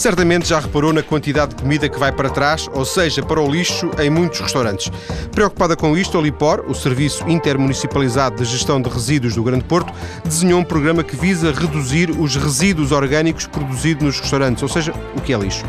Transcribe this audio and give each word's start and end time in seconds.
Certamente 0.00 0.48
já 0.48 0.58
reparou 0.58 0.94
na 0.94 1.02
quantidade 1.02 1.54
de 1.54 1.60
comida 1.60 1.86
que 1.86 1.98
vai 1.98 2.10
para 2.10 2.30
trás, 2.30 2.66
ou 2.72 2.86
seja, 2.86 3.22
para 3.22 3.38
o 3.38 3.46
lixo, 3.46 3.90
em 3.98 4.08
muitos 4.08 4.40
restaurantes. 4.40 4.90
Preocupada 5.30 5.76
com 5.76 5.94
isto, 5.94 6.16
a 6.16 6.22
Lipor, 6.22 6.64
o 6.66 6.74
Serviço 6.74 7.28
Intermunicipalizado 7.28 8.42
de 8.42 8.50
Gestão 8.50 8.80
de 8.80 8.88
Resíduos 8.88 9.34
do 9.34 9.42
Grande 9.42 9.64
Porto, 9.64 9.92
desenhou 10.24 10.58
um 10.58 10.64
programa 10.64 11.04
que 11.04 11.14
visa 11.14 11.52
reduzir 11.52 12.12
os 12.12 12.34
resíduos 12.34 12.92
orgânicos 12.92 13.46
produzidos 13.46 14.02
nos 14.02 14.20
restaurantes, 14.20 14.62
ou 14.62 14.70
seja, 14.70 14.94
o 15.14 15.20
que 15.20 15.34
é 15.34 15.38
lixo. 15.38 15.66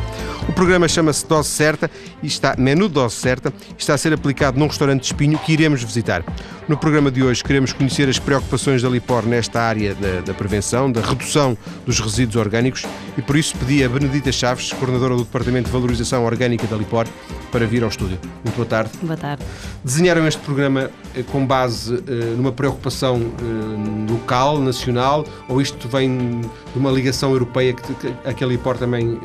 O 0.48 0.54
programa 0.54 0.88
chama-se 0.88 1.28
Dose 1.28 1.50
Certa 1.50 1.92
e 2.24 2.28
está, 2.28 2.56
menu 2.58 2.90
Dose 2.90 3.16
Certa, 3.16 3.54
está 3.78 3.94
a 3.94 3.98
ser 3.98 4.14
aplicado 4.14 4.58
num 4.58 4.68
restaurante 4.68 5.02
de 5.02 5.08
espinho 5.08 5.38
que 5.40 5.54
iremos 5.54 5.84
visitar. 5.84 6.24
No 6.68 6.78
programa 6.78 7.12
de 7.12 7.22
hoje 7.22 7.44
queremos 7.44 7.74
conhecer 7.74 8.10
as 8.10 8.18
preocupações 8.18 8.82
da 8.82 8.90
Lipor 8.90 9.26
nesta 9.26 9.62
área 9.62 9.94
da, 9.94 10.22
da 10.22 10.34
prevenção, 10.34 10.92
da 10.92 11.02
redução 11.02 11.58
dos 11.86 12.00
resíduos 12.00 12.38
orgânicos 12.38 12.86
e 13.18 13.22
por 13.22 13.36
isso 13.36 13.56
pedi 13.58 13.84
a 13.84 13.90
Chaves, 14.30 14.74
coordenadora 14.74 15.16
do 15.16 15.24
Departamento 15.24 15.68
de 15.68 15.72
Valorização 15.72 16.26
Orgânica 16.26 16.68
da 16.68 16.76
Lipor, 16.76 17.08
para 17.52 17.66
vir 17.66 17.82
ao 17.82 17.90
estúdio. 17.90 18.20
Muito 18.44 18.56
boa 18.56 18.68
tarde. 18.68 18.92
Boa 19.02 19.16
tarde. 19.16 19.44
Desenharam 19.84 20.28
este 20.28 20.42
programa 20.42 20.92
eh, 21.16 21.24
com 21.24 21.46
base 21.46 21.96
eh, 21.96 22.36
numa 22.36 22.52
preocupação 22.52 23.20
eh, 23.20 24.12
local, 24.12 24.60
nacional, 24.60 25.26
ou 25.48 25.62
isto 25.62 25.88
vem 25.88 26.42
de 26.42 26.78
uma 26.78 26.92
ligação 26.92 27.32
europeia 27.32 27.74
que, 27.74 27.94
que 27.94 28.14
a 28.26 28.34
que 28.34 28.44
a 28.44 28.48
Lipor 28.48 28.78
também, 28.78 29.20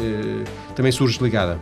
também 0.75 0.93
surge 0.93 1.23
ligada? 1.23 1.59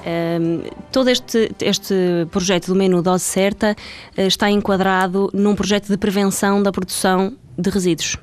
Um, 0.00 0.62
todo 0.90 1.10
este, 1.10 1.52
este 1.60 1.94
projeto 2.30 2.68
do 2.68 2.74
menu 2.74 3.02
Dose 3.02 3.24
Certa 3.24 3.76
está 4.16 4.50
enquadrado 4.50 5.30
num 5.32 5.54
projeto 5.54 5.88
de 5.88 5.96
prevenção 5.96 6.62
da 6.62 6.72
produção 6.72 7.36
de 7.56 7.70
resíduos. 7.70 8.16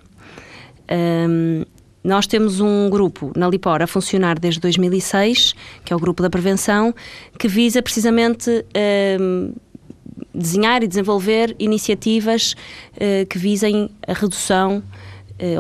Um, 0.90 1.66
nós 2.08 2.26
temos 2.26 2.62
um 2.62 2.90
grupo 2.90 3.34
na 3.36 3.50
Lipor 3.50 3.82
a 3.82 3.88
funcionar 3.88 4.40
desde 4.40 4.62
2006, 4.62 5.54
que 5.84 5.92
é 5.92 5.96
o 5.96 6.00
grupo 6.00 6.24
da 6.24 6.30
prevenção, 6.30 6.96
que 7.38 7.50
visa 7.50 7.84
precisamente 7.84 8.66
um, 9.20 9.54
desenhar 10.34 10.82
e 10.84 10.88
desenvolver 10.88 11.54
iniciativas 11.60 12.54
uh, 12.94 13.26
que 13.30 13.38
visem 13.38 13.90
a 14.08 14.14
redução 14.14 14.82
eh, 15.38 15.56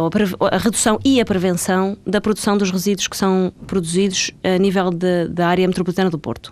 a 0.50 0.58
redução 0.58 0.98
e 1.06 1.22
a 1.22 1.26
prevenção 1.26 1.98
da 2.04 2.20
produção 2.20 2.58
dos 2.58 2.72
resíduos 2.72 3.08
que 3.08 3.16
são 3.16 3.54
produzidos 3.67 4.32
a 4.44 4.58
nível 4.58 4.89
de, 4.89 5.28
da 5.28 5.48
área 5.50 5.67
metropolitana 5.67 6.09
do 6.09 6.17
Porto. 6.17 6.52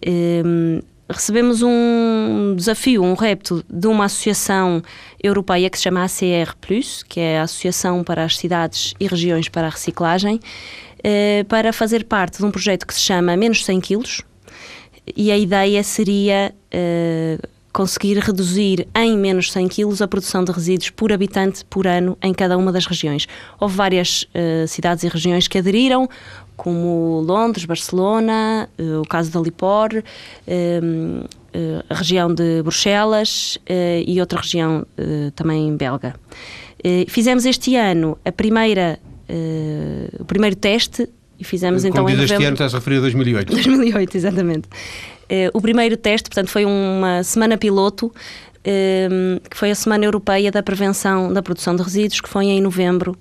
Ehm, 0.00 0.80
recebemos 1.08 1.62
um 1.62 2.54
desafio, 2.56 3.02
um 3.02 3.14
repto 3.14 3.64
de 3.68 3.86
uma 3.86 4.04
associação 4.04 4.82
europeia 5.22 5.70
que 5.70 5.76
se 5.78 5.84
chama 5.84 6.04
ACR+, 6.04 6.54
que 7.08 7.20
é 7.20 7.40
a 7.40 7.42
Associação 7.42 8.04
para 8.04 8.24
as 8.24 8.36
Cidades 8.36 8.94
e 9.00 9.06
Regiões 9.06 9.48
para 9.48 9.66
a 9.66 9.70
Reciclagem, 9.70 10.38
eh, 11.02 11.44
para 11.48 11.72
fazer 11.72 12.04
parte 12.04 12.38
de 12.38 12.44
um 12.44 12.50
projeto 12.50 12.86
que 12.86 12.94
se 12.94 13.00
chama 13.00 13.36
Menos 13.36 13.64
100 13.64 13.80
quilos, 13.80 14.22
e 15.16 15.32
a 15.32 15.38
ideia 15.38 15.82
seria 15.82 16.54
eh, 16.70 17.38
conseguir 17.72 18.18
reduzir 18.18 18.88
em 18.92 19.16
menos 19.16 19.52
100 19.52 19.68
kg 19.68 20.02
a 20.02 20.08
produção 20.08 20.42
de 20.42 20.50
resíduos 20.50 20.90
por 20.90 21.12
habitante 21.12 21.64
por 21.64 21.86
ano 21.86 22.18
em 22.20 22.34
cada 22.34 22.56
uma 22.58 22.72
das 22.72 22.86
regiões. 22.86 23.28
Houve 23.60 23.76
várias 23.76 24.24
uh, 24.24 24.66
cidades 24.66 25.04
e 25.04 25.08
regiões 25.08 25.46
que 25.46 25.58
aderiram, 25.58 26.08
como 26.58 27.22
Londres, 27.26 27.64
Barcelona, 27.64 28.68
uh, 28.78 29.00
o 29.00 29.08
caso 29.08 29.30
da 29.30 29.40
Lipor, 29.40 29.90
uh, 29.94 31.28
a 31.88 31.94
região 31.94 32.34
de 32.34 32.62
Bruxelas 32.62 33.58
e 34.06 34.20
outra 34.20 34.38
região 34.38 34.86
também 35.34 35.74
belga. 35.76 36.14
fizemos 37.08 37.46
este 37.46 37.74
ano 37.74 38.18
a 38.22 38.30
primeira, 38.30 39.00
o 40.20 40.24
primeiro 40.26 40.54
teste 40.54 41.08
e 41.38 41.42
fizemos 41.42 41.82
Como 41.82 41.92
então 41.92 42.06
diz 42.06 42.30
este 42.30 42.44
ano, 42.44 42.52
estás 42.52 42.74
a 42.74 42.78
referir 42.78 42.98
a 42.98 43.00
2008. 43.00 43.50
2008, 43.50 44.16
exatamente. 44.16 44.68
O 45.54 45.60
primeiro 45.60 45.96
teste, 45.96 46.28
portanto, 46.28 46.50
foi 46.50 46.64
uma 46.66 47.24
semana 47.24 47.56
piloto, 47.56 48.12
uh, 48.58 49.40
que 49.48 49.56
foi 49.56 49.70
a 49.70 49.74
Semana 49.74 50.04
Europeia 50.04 50.50
da 50.50 50.62
Prevenção 50.62 51.32
da 51.32 51.42
Produção 51.42 51.74
de 51.74 51.82
Resíduos, 51.82 52.20
que 52.20 52.28
foi 52.28 52.46
em 52.46 52.60
novembro 52.60 53.16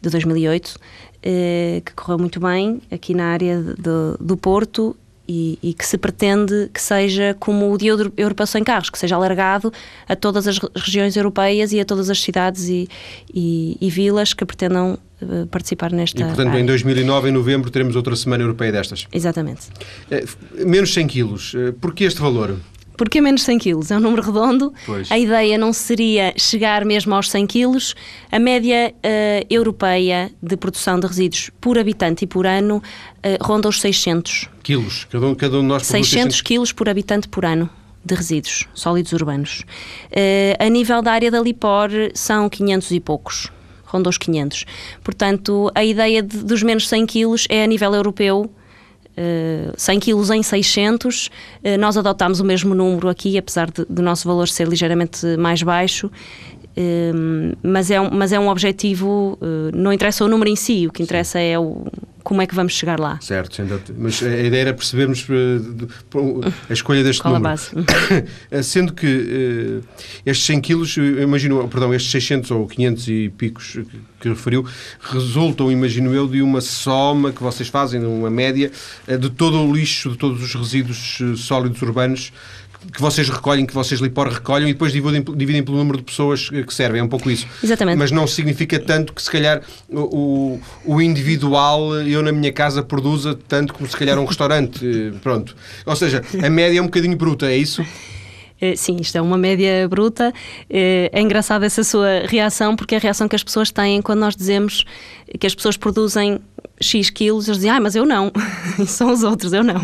de 0.00 0.10
2008, 0.10 0.66
uh, 0.66 0.78
eh, 0.78 1.11
que 1.22 1.92
correu 1.94 2.18
muito 2.18 2.40
bem 2.40 2.80
aqui 2.90 3.14
na 3.14 3.26
área 3.26 3.60
de, 3.62 4.16
do 4.18 4.36
Porto 4.36 4.96
e, 5.26 5.58
e, 5.62 5.72
que 5.72 5.86
se 5.86 5.96
pretende 5.96 6.68
que 6.72 6.80
seja 6.80 7.34
como 7.38 7.72
o 7.72 7.78
Dia 7.78 7.92
Europeu 8.16 8.46
Sem 8.46 8.64
Carros, 8.64 8.90
que 8.90 8.98
seja 8.98 9.14
alargado 9.14 9.72
a 10.08 10.16
todas 10.16 10.48
as 10.48 10.58
regiões 10.74 11.16
europeias 11.16 11.72
e 11.72 11.80
a 11.80 11.84
todas 11.84 12.10
as 12.10 12.20
cidades 12.20 12.68
e, 12.68 12.88
e, 13.32 13.78
e 13.80 13.88
vilas 13.88 14.34
que 14.34 14.44
pretendam 14.44 14.98
uh, 15.22 15.46
participar 15.46 15.92
nesta. 15.92 16.20
E, 16.20 16.24
portanto, 16.24 16.48
área. 16.48 16.60
em 16.60 16.66
2009, 16.66 17.28
em 17.28 17.32
novembro, 17.32 17.70
teremos 17.70 17.94
outra 17.94 18.16
Semana 18.16 18.42
Europeia 18.42 18.72
destas. 18.72 19.06
Exatamente. 19.12 19.68
É, 20.10 20.24
menos 20.64 20.92
100 20.92 21.06
quilos. 21.06 21.54
Porquê 21.80 22.04
este 22.04 22.20
valor? 22.20 22.56
Porque 22.96 23.20
menos 23.20 23.42
100 23.44 23.58
quilos? 23.58 23.90
É 23.90 23.96
um 23.96 24.00
número 24.00 24.22
redondo. 24.22 24.72
Pois. 24.84 25.10
A 25.10 25.18
ideia 25.18 25.56
não 25.58 25.72
seria 25.72 26.34
chegar 26.36 26.84
mesmo 26.84 27.14
aos 27.14 27.30
100 27.30 27.46
quilos. 27.46 27.94
A 28.30 28.38
média 28.38 28.94
uh, 28.94 29.46
europeia 29.48 30.30
de 30.42 30.56
produção 30.56 31.00
de 31.00 31.06
resíduos 31.06 31.50
por 31.60 31.78
habitante 31.78 32.24
e 32.24 32.26
por 32.26 32.46
ano 32.46 32.76
uh, 32.76 33.44
ronda 33.44 33.68
os 33.68 33.80
600. 33.80 34.48
Quilos? 34.62 35.06
Cada 35.10 35.26
um, 35.26 35.34
cada 35.34 35.58
um 35.58 35.62
de 35.62 35.66
nós 35.66 35.86
600, 35.86 36.10
600 36.10 36.40
quilos 36.42 36.72
por 36.72 36.88
habitante 36.88 37.28
por 37.28 37.44
ano 37.44 37.68
de 38.04 38.14
resíduos 38.14 38.66
sólidos 38.74 39.12
urbanos. 39.12 39.64
Uh, 40.10 40.64
a 40.64 40.68
nível 40.68 41.00
da 41.02 41.12
área 41.12 41.30
da 41.30 41.40
Lipor 41.40 41.90
são 42.14 42.48
500 42.48 42.90
e 42.90 43.00
poucos. 43.00 43.50
Ronda 43.84 44.08
os 44.08 44.18
500. 44.18 44.64
Portanto, 45.04 45.70
a 45.74 45.84
ideia 45.84 46.22
de, 46.22 46.38
dos 46.38 46.62
menos 46.62 46.88
100 46.88 47.06
quilos 47.06 47.46
é 47.48 47.62
a 47.62 47.66
nível 47.66 47.94
europeu 47.94 48.50
uh, 49.16 49.72
100 49.76 50.00
quilos 50.00 50.30
em 50.30 50.42
600. 50.42 51.26
Uh, 51.26 51.78
nós 51.78 51.96
adotámos 51.96 52.40
o 52.40 52.44
mesmo 52.44 52.74
número 52.74 53.08
aqui, 53.08 53.36
apesar 53.38 53.70
de, 53.70 53.84
do 53.84 54.02
nosso 54.02 54.26
valor 54.26 54.48
ser 54.48 54.68
ligeiramente 54.68 55.36
mais 55.36 55.62
baixo. 55.62 56.10
Uh, 56.76 57.56
mas, 57.62 57.90
é 57.90 58.00
um, 58.00 58.10
mas 58.10 58.32
é 58.32 58.40
um 58.40 58.48
objetivo, 58.48 59.38
uh, 59.40 59.76
não 59.76 59.92
interessa 59.92 60.24
o 60.24 60.28
número 60.28 60.48
em 60.48 60.56
si, 60.56 60.86
o 60.86 60.92
que 60.92 61.02
interessa 61.02 61.38
Sim. 61.38 61.44
é 61.44 61.58
o, 61.58 61.84
como 62.24 62.40
é 62.40 62.46
que 62.46 62.54
vamos 62.54 62.72
chegar 62.72 62.98
lá. 62.98 63.18
Certo, 63.20 63.62
mas 63.96 64.22
a 64.22 64.38
ideia 64.38 64.62
era 64.62 64.74
percebermos 64.74 65.26
uh, 65.28 66.40
a 66.70 66.72
escolha 66.72 67.04
deste 67.04 67.20
Qual 67.20 67.34
número. 67.34 67.48
a 67.48 67.52
base? 67.52 67.70
Sendo 68.64 68.94
que 68.94 69.82
estes 70.24 70.46
100 70.46 70.60
quilos, 70.62 70.96
imagino, 70.96 71.68
perdão, 71.68 71.92
estes 71.92 72.10
600 72.10 72.50
ou 72.52 72.66
500 72.66 73.08
e 73.08 73.28
picos 73.36 73.78
que 74.18 74.28
referiu, 74.28 74.64
resultam, 75.00 75.70
imagino 75.70 76.14
eu, 76.14 76.28
de 76.28 76.40
uma 76.40 76.60
soma 76.60 77.32
que 77.32 77.42
vocês 77.42 77.68
fazem, 77.68 78.02
uma 78.04 78.30
média, 78.30 78.70
de 79.06 79.28
todo 79.28 79.58
o 79.58 79.74
lixo, 79.74 80.10
de 80.10 80.16
todos 80.16 80.42
os 80.42 80.54
resíduos 80.54 81.18
sólidos 81.36 81.82
urbanos 81.82 82.32
que 82.92 83.00
vocês 83.00 83.28
recolhem, 83.28 83.66
que 83.66 83.74
vocês 83.74 84.00
Lipor 84.00 84.28
recolhem 84.28 84.70
e 84.70 84.72
depois 84.72 84.92
dividem, 84.92 85.22
dividem 85.36 85.62
pelo 85.62 85.78
número 85.78 85.98
de 85.98 86.04
pessoas 86.04 86.48
que 86.48 86.72
servem. 86.72 87.00
É 87.00 87.04
um 87.04 87.08
pouco 87.08 87.30
isso. 87.30 87.46
Exatamente. 87.62 87.98
Mas 87.98 88.10
não 88.10 88.26
significa 88.26 88.78
tanto 88.78 89.12
que 89.12 89.22
se 89.22 89.30
calhar 89.30 89.62
o, 89.90 90.58
o 90.84 91.00
individual, 91.00 91.94
eu 92.00 92.22
na 92.22 92.32
minha 92.32 92.52
casa, 92.52 92.82
produza 92.82 93.38
tanto 93.48 93.74
como 93.74 93.88
se 93.88 93.96
calhar 93.96 94.18
um 94.18 94.24
restaurante. 94.24 94.84
Eh, 94.84 95.12
pronto. 95.22 95.54
Ou 95.86 95.96
seja, 95.96 96.22
a 96.42 96.50
média 96.50 96.78
é 96.78 96.82
um 96.82 96.86
bocadinho 96.86 97.16
bruta, 97.16 97.46
é 97.46 97.56
isso? 97.56 97.84
Eh, 98.60 98.76
sim, 98.76 98.96
isto 99.00 99.16
é 99.16 99.22
uma 99.22 99.36
média 99.36 99.88
bruta. 99.88 100.32
Eh, 100.70 101.10
é 101.12 101.20
engraçada 101.20 101.66
essa 101.66 101.82
sua 101.82 102.22
reação, 102.26 102.76
porque 102.76 102.94
é 102.94 102.98
a 102.98 103.00
reação 103.00 103.28
que 103.28 103.36
as 103.36 103.42
pessoas 103.42 103.70
têm 103.70 104.00
quando 104.00 104.20
nós 104.20 104.36
dizemos 104.36 104.84
que 105.38 105.46
as 105.46 105.54
pessoas 105.54 105.76
produzem 105.76 106.40
X 106.80 107.10
quilos, 107.10 107.48
eles 107.48 107.58
dizem, 107.58 107.70
ah, 107.70 107.80
mas 107.80 107.94
eu 107.96 108.04
não. 108.04 108.32
São 108.86 109.12
os 109.12 109.22
outros, 109.22 109.52
eu 109.52 109.64
não. 109.64 109.80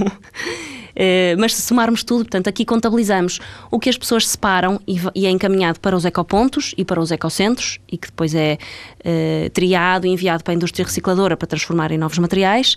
Eh, 0.99 1.37
mas 1.39 1.55
se 1.55 1.63
somarmos 1.63 2.03
tudo, 2.03 2.25
portanto, 2.25 2.49
aqui 2.49 2.65
contabilizamos 2.65 3.39
o 3.71 3.79
que 3.79 3.89
as 3.89 3.97
pessoas 3.97 4.27
separam 4.27 4.81
e, 4.85 5.27
é 5.27 5.31
encaminhado 5.31 5.79
para 5.79 5.97
os 5.97 6.05
ecopontos 6.05 6.75
e 6.77 6.85
para 6.85 7.01
os 7.01 7.13
ecocentros 7.13 7.79
e 7.91 7.97
que 7.97 8.09
depois 8.09 8.35
é 8.35 8.59
uh, 8.59 9.51
triado 9.51 10.09
e 10.09 10.11
enviado 10.11 10.43
para 10.43 10.53
a 10.53 10.57
indústria 10.57 10.85
recicladora 10.85 11.37
para 11.37 11.47
transformar 11.47 11.93
em 11.93 11.99
novos 11.99 12.19
materiais. 12.19 12.75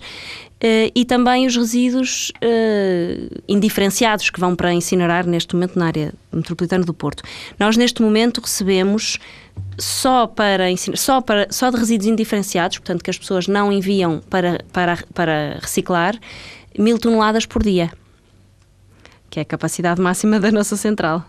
Uh, 0.62 0.92
e 0.94 1.04
também 1.04 1.44
os 1.44 1.56
resíduos 1.56 2.30
indiferenciados 3.48 4.30
que 4.30 4.38
vão 4.38 4.54
para 4.54 4.72
incinerar 4.72 5.26
neste 5.26 5.56
momento 5.56 5.76
na 5.76 5.86
área 5.86 6.14
metropolitana 6.32 6.84
do 6.84 6.94
Porto. 6.94 7.24
Nós 7.58 7.76
neste 7.76 8.00
momento 8.00 8.40
recebemos 8.40 9.18
só 9.76 10.28
para 10.28 10.64
só 10.94 11.20
para 11.20 11.48
só 11.50 11.70
de 11.70 11.76
resíduos 11.76 12.08
indiferenciados, 12.08 12.78
portanto 12.78 13.02
que 13.02 13.10
as 13.10 13.18
pessoas 13.18 13.48
não 13.48 13.72
enviam 13.72 14.20
para 14.30 14.60
para 14.72 14.98
para 15.12 15.58
reciclar, 15.60 16.16
mil 16.78 16.96
toneladas 16.96 17.44
por 17.44 17.60
dia 17.64 17.90
que 19.32 19.38
é 19.38 19.42
a 19.42 19.46
capacidade 19.46 19.98
máxima 19.98 20.38
da 20.38 20.52
nossa 20.52 20.76
central. 20.76 21.24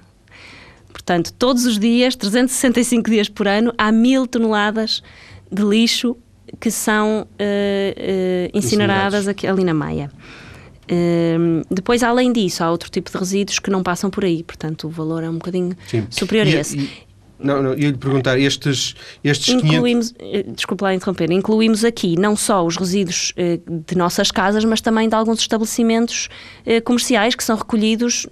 Portanto, 0.91 1.31
todos 1.39 1.65
os 1.65 1.79
dias, 1.79 2.17
365 2.17 3.09
dias 3.09 3.29
por 3.29 3.47
ano, 3.47 3.73
há 3.77 3.93
mil 3.93 4.27
toneladas 4.27 5.01
de 5.49 5.63
lixo 5.63 6.17
que 6.59 6.69
são 6.69 7.21
uh, 7.21 7.23
uh, 7.23 8.49
incineradas 8.53 9.25
aqui, 9.25 9.47
ali 9.47 9.63
na 9.63 9.73
Maia. 9.73 10.11
Uh, 10.83 11.65
depois, 11.71 12.03
além 12.03 12.33
disso, 12.33 12.61
há 12.61 12.69
outro 12.69 12.91
tipo 12.91 13.09
de 13.09 13.17
resíduos 13.17 13.57
que 13.57 13.71
não 13.71 13.81
passam 13.81 14.09
por 14.09 14.25
aí, 14.25 14.43
portanto, 14.43 14.87
o 14.87 14.89
valor 14.89 15.23
é 15.23 15.29
um 15.29 15.35
bocadinho 15.35 15.73
Sim. 15.87 16.05
superior 16.09 16.45
a 16.45 16.59
esse. 16.59 16.77
E, 16.77 16.89
Não, 17.43 17.61
não, 17.61 17.73
ia 17.73 17.91
lhe 17.91 17.97
perguntar, 17.97 18.39
estes, 18.39 18.95
estes 19.23 19.53
incluímos, 19.53 20.13
500... 20.13 20.55
Desculpa 20.55 20.85
lá 20.85 20.95
interromper, 20.95 21.29
incluímos 21.31 21.83
aqui 21.83 22.17
não 22.17 22.35
só 22.35 22.65
os 22.65 22.77
resíduos 22.77 23.33
de 23.87 23.95
nossas 23.97 24.31
casas, 24.31 24.63
mas 24.63 24.81
também 24.81 25.09
de 25.09 25.15
alguns 25.15 25.39
estabelecimentos 25.39 26.29
comerciais 26.85 27.35
que 27.35 27.43
são 27.43 27.57
recolhidos 27.57 28.27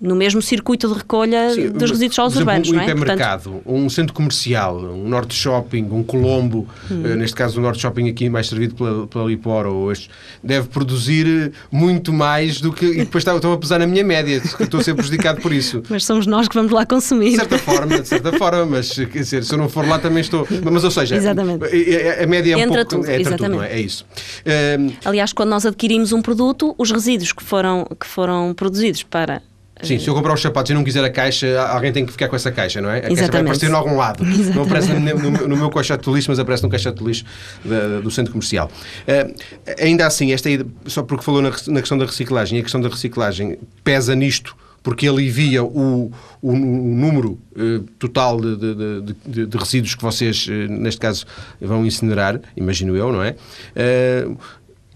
no 0.00 0.14
mesmo 0.14 0.40
circuito 0.40 0.88
de 0.88 0.94
recolha 0.94 1.50
Sim, 1.54 1.70
dos 1.70 1.90
resíduos 1.90 2.14
sólidos 2.14 2.38
urbanos. 2.38 2.68
Um 2.68 2.74
não 2.74 2.80
é? 2.80 2.84
hipermercado, 2.84 3.50
Portanto... 3.50 3.72
um 3.72 3.90
centro 3.90 4.14
comercial, 4.14 4.78
um 4.78 5.08
Norte 5.08 5.34
Shopping, 5.34 5.88
um 5.90 6.02
Colombo, 6.04 6.68
hum. 6.90 7.02
uh, 7.02 7.16
neste 7.16 7.34
caso 7.34 7.58
o 7.58 7.62
Norte 7.62 7.80
Shopping 7.80 8.08
aqui 8.08 8.28
mais 8.28 8.48
servido 8.48 8.74
pela, 8.74 9.06
pela 9.06 9.24
Lipor, 9.24 9.66
ou 9.66 9.90
este, 9.90 10.08
deve 10.42 10.68
produzir 10.68 11.26
eh, 11.26 11.52
muito 11.70 12.12
mais 12.12 12.60
do 12.60 12.72
que. 12.72 12.86
E 12.86 12.98
depois 12.98 13.26
estão 13.26 13.52
a 13.52 13.58
pesar 13.58 13.78
na 13.78 13.86
minha 13.86 14.04
média, 14.04 14.36
estou 14.60 14.80
a 14.80 14.82
ser 14.82 14.94
prejudicado 14.94 15.40
por 15.40 15.52
isso. 15.52 15.82
Mas 15.90 16.04
somos 16.04 16.26
nós 16.26 16.46
que 16.46 16.54
vamos 16.54 16.70
lá 16.70 16.86
consumir. 16.86 17.30
De 17.30 17.36
certa 17.36 17.58
forma, 17.58 18.00
de 18.00 18.08
certa 18.08 18.32
forma, 18.32 18.66
mas 18.66 18.92
quer 18.92 19.06
dizer, 19.06 19.44
se 19.44 19.52
eu 19.52 19.58
não 19.58 19.68
for 19.68 19.86
lá 19.86 19.98
também 19.98 20.20
estou. 20.20 20.46
Mas 20.70 20.84
ou 20.84 20.90
seja, 20.90 21.16
exatamente. 21.16 21.64
A, 21.64 22.24
a, 22.24 22.26
média 22.26 22.54
é 22.54 22.60
entra 22.60 22.82
um 22.82 22.84
pouco. 22.84 22.90
Tudo, 23.02 23.10
é, 23.10 23.20
entra 23.20 23.36
tudo, 23.36 23.48
não 23.48 23.62
é? 23.62 23.72
é 23.72 23.80
isso. 23.80 24.04
Uh, 24.40 24.92
Aliás, 25.04 25.32
quando 25.32 25.50
nós 25.50 25.66
adquirimos 25.66 26.12
um 26.12 26.22
produto, 26.22 26.74
os 26.78 26.90
resíduos 26.90 27.32
que 27.32 27.42
foram, 27.42 27.86
que 27.98 28.06
foram 28.06 28.54
produzidos 28.54 29.02
para 29.02 29.42
Sim, 29.82 29.98
se 29.98 30.08
eu 30.08 30.14
comprar 30.14 30.34
os 30.34 30.42
sapatos 30.42 30.70
e 30.70 30.74
não 30.74 30.82
quiser 30.82 31.04
a 31.04 31.10
caixa, 31.10 31.60
alguém 31.62 31.92
tem 31.92 32.04
que 32.04 32.12
ficar 32.12 32.28
com 32.28 32.36
essa 32.36 32.50
caixa, 32.50 32.80
não 32.80 32.90
é? 32.90 32.94
A 32.94 33.10
Exatamente. 33.10 33.18
caixa 33.18 33.32
vai 33.32 33.40
aparecer 33.42 33.70
em 33.70 33.74
algum 33.74 33.96
lado. 33.96 34.24
Exatamente. 34.24 34.48
Não 34.58 34.62
aparece 34.64 34.92
no, 34.92 35.30
no, 35.30 35.48
no 35.48 35.56
meu 35.56 35.70
caixote 35.70 36.04
de 36.04 36.14
lixo, 36.14 36.30
mas 36.30 36.38
aparece 36.38 36.62
no 36.62 36.68
caixote 36.68 36.98
de 36.98 37.04
lixo 37.04 37.24
da, 37.64 38.00
do 38.00 38.10
centro 38.10 38.32
comercial. 38.32 38.70
Uh, 39.06 39.34
ainda 39.80 40.06
assim, 40.06 40.32
esta 40.32 40.48
só 40.86 41.02
porque 41.02 41.24
falou 41.24 41.40
na, 41.42 41.50
na 41.68 41.80
questão 41.80 41.96
da 41.96 42.06
reciclagem, 42.06 42.58
a 42.58 42.62
questão 42.62 42.80
da 42.80 42.88
reciclagem 42.88 43.58
pesa 43.84 44.14
nisto 44.14 44.56
porque 44.82 45.06
alivia 45.06 45.62
o, 45.62 46.06
o, 46.06 46.12
o 46.40 46.56
número 46.56 47.38
uh, 47.56 47.80
total 47.98 48.40
de, 48.40 48.56
de, 48.56 49.14
de, 49.26 49.46
de, 49.46 49.58
resíduos 49.58 49.94
que 49.94 50.02
vocês, 50.02 50.46
uh, 50.46 50.52
neste 50.70 51.00
caso, 51.00 51.26
vão 51.60 51.84
incinerar, 51.84 52.40
imagino 52.56 52.96
eu, 52.96 53.12
não 53.12 53.22
é? 53.22 53.36
Uh, 53.76 54.38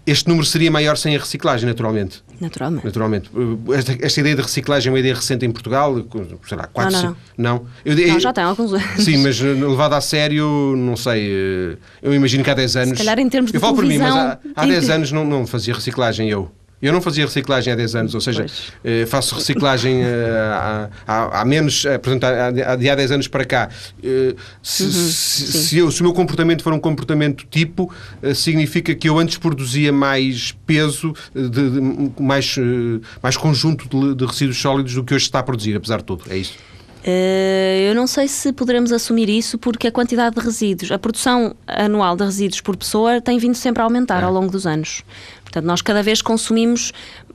este 0.05 0.27
número 0.27 0.45
seria 0.45 0.69
maior 0.69 0.97
sem 0.97 1.15
a 1.15 1.19
reciclagem, 1.19 1.67
naturalmente. 1.67 2.23
Naturalmente. 2.39 2.85
Naturalmente. 2.85 3.31
Esta, 3.73 3.97
esta, 4.01 4.19
ideia 4.19 4.35
de 4.35 4.41
reciclagem 4.41 4.89
é 4.89 4.91
uma 4.91 4.99
ideia 4.99 5.15
recente 5.15 5.45
em 5.45 5.51
Portugal, 5.51 5.95
sei 6.47 6.57
lá, 6.57 6.67
quatro, 6.67 6.91
não, 6.91 7.01
não, 7.01 7.15
não. 7.37 7.53
não? 7.55 7.65
Eu, 7.85 8.07
não, 8.07 8.19
já 8.19 8.33
tem 8.33 8.43
alguns 8.43 8.73
anos. 8.73 9.03
Sim, 9.03 9.17
mas 9.17 9.39
eh, 9.41 9.45
levado 9.45 9.93
a 9.93 10.01
sério, 10.01 10.75
não 10.75 10.97
sei, 10.97 11.31
eh, 11.31 11.77
eu 12.01 12.13
imagino 12.13 12.43
que 12.43 12.49
há 12.49 12.53
10 12.53 12.75
anos... 12.75 12.89
Se 12.89 12.95
calhar 12.97 13.19
em 13.19 13.29
termos 13.29 13.51
de 13.51 13.57
Eu 13.57 13.61
falo 13.61 13.75
por 13.75 13.85
mim, 13.85 13.97
mas 13.97 14.13
há, 14.13 14.39
há 14.55 14.65
10 14.65 14.89
anos 14.89 15.11
não, 15.11 15.23
não 15.23 15.47
fazia 15.47 15.73
reciclagem 15.73 16.29
eu. 16.29 16.51
Eu 16.83 16.91
não 16.91 16.99
fazia 16.99 17.23
reciclagem 17.25 17.71
há 17.71 17.77
10 17.77 17.95
anos, 17.95 18.13
ou 18.13 18.19
seja, 18.19 18.45
eh, 18.83 19.05
faço 19.05 19.35
reciclagem 19.35 20.03
eh, 20.03 20.51
há, 20.53 20.89
há, 21.07 21.39
há, 21.39 21.45
menos, 21.45 21.85
eh, 21.85 21.97
portanto, 21.97 22.25
há, 22.25 22.75
de 22.75 22.89
há 22.89 22.93
10 22.93 23.11
anos 23.13 23.27
para 23.29 23.45
cá. 23.45 23.69
Se, 24.61 24.83
uhum, 24.83 24.91
se, 24.91 25.53
se, 25.53 25.77
eu, 25.77 25.89
se, 25.89 26.01
o 26.01 26.03
meu 26.03 26.11
comportamento 26.11 26.61
for 26.61 26.73
um 26.73 26.79
comportamento 26.79 27.45
tipo, 27.49 27.89
significa 28.35 28.93
que 28.93 29.07
eu 29.07 29.17
antes 29.17 29.37
produzia 29.37 29.93
mais 29.93 30.51
peso, 30.67 31.13
de, 31.33 31.49
de, 31.49 32.21
mais, 32.21 32.57
mais 33.21 33.37
conjunto 33.37 33.87
de, 33.87 34.15
de 34.15 34.25
resíduos 34.25 34.57
sólidos 34.59 34.93
do 34.93 35.05
que 35.05 35.13
hoje 35.13 35.23
está 35.23 35.39
a 35.39 35.43
produzir, 35.43 35.77
apesar 35.77 35.99
de 35.99 36.03
tudo. 36.03 36.25
É 36.29 36.35
isso. 36.35 36.57
Eu 37.87 37.95
não 37.95 38.07
sei 38.07 38.27
se 38.27 38.51
poderemos 38.51 38.91
assumir 38.91 39.29
isso 39.29 39.57
porque 39.57 39.87
a 39.87 39.91
quantidade 39.91 40.35
de 40.35 40.41
resíduos, 40.41 40.91
a 40.91 40.99
produção 40.99 41.55
anual 41.65 42.15
de 42.15 42.23
resíduos 42.23 42.59
por 42.59 42.75
pessoa 42.75 43.21
tem 43.21 43.37
vindo 43.37 43.55
sempre 43.55 43.81
a 43.81 43.85
aumentar 43.85 44.21
é. 44.21 44.25
ao 44.25 44.33
longo 44.33 44.51
dos 44.51 44.67
anos. 44.67 45.03
Portanto, 45.53 45.65
nós 45.65 45.83
cada 45.83 46.01
vez 46.01 46.19
consumimos 46.19 46.91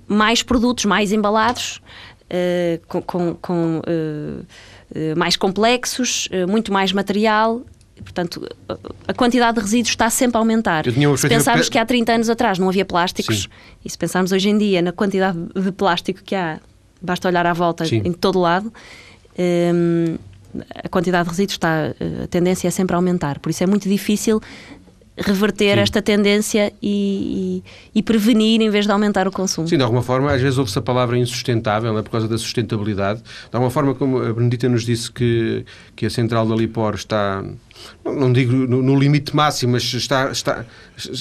mais 0.09 0.43
produtos 0.43 0.87
mais 0.87 1.12
embalados, 1.12 1.81
uh, 2.25 2.85
com, 2.88 3.00
com, 3.00 3.35
com 3.35 3.79
uh, 3.79 5.17
mais 5.17 5.37
complexos, 5.37 6.29
muito 6.49 6.73
mais 6.73 6.93
material. 6.93 7.62
Portanto, 8.03 8.49
a 9.06 9.12
quantidade 9.12 9.56
de 9.56 9.61
resíduos 9.62 9.91
está 9.91 10.09
sempre 10.09 10.37
a 10.37 10.41
aumentar. 10.41 10.85
Se 11.17 11.29
pensarmos 11.29 11.69
que 11.69 11.79
há 11.79 11.85
30 11.85 12.12
anos 12.12 12.31
atrás 12.31 12.59
não 12.59 12.69
havia 12.69 12.85
plásticos, 12.85 13.43
Sim. 13.43 13.49
e 13.85 13.91
se 13.91 13.99
pensarmos 13.99 14.32
hoje 14.32 14.49
em 14.49 14.56
dia 14.56 14.81
na 14.81 14.93
quantidade 14.93 15.37
de 15.55 15.73
plástico 15.73 16.23
que 16.25 16.35
há, 16.35 16.59
basta 17.03 17.29
olhar 17.29 17.44
à 17.44 17.53
volta 17.53 17.85
Sim. 17.85 18.00
em 18.05 18.12
todo 18.12 18.38
lado, 18.38 18.73
um, 19.38 20.17
a 20.75 20.88
quantidade 20.88 21.25
de 21.25 21.31
resíduos 21.31 21.55
está, 21.55 21.93
a 22.25 22.26
tendência 22.29 22.69
é 22.69 22.71
sempre 22.71 22.94
a 22.94 22.99
aumentar. 22.99 23.38
Por 23.41 23.50
isso 23.50 23.62
é 23.62 23.67
muito 23.67 23.88
difícil 23.88 24.41
reverter 25.19 25.75
Sim. 25.75 25.81
esta 25.81 26.03
tendência 26.03 26.73
e, 26.82 27.62
e, 27.94 27.99
e, 27.99 28.03
prevenir 28.03 28.61
em 28.61 28.70
vez 28.70 28.87
de 28.87 28.93
aumentar 28.93 29.26
o 29.26 29.32
consumo. 29.32 29.69
Sim, 29.69 29.76
de 29.76 29.82
alguma 29.82 30.03
forma, 30.03 30.32
às 30.32 30.41
vezes 30.41 30.59
ouve-se 30.59 30.79
a 30.79 30.82
palavra 30.82 31.19
insustentável, 31.19 31.97
é 31.99 32.03
por 32.03 32.11
causa 32.11 32.29
da 32.29 32.38
sustentabilidade. 32.38 33.20
De 33.20 33.55
alguma 33.55 33.70
forma, 33.70 33.94
como 33.94 34.19
a 34.19 34.32
Benedita 34.32 34.69
nos 34.69 34.85
disse 34.85 35.11
que, 35.11 35.65
que 35.97 36.06
a 36.06 36.11
central 36.11 36.47
da 36.47 36.55
Lipor 36.55 36.94
está, 36.94 37.44
não 38.05 38.32
digo 38.32 38.53
no, 38.53 38.82
no 38.82 38.99
limite 38.99 39.35
máximo, 39.35 39.73
mas 39.73 39.82
está, 39.82 40.31
está 40.31 40.65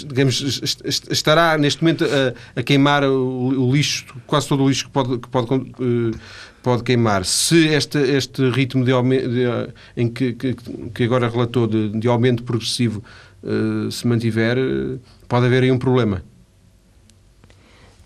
digamos, 0.05 0.61
estará 1.09 1.57
neste 1.57 1.83
momento 1.83 2.05
a, 2.05 2.59
a 2.59 2.63
queimar 2.63 3.03
o, 3.03 3.67
o, 3.67 3.71
lixo, 3.71 4.05
quase 4.25 4.47
todo 4.47 4.63
o 4.63 4.69
lixo 4.69 4.85
que 4.85 4.91
pode, 4.91 5.17
que 5.19 5.27
pode, 5.27 5.53
eh, 5.53 6.17
pode 6.63 6.83
queimar. 6.83 7.25
Se 7.25 7.67
este, 7.67 7.99
este 7.99 8.49
ritmo 8.49 8.83
de, 8.83 8.91
de, 8.91 9.73
em 9.95 10.09
que, 10.09 10.33
que, 10.33 10.55
que 10.93 11.03
agora 11.03 11.29
relatou 11.29 11.67
de, 11.67 11.89
de 11.89 12.07
aumento 12.07 12.43
progressivo 12.43 13.03
eh, 13.47 13.91
se 13.91 14.05
mantiver, 14.05 14.57
eh, 14.57 14.97
pode 15.27 15.45
haver 15.45 15.63
aí 15.63 15.71
um 15.71 15.79
problema. 15.79 16.21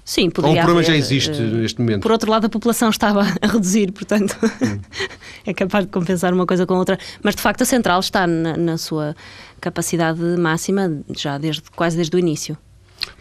Sim, 0.06 0.30
poderia 0.30 0.58
Ou 0.58 0.62
um 0.62 0.66
problema 0.66 0.82
haver, 0.82 0.92
já 0.92 0.98
existe 0.98 1.42
uh, 1.42 1.56
neste 1.58 1.80
momento. 1.80 2.02
Por 2.02 2.12
outro 2.12 2.30
lado, 2.30 2.46
a 2.46 2.50
população 2.50 2.90
estava 2.90 3.22
a 3.42 3.48
reduzir, 3.48 3.92
portanto 3.92 4.38
hum. 4.44 4.80
é 5.46 5.54
capaz 5.54 5.86
de 5.86 5.92
compensar 5.92 6.34
uma 6.34 6.46
coisa 6.46 6.66
com 6.66 6.76
outra. 6.76 7.00
Mas 7.24 7.36
de 7.36 7.42
facto 7.42 7.62
a 7.62 7.66
central 7.66 8.00
está 8.00 8.28
na, 8.28 8.56
na 8.56 8.78
sua 8.78 9.16
capacidade 9.60 10.22
máxima 10.38 11.02
já 11.16 11.38
desde 11.38 11.64
quase 11.76 11.96
desde 11.96 12.16
o 12.16 12.20
início. 12.20 12.58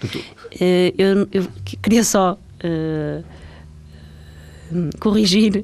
uh, 0.04 0.08
eu, 0.98 1.28
eu, 1.32 1.46
queria 1.80 2.04
só 2.04 2.38
uh, 2.64 3.24
corrigir 4.98 5.62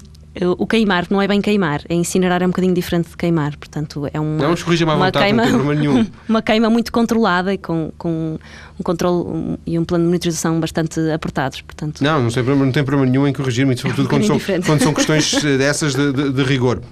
o 0.59 0.67
queimar 0.67 1.07
não 1.11 1.21
é 1.21 1.27
bem 1.27 1.41
queimar, 1.41 1.83
é 1.89 1.95
incinerar 1.95 2.43
é 2.43 2.47
um 2.47 2.51
bocadinho 2.51 2.75
diferente 2.75 3.09
de 3.09 3.17
queimar, 3.17 3.57
portanto 3.57 4.09
é 4.13 4.21
uma, 4.21 4.37
não, 4.37 4.55
uma, 4.55 4.97
vontade, 4.97 5.25
queima, 5.25 5.47
não 5.47 6.07
uma 6.29 6.43
queima 6.43 6.69
muito 6.69 6.93
controlada 6.93 7.55
e 7.55 7.59
com, 7.59 7.91
com 7.97 8.39
um 8.79 8.83
controle 8.83 9.59
e 9.67 9.79
um 9.79 9.85
plano 9.85 10.05
de 10.05 10.09
monitorização 10.09 10.61
bastante 10.61 11.01
apertados, 11.11 11.63
portanto... 11.63 12.03
Não, 12.03 12.23
não, 12.23 12.31
sei, 12.31 12.43
não 12.43 12.71
tem 12.71 12.85
problema 12.85 13.11
nenhum 13.11 13.27
em 13.27 13.33
corrigir-me, 13.33 13.77
sobretudo 13.77 14.05
é 14.05 14.07
um 14.07 14.11
quando, 14.11 14.27
são, 14.27 14.63
quando 14.63 14.83
são 14.83 14.95
questões 14.95 15.43
dessas 15.43 15.95
de, 15.95 16.13
de, 16.13 16.33
de 16.33 16.43
rigor. 16.43 16.83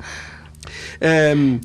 Um, 1.37 1.61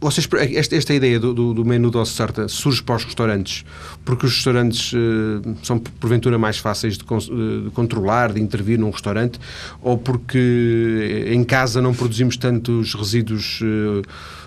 vocês, 0.00 0.26
esta, 0.56 0.76
esta 0.76 0.94
ideia 0.94 1.20
do, 1.20 1.34
do, 1.34 1.52
do 1.52 1.64
menu 1.64 1.90
doce 1.90 2.12
sarta 2.12 2.48
surge 2.48 2.82
para 2.82 2.96
os 2.96 3.04
restaurantes 3.04 3.64
porque 4.02 4.24
os 4.24 4.34
restaurantes 4.34 4.92
uh, 4.94 5.56
são 5.62 5.78
porventura 5.78 6.38
mais 6.38 6.56
fáceis 6.56 6.96
de, 6.96 7.04
eh, 7.04 7.64
de, 7.64 7.70
controlar, 7.70 8.32
de 8.32 8.40
intervir 8.40 8.78
num 8.78 8.90
restaurante 8.90 9.38
ou 9.82 9.98
porque 9.98 11.26
em 11.28 11.44
casa 11.44 11.82
não 11.82 11.92
produzimos 11.92 12.38
tantos 12.38 12.94
resíduos 12.94 13.60
uh, 13.60 14.02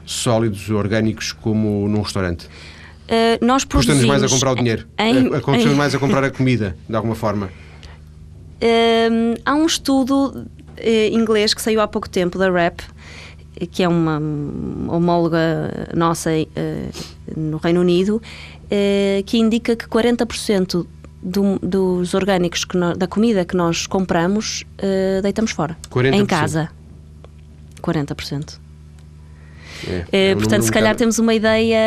sólidos, 0.06 0.70
orgânicos 0.72 1.32
como 1.32 1.88
num 1.88 2.02
restaurante? 2.02 2.46
Uh, 2.46 3.46
nós 3.46 3.64
produzimos... 3.64 4.00
Custa-nos 4.00 4.22
mais 4.22 4.24
a 4.24 4.34
comprar 4.34 4.52
o 4.52 4.56
dinheiro, 4.56 4.88
em, 4.98 5.30
custa-nos 5.40 5.78
mais 5.78 5.94
a 5.94 6.00
comprar 6.00 6.24
a 6.24 6.32
comida, 6.32 6.76
de 6.90 6.96
alguma 6.96 7.16
forma. 7.16 7.50
Há 9.46 9.54
um 9.54 9.66
estudo 9.66 10.48
inglês 11.12 11.54
que 11.54 11.62
saiu 11.62 11.82
há 11.82 11.88
pouco 11.88 12.10
tempo 12.10 12.40
da 12.40 12.50
RAP 12.50 12.80
que 13.72 13.84
é 13.84 13.88
uma 13.88 14.20
homóloga 14.88 15.90
nossa 15.96 16.32
uh, 16.32 17.40
no 17.40 17.58
Reino 17.58 17.82
Unido, 17.82 18.18
uh, 18.18 19.24
que 19.26 19.38
indica 19.38 19.76
que 19.76 19.86
40% 19.86 20.86
do, 21.22 21.60
dos 21.60 22.14
orgânicos 22.14 22.66
no, 22.74 22.96
da 22.96 23.08
comida 23.08 23.46
que 23.46 23.56
nós 23.56 23.88
compramos 23.88 24.66
uh, 24.80 25.22
deitamos 25.22 25.52
fora. 25.52 25.78
40%. 25.90 26.14
Em 26.14 26.26
casa. 26.26 26.70
40%. 27.82 28.63
É, 29.88 30.06
é, 30.12 30.30
é 30.32 30.36
portanto, 30.36 30.64
se 30.64 30.72
calhar 30.72 30.96
temos 30.96 31.20
uma 31.20 31.34
ideia 31.34 31.78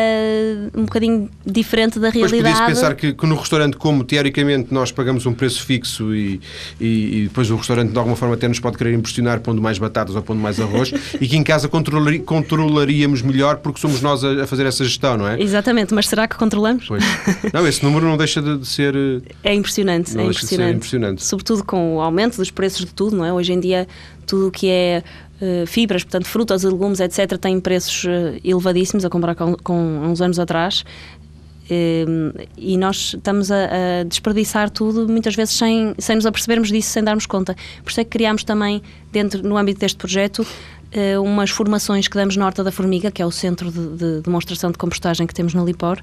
um 0.75 0.85
bocadinho 0.85 1.31
diferente 1.45 1.99
da 1.99 2.11
realidade. 2.11 2.43
Mas 2.43 2.53
podia 2.53 2.67
pensar 2.67 2.95
que, 2.95 3.13
que, 3.13 3.27
no 3.27 3.37
restaurante, 3.37 3.77
como 3.77 4.05
teoricamente 4.05 4.73
nós 4.73 4.93
pagamos 4.93 5.27
um 5.27 5.33
preço 5.33 5.65
fixo 5.65 6.15
e, 6.15 6.41
e, 6.81 7.19
e, 7.19 7.23
depois 7.25 7.51
o 7.51 7.57
restaurante 7.57 7.93
de 7.93 7.99
alguma 7.99 8.17
forma 8.17 8.35
até 8.35 8.49
nos 8.49 8.61
pode 8.61 8.77
querer 8.77 8.95
impressionar 8.95 9.41
pondo 9.41 9.61
mais 9.61 9.79
batatas 9.79 10.15
ou 10.15 10.23
pondo 10.23 10.41
mais 10.41 10.61
arroz 10.61 10.93
e 11.21 11.27
que 11.27 11.37
em 11.37 11.43
casa 11.43 11.69
controlari, 11.69 12.19
controlaríamos 12.21 13.23
melhor 13.23 13.57
porque 13.59 13.81
somos 13.81 14.01
nós 14.01 14.25
a, 14.25 14.45
a, 14.45 14.47
fazer 14.47 14.67
essa 14.67 14.85
gestão, 14.85 15.17
não 15.17 15.29
é? 15.29 15.41
Exatamente, 15.41 15.95
mas 15.95 16.09
será 16.09 16.27
que 16.27 16.37
controlamos? 16.37 16.87
Pois. 16.87 17.05
Não, 17.53 17.67
esse 17.67 17.83
número 17.85 18.07
não 18.07 18.17
deixa 18.17 18.43
de, 18.43 18.59
de 18.59 18.67
ser. 18.67 18.95
É 19.43 19.55
impressionante, 19.55 20.17
é 20.19 20.23
impressionante. 20.23 20.71
De 20.71 20.77
impressionante. 20.77 21.25
Sobretudo 21.25 21.65
com 21.65 21.97
o 21.97 22.01
aumento 22.01 22.37
dos 22.37 22.51
preços 22.51 22.85
de 22.85 22.93
tudo, 22.93 23.17
não 23.17 23.25
é? 23.25 23.33
Hoje 23.33 23.53
em 23.53 23.61
dia 23.61 23.87
tudo 24.27 24.49
o 24.49 24.51
que 24.51 24.69
é 24.69 25.03
fibras, 25.67 26.03
portanto 26.03 26.27
frutas 26.27 26.63
e 26.63 26.67
legumes, 26.67 27.01
etc., 27.01 27.37
têm 27.39 27.61
preços 27.61 28.05
uh, 28.05 28.41
elevadíssimos 28.43 29.05
a 29.05 29.11
comparar 29.11 29.35
com, 29.35 29.55
com 29.57 29.77
uns 30.05 30.21
anos 30.21 30.39
atrás. 30.39 30.85
Uh, 31.65 32.47
e 32.57 32.77
nós 32.77 33.15
estamos 33.15 33.51
a, 33.51 33.65
a, 33.65 34.05
desperdiçar 34.05 34.71
tudo 34.71 35.09
muitas 35.09 35.35
vezes 35.35 35.55
sem, 35.55 35.95
sem 35.99 36.15
nos 36.15 36.25
apercebermos 36.25 36.69
disso, 36.69 36.91
sem 36.91 37.03
darmos 37.03 37.27
conta. 37.27 37.57
Por 37.83 37.91
isso 37.91 38.01
é 38.01 38.05
que 38.05 38.11
criámos 38.11 38.45
também, 38.45 38.81
dentro 39.11 39.43
no 39.43 39.57
âmbito 39.57 39.81
deste 39.81 39.99
projeto, 39.99 40.41
uh, 40.41 41.23
umas 41.23 41.51
formações 41.51 42.09
que 42.09 42.17
damos 42.17 42.37
na 42.37 42.47
Horta 42.47 42.63
da 42.63 42.71
Formiga, 42.71 43.11
que 43.11 43.21
é 43.21 43.27
o 43.27 43.33
centro 43.33 43.71
de, 43.71 43.97
de 43.97 44.21
demonstração 44.23 44.71
de 44.71 44.79
compostagem 44.79 45.27
que 45.27 45.35
temos 45.35 45.55
na 45.55 45.65
Lipor, 45.65 46.01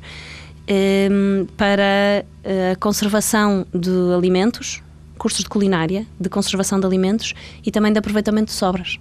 um, 0.69 1.45
para 1.57 2.25
a 2.71 2.75
conservação 2.77 3.65
de 3.73 4.13
alimentos, 4.15 4.81
cursos 5.17 5.43
de 5.43 5.49
culinária, 5.49 6.05
de 6.19 6.29
conservação 6.29 6.79
de 6.79 6.85
alimentos 6.85 7.33
e 7.65 7.71
também 7.71 7.91
de 7.91 7.99
aproveitamento 7.99 8.47
de 8.47 8.53
sobras 8.53 8.99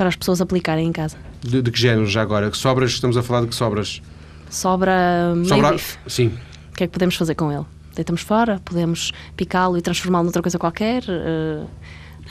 para 0.00 0.08
as 0.08 0.16
pessoas 0.16 0.40
aplicarem 0.40 0.88
em 0.88 0.92
casa. 0.92 1.18
De, 1.42 1.60
de 1.60 1.70
que 1.70 1.78
género 1.78 2.06
já 2.06 2.22
agora? 2.22 2.50
Que 2.50 2.56
sobras, 2.56 2.92
estamos 2.92 3.18
a 3.18 3.22
falar 3.22 3.42
de 3.42 3.48
que 3.48 3.54
sobras? 3.54 4.00
Sobra, 4.48 5.34
Sobra 5.46 5.76
Sim. 6.06 6.28
O 6.72 6.74
que 6.74 6.84
é 6.84 6.86
que 6.86 6.92
podemos 6.94 7.16
fazer 7.16 7.34
com 7.34 7.52
ele? 7.52 7.66
Deitamos 7.94 8.22
fora, 8.22 8.62
podemos 8.64 9.12
picá-lo 9.36 9.76
e 9.76 9.82
transformá-lo 9.82 10.24
noutra 10.24 10.40
coisa 10.40 10.58
qualquer. 10.58 11.02
Uh, 11.02 11.68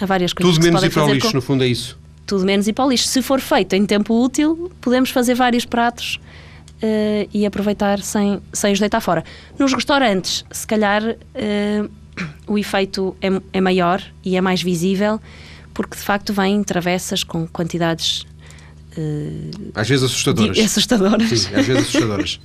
há 0.02 0.06
várias 0.08 0.34
coisas 0.34 0.56
Tudo 0.56 0.64
que 0.64 0.66
menos 0.66 0.82
se 0.82 0.88
ir 0.88 0.90
para 0.90 1.06
o 1.06 1.14
lixo, 1.14 1.28
com... 1.28 1.34
no 1.36 1.42
fundo 1.44 1.64
é 1.64 1.68
isso. 1.68 1.96
Tudo 2.26 2.44
menos 2.44 2.68
ir 2.68 2.74
para 2.74 2.86
o 2.86 2.90
lixo. 2.90 3.08
Se 3.08 3.22
for 3.22 3.40
feito 3.40 3.76
em 3.76 3.86
tempo 3.86 4.20
útil, 4.20 4.72
podemos 4.82 5.12
fazer 5.12 5.36
vários 5.36 5.64
pratos 5.64 6.20
uh, 6.82 7.30
e 7.32 7.46
aproveitar 7.46 8.00
sem, 8.00 8.42
sem 8.52 8.74
os 8.74 8.80
deitar 8.80 9.00
fora. 9.00 9.24
Nos 9.60 9.74
restaurantes, 9.74 10.44
se 10.50 10.66
calhar, 10.66 11.04
uh, 11.04 11.90
o 12.52 12.58
efeito 12.58 13.16
é, 13.22 13.28
é 13.54 13.62
maior 13.62 14.02
e 14.26 14.36
é 14.36 14.42
mais 14.42 14.64
visível, 14.64 15.22
porque 15.80 15.96
de 15.96 16.04
facto 16.04 16.34
vêm 16.34 16.62
travessas 16.62 17.24
com 17.24 17.48
quantidades 17.48 18.28
Uh, 18.98 19.72
às 19.76 19.88
vezes 19.88 20.04
assustadoras. 20.04 20.58
De, 20.58 20.64
assustadoras. 20.64 21.30
Sim, 21.30 21.56
às 21.56 21.66
vezes 21.66 21.84
assustadoras. 21.84 22.40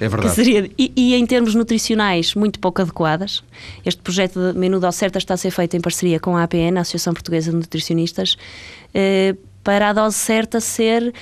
É 0.00 0.08
verdade. 0.08 0.34
Seria, 0.34 0.68
e, 0.76 0.92
e, 0.94 1.14
em 1.14 1.24
termos 1.24 1.54
nutricionais, 1.54 2.34
muito 2.34 2.58
pouco 2.58 2.82
adequadas. 2.82 3.44
Este 3.86 4.02
projeto 4.02 4.52
de 4.52 4.58
Menu 4.58 4.80
de 4.80 4.92
Certa 4.92 5.18
está 5.18 5.34
a 5.34 5.36
ser 5.36 5.52
feito 5.52 5.76
em 5.76 5.80
parceria 5.80 6.18
com 6.18 6.36
a 6.36 6.42
APN, 6.42 6.76
a 6.76 6.80
Associação 6.80 7.14
Portuguesa 7.14 7.52
de 7.52 7.56
Nutricionistas, 7.56 8.34
uh, 8.34 9.38
para 9.62 9.90
a 9.90 9.92
dose 9.92 10.16
certa 10.16 10.60
ser, 10.60 11.14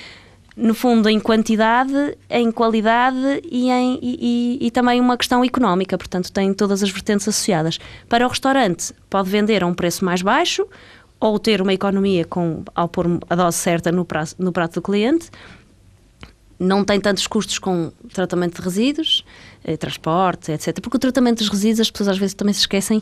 no 0.56 0.74
fundo, 0.74 1.06
em 1.10 1.20
quantidade, 1.20 2.16
em 2.30 2.50
qualidade 2.50 3.42
e, 3.44 3.70
em, 3.70 3.98
e, 4.02 4.58
e, 4.62 4.66
e 4.66 4.70
também 4.70 4.98
uma 5.00 5.18
questão 5.18 5.44
económica. 5.44 5.98
Portanto, 5.98 6.32
tem 6.32 6.52
todas 6.54 6.82
as 6.82 6.90
vertentes 6.90 7.28
associadas. 7.28 7.78
Para 8.08 8.26
o 8.26 8.28
restaurante, 8.30 8.94
pode 9.10 9.28
vender 9.28 9.62
a 9.62 9.66
um 9.66 9.74
preço 9.74 10.02
mais 10.02 10.22
baixo 10.22 10.66
ou 11.22 11.38
ter 11.38 11.62
uma 11.62 11.72
economia 11.72 12.24
com, 12.24 12.64
ao 12.74 12.88
pôr 12.88 13.06
a 13.30 13.36
dose 13.36 13.56
certa 13.56 13.92
no 13.92 14.04
prato, 14.04 14.34
no 14.40 14.50
prato 14.50 14.74
do 14.74 14.82
cliente, 14.82 15.30
não 16.58 16.84
tem 16.84 17.00
tantos 17.00 17.28
custos 17.28 17.60
com 17.60 17.92
tratamento 18.12 18.56
de 18.56 18.62
resíduos, 18.62 19.24
eh, 19.64 19.76
transporte, 19.76 20.50
etc. 20.50 20.80
Porque 20.80 20.96
o 20.96 21.00
tratamento 21.00 21.38
dos 21.38 21.48
resíduos, 21.48 21.80
as 21.80 21.90
pessoas 21.92 22.08
às 22.08 22.18
vezes 22.18 22.34
também 22.34 22.52
se 22.52 22.60
esquecem 22.60 23.00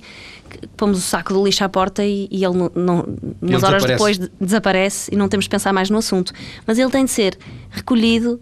que 0.51 0.67
pomos 0.77 0.99
o 0.99 1.01
saco 1.01 1.33
do 1.33 1.43
lixo 1.43 1.65
à 1.65 1.69
porta 1.69 2.05
e, 2.05 2.29
e 2.31 2.45
ele, 2.45 2.57
não, 2.57 2.71
não, 2.75 3.19
umas 3.41 3.63
horas 3.63 3.85
depois 3.85 4.19
de, 4.19 4.31
desaparece 4.39 5.11
e 5.13 5.17
não 5.17 5.27
temos 5.27 5.45
de 5.45 5.51
pensar 5.51 5.73
mais 5.73 5.89
no 5.89 5.97
assunto. 5.97 6.33
Mas 6.67 6.79
ele 6.79 6.91
tem 6.91 7.07
de 7.07 7.11
ser 7.11 7.39
recolhido, 7.71 8.39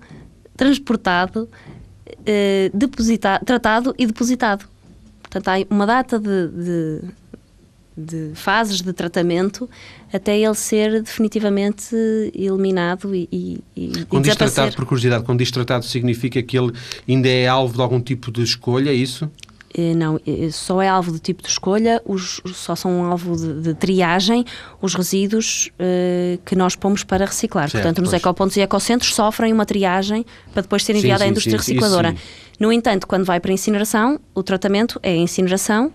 transportado, 0.56 1.48
eh, 2.26 2.70
depositado, 2.74 3.44
tratado 3.44 3.94
e 3.96 4.06
depositado. 4.06 4.64
Portanto, 5.22 5.48
há 5.48 5.74
uma 5.74 5.86
data 5.86 6.18
de, 6.18 6.48
de 6.48 7.00
de 7.98 8.30
fases 8.34 8.80
de 8.80 8.92
tratamento 8.92 9.68
até 10.12 10.38
ele 10.38 10.54
ser 10.54 11.02
definitivamente 11.02 11.94
eliminado 12.34 13.14
e, 13.14 13.28
e, 13.30 13.60
e 13.76 14.04
Quando 14.06 14.24
diz 14.24 14.36
tratado, 14.36 14.74
por 14.76 14.86
curiosidade, 14.86 15.24
quando 15.24 15.38
diz 15.40 15.50
tratado 15.50 15.84
significa 15.84 16.42
que 16.42 16.56
ele 16.56 16.72
ainda 17.08 17.28
é 17.28 17.46
alvo 17.46 17.74
de 17.74 17.82
algum 17.82 18.00
tipo 18.00 18.30
de 18.30 18.42
escolha, 18.42 18.90
é 18.90 18.94
isso? 18.94 19.28
Eh, 19.74 19.94
não, 19.94 20.18
eh, 20.26 20.50
só 20.50 20.80
é 20.80 20.88
alvo 20.88 21.12
de 21.12 21.18
tipo 21.18 21.42
de 21.42 21.48
escolha, 21.48 22.00
os, 22.06 22.40
só 22.54 22.74
são 22.74 23.04
alvo 23.04 23.36
de, 23.36 23.60
de 23.60 23.74
triagem 23.74 24.44
os 24.80 24.94
resíduos 24.94 25.70
uh, 25.74 26.38
que 26.44 26.56
nós 26.56 26.74
pomos 26.74 27.04
para 27.04 27.26
reciclar. 27.26 27.68
Certo, 27.68 27.82
Portanto, 27.82 28.00
nos 28.00 28.10
pois. 28.10 28.22
ecopontos 28.22 28.56
e 28.56 28.60
ecocentros 28.60 29.14
sofrem 29.14 29.52
uma 29.52 29.66
triagem 29.66 30.24
para 30.52 30.62
depois 30.62 30.84
ser 30.84 30.96
enviada 30.96 31.22
sim, 31.22 31.28
à 31.28 31.30
indústria 31.30 31.58
sim, 31.58 31.72
recicladora. 31.72 32.14
No 32.58 32.72
entanto, 32.72 33.06
quando 33.06 33.24
vai 33.24 33.40
para 33.40 33.50
a 33.50 33.54
incineração, 33.54 34.18
o 34.34 34.42
tratamento 34.42 34.98
é 35.02 35.10
a 35.12 35.16
incineração 35.16 35.92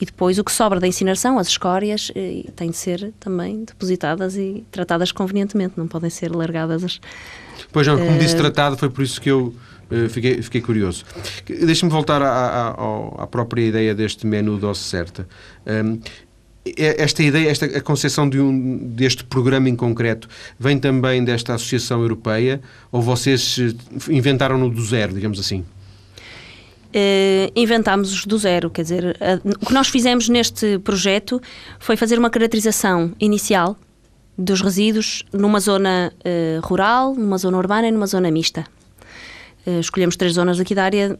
e 0.00 0.04
depois 0.04 0.38
o 0.38 0.44
que 0.44 0.52
sobra 0.52 0.80
da 0.80 0.86
incineração, 0.86 1.38
as 1.38 1.48
escórias, 1.48 2.10
eh, 2.14 2.44
têm 2.56 2.70
de 2.70 2.76
ser 2.76 3.12
também 3.20 3.64
depositadas 3.64 4.36
e 4.36 4.64
tratadas 4.70 5.12
convenientemente, 5.12 5.74
não 5.76 5.86
podem 5.86 6.10
ser 6.10 6.34
largadas. 6.34 6.82
As, 6.82 7.00
pois 7.72 7.86
não, 7.86 7.96
como 7.96 8.16
uh, 8.16 8.18
disse 8.18 8.36
tratado, 8.36 8.76
foi 8.76 8.90
por 8.90 9.02
isso 9.02 9.20
que 9.20 9.30
eu 9.30 9.54
uh, 9.90 10.08
fiquei, 10.08 10.42
fiquei 10.42 10.60
curioso. 10.60 11.04
Deixa-me 11.46 11.92
voltar 11.92 12.20
à, 12.22 12.28
à, 12.28 13.22
à, 13.22 13.26
própria 13.26 13.62
ideia 13.62 13.94
deste 13.94 14.26
menu 14.26 14.58
dose 14.58 14.80
certa. 14.80 15.28
Um, 15.66 16.00
esta 16.76 17.22
ideia, 17.22 17.50
esta 17.50 17.66
a 17.66 17.80
concepção 17.80 18.28
de 18.28 18.40
um, 18.40 18.78
deste 18.78 19.22
programa 19.22 19.68
em 19.68 19.76
concreto 19.76 20.28
vem 20.58 20.78
também 20.78 21.22
desta 21.22 21.54
Associação 21.54 22.00
Europeia 22.00 22.60
ou 22.90 23.02
vocês 23.02 23.58
inventaram-no 24.08 24.70
do 24.70 24.82
zero, 24.82 25.12
digamos 25.12 25.38
assim? 25.38 25.62
Uh, 26.94 27.50
inventámos 27.56 28.24
do 28.24 28.38
zero, 28.38 28.70
quer 28.70 28.82
dizer, 28.82 29.04
uh, 29.04 29.50
o 29.60 29.66
que 29.66 29.72
nós 29.74 29.88
fizemos 29.88 30.28
neste 30.28 30.78
projeto 30.78 31.42
foi 31.80 31.96
fazer 31.96 32.16
uma 32.16 32.30
caracterização 32.30 33.12
inicial 33.18 33.76
dos 34.38 34.60
resíduos 34.60 35.24
numa 35.32 35.58
zona 35.58 36.12
uh, 36.20 36.64
rural, 36.64 37.12
numa 37.16 37.36
zona 37.36 37.58
urbana 37.58 37.88
e 37.88 37.90
numa 37.90 38.06
zona 38.06 38.30
mista. 38.30 38.64
escolhemos 39.80 40.16
três 40.16 40.34
zonas 40.34 40.60
aqui 40.60 40.72
da 40.72 40.84
área 40.84 41.18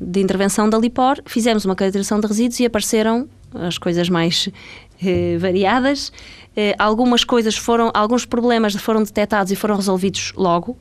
de 0.00 0.20
intervenção 0.20 0.68
da 0.68 0.76
Lipor, 0.76 1.22
fizemos 1.24 1.64
uma 1.64 1.76
caracterização 1.76 2.18
de 2.18 2.26
resíduos 2.26 2.58
e 2.58 2.66
apareceram 2.66 3.28
as 3.54 3.78
coisas 3.78 4.08
mais 4.08 4.48
variadas. 5.38 6.10
Algumas 6.78 7.24
coisas 7.24 7.56
foram, 7.56 7.90
alguns 7.92 8.24
problemas 8.24 8.74
foram 8.74 9.02
detectados 9.02 9.50
e 9.50 9.56
foram 9.56 9.76
resolvidos 9.76 10.32
logo 10.36 10.78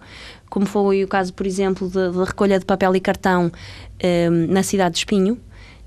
como 0.53 0.67
foi 0.67 1.03
o 1.03 1.07
caso, 1.07 1.33
por 1.33 1.47
exemplo, 1.47 1.89
da 1.89 2.25
recolha 2.25 2.59
de 2.59 2.65
papel 2.65 2.95
e 2.95 2.99
cartão 2.99 3.51
um, 4.03 4.53
na 4.53 4.61
cidade 4.61 4.93
de 4.93 4.99
Espinho. 4.99 5.39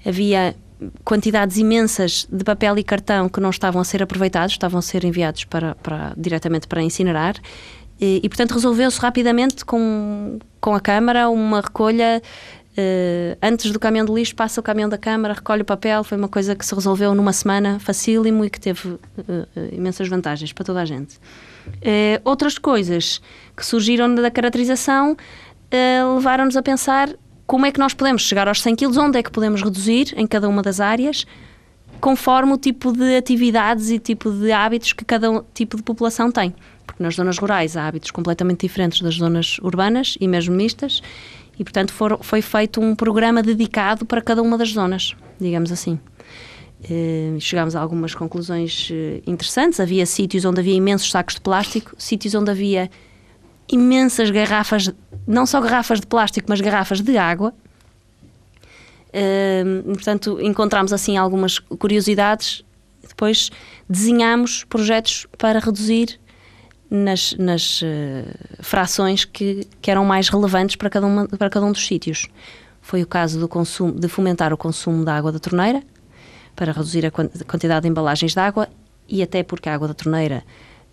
Havia 0.04 0.56
quantidades 1.04 1.56
imensas 1.56 2.26
de 2.28 2.42
papel 2.42 2.76
e 2.76 2.82
cartão 2.82 3.28
que 3.28 3.38
não 3.38 3.50
estavam 3.50 3.80
a 3.80 3.84
ser 3.84 4.02
aproveitados, 4.02 4.54
estavam 4.54 4.80
a 4.80 4.82
ser 4.82 5.04
enviados 5.04 5.44
para, 5.44 5.76
para 5.76 6.12
diretamente 6.16 6.66
para 6.66 6.82
incinerar. 6.82 7.36
E, 8.00 8.20
e 8.24 8.28
portanto, 8.28 8.54
resolveu-se 8.54 8.98
rapidamente 8.98 9.64
com, 9.64 10.40
com 10.60 10.74
a 10.74 10.80
Câmara 10.80 11.30
uma 11.30 11.60
recolha. 11.60 12.20
Uh, 12.78 13.38
antes 13.42 13.70
do 13.70 13.80
caminhão 13.80 14.04
de 14.04 14.12
lixo, 14.12 14.36
passa 14.36 14.60
o 14.60 14.62
caminhão 14.62 14.88
da 14.88 14.98
Câmara, 14.98 15.32
recolhe 15.32 15.62
o 15.62 15.64
papel. 15.64 16.04
Foi 16.04 16.18
uma 16.18 16.28
coisa 16.28 16.54
que 16.54 16.64
se 16.64 16.74
resolveu 16.74 17.14
numa 17.14 17.32
semana, 17.32 17.78
facílimo 17.80 18.44
e 18.44 18.50
que 18.50 18.60
teve 18.60 18.88
uh, 18.88 19.00
imensas 19.72 20.06
vantagens 20.08 20.52
para 20.52 20.64
toda 20.64 20.82
a 20.82 20.84
gente. 20.84 21.16
Uh, 21.66 22.20
outras 22.22 22.58
coisas 22.58 23.20
que 23.56 23.64
surgiram 23.64 24.14
da 24.14 24.30
caracterização 24.30 25.16
levaram-nos 26.14 26.56
a 26.56 26.62
pensar 26.62 27.10
como 27.46 27.66
é 27.66 27.72
que 27.72 27.78
nós 27.78 27.92
podemos 27.92 28.22
chegar 28.22 28.48
aos 28.48 28.60
100 28.60 28.76
kg, 28.76 28.98
onde 28.98 29.18
é 29.18 29.22
que 29.22 29.30
podemos 29.30 29.62
reduzir 29.62 30.14
em 30.16 30.26
cada 30.26 30.48
uma 30.48 30.62
das 30.62 30.80
áreas, 30.80 31.26
conforme 32.00 32.52
o 32.52 32.56
tipo 32.56 32.92
de 32.92 33.16
atividades 33.16 33.90
e 33.90 33.98
tipo 33.98 34.30
de 34.30 34.52
hábitos 34.52 34.92
que 34.92 35.04
cada 35.04 35.44
tipo 35.54 35.76
de 35.76 35.82
população 35.82 36.30
tem. 36.30 36.54
Porque 36.86 37.02
nas 37.02 37.14
zonas 37.14 37.38
rurais 37.38 37.76
há 37.76 37.86
hábitos 37.86 38.10
completamente 38.10 38.60
diferentes 38.60 39.00
das 39.00 39.14
zonas 39.14 39.58
urbanas 39.60 40.16
e 40.20 40.28
mesmo 40.28 40.54
mistas, 40.54 41.02
e 41.58 41.64
portanto 41.64 41.92
for, 41.92 42.18
foi 42.22 42.42
feito 42.42 42.80
um 42.80 42.94
programa 42.94 43.42
dedicado 43.42 44.04
para 44.04 44.20
cada 44.20 44.42
uma 44.42 44.58
das 44.58 44.72
zonas, 44.72 45.16
digamos 45.40 45.72
assim. 45.72 45.98
Uh, 46.84 47.40
chegámos 47.40 47.74
a 47.74 47.80
algumas 47.80 48.14
conclusões 48.14 48.90
uh, 48.90 49.22
interessantes. 49.26 49.80
Havia 49.80 50.04
sítios 50.04 50.44
onde 50.44 50.60
havia 50.60 50.74
imensos 50.74 51.10
sacos 51.10 51.34
de 51.34 51.40
plástico, 51.40 51.94
sítios 51.98 52.34
onde 52.34 52.50
havia 52.50 52.90
imensas 53.72 54.30
garrafas, 54.30 54.92
não 55.26 55.46
só 55.46 55.60
garrafas 55.60 56.00
de 56.00 56.06
plástico, 56.06 56.46
mas 56.48 56.60
garrafas 56.60 57.00
de 57.00 57.16
água. 57.16 57.54
Uh, 59.08 59.94
portanto, 59.94 60.38
encontramos 60.40 60.92
assim 60.92 61.16
algumas 61.16 61.58
curiosidades. 61.58 62.62
Depois 63.08 63.50
desenhamos 63.88 64.64
projetos 64.64 65.26
para 65.38 65.58
reduzir 65.58 66.20
nas, 66.90 67.34
nas 67.38 67.80
frações 68.60 69.24
que, 69.24 69.66
que 69.80 69.90
eram 69.90 70.04
mais 70.04 70.28
relevantes 70.28 70.76
para 70.76 70.88
cada, 70.88 71.06
uma, 71.06 71.26
para 71.26 71.50
cada 71.50 71.66
um 71.66 71.72
dos 71.72 71.86
sítios. 71.86 72.28
Foi 72.80 73.02
o 73.02 73.06
caso 73.06 73.40
do 73.40 73.48
consumo, 73.48 73.92
de 73.92 74.08
fomentar 74.08 74.52
o 74.52 74.56
consumo 74.56 75.04
da 75.04 75.16
água 75.16 75.32
da 75.32 75.38
torneira, 75.38 75.82
para 76.54 76.72
reduzir 76.72 77.04
a 77.04 77.10
quantidade 77.10 77.82
de 77.82 77.88
embalagens 77.88 78.32
de 78.32 78.40
água 78.40 78.68
e 79.08 79.22
até 79.22 79.42
porque 79.42 79.68
a 79.68 79.74
água 79.74 79.88
da 79.88 79.94
torneira 79.94 80.42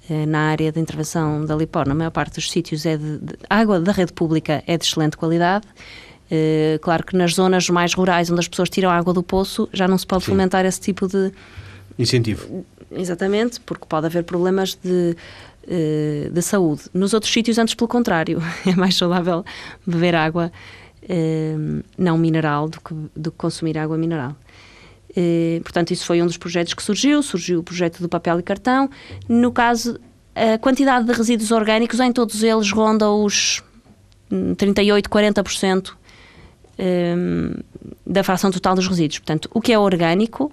eh, 0.10 0.26
na 0.26 0.52
área 0.52 0.72
de 0.72 0.80
intervenção 0.80 1.46
da 1.46 1.56
Lipor, 1.56 1.88
na 1.88 1.96
maior 1.96 2.12
parte 2.12 2.36
dos 2.36 2.52
sítios, 2.52 2.86
é 2.86 2.98
de, 2.98 3.20
de, 3.20 3.36
a 3.50 3.58
água 3.60 3.80
da 3.80 3.92
rede 3.92 4.12
pública 4.12 4.62
é 4.68 4.78
de 4.78 4.86
excelente 4.86 5.16
qualidade. 5.16 5.66
Uh, 6.32 6.80
claro 6.80 7.06
que 7.06 7.16
nas 7.16 7.34
zonas 7.36 7.70
mais 7.70 7.94
rurais, 7.94 8.32
onde 8.32 8.40
as 8.40 8.48
pessoas 8.48 8.70
tiram 8.70 8.90
água 8.90 9.14
do 9.14 9.22
poço, 9.22 9.70
já 9.72 9.88
não 9.88 9.98
se 9.98 10.08
pode 10.08 10.24
Sim. 10.24 10.32
fomentar 10.32 10.66
esse 10.66 10.80
tipo 10.80 11.08
de 11.08 11.32
incentivo. 12.00 12.66
Exatamente, 12.92 13.60
porque 13.62 13.86
pode 13.88 14.08
haver 14.08 14.24
problemas 14.24 14.78
de, 14.84 15.16
uh, 15.63 16.29
de 16.29 16.41
saúde. 16.41 16.84
Nos 16.93 17.13
outros 17.13 17.32
sítios, 17.32 17.58
antes 17.58 17.74
pelo 17.74 17.88
contrário, 17.88 18.41
é 18.65 18.75
mais 18.75 18.96
saudável 18.96 19.43
beber 19.86 20.15
água 20.15 20.51
uh, 21.03 21.84
não 21.98 22.17
mineral 22.17 22.70
do 22.70 22.79
que, 22.79 22.93
do 23.15 23.32
que 23.32 23.38
consumir 23.38 23.77
água 23.77 23.98
mineral. 23.98 24.36
Eh, 25.15 25.60
portanto, 25.62 25.91
isso 25.91 26.08
foi 26.08 26.24
um 26.24 26.25
dos 26.25 26.38
projetos 26.38 26.74
que 26.74 26.82
surgiu. 26.82 27.22
Surgiu 27.22 27.60
o 27.60 27.63
projeto 27.63 28.01
do 28.01 28.10
papel 28.10 28.39
e 28.39 28.41
cartão. 28.41 28.89
No 29.29 29.51
caso 29.51 30.00
a 30.36 30.58
quantidade 30.58 31.05
de 31.05 31.13
resíduos 31.13 31.51
orgânicos 31.51 32.00
em 32.00 32.12
todos 32.12 32.41
eles 32.41 32.72
ronda 32.72 33.10
os 33.10 33.63
38, 34.58 35.10
40% 35.10 35.91
um, 36.79 37.53
da 38.05 38.24
fração 38.24 38.50
total 38.51 38.75
dos 38.75 38.88
resíduos. 38.88 39.20
Portanto, 39.20 39.50
o 39.53 39.62
que 39.62 39.72
é 39.72 39.77
orgânico, 39.77 40.51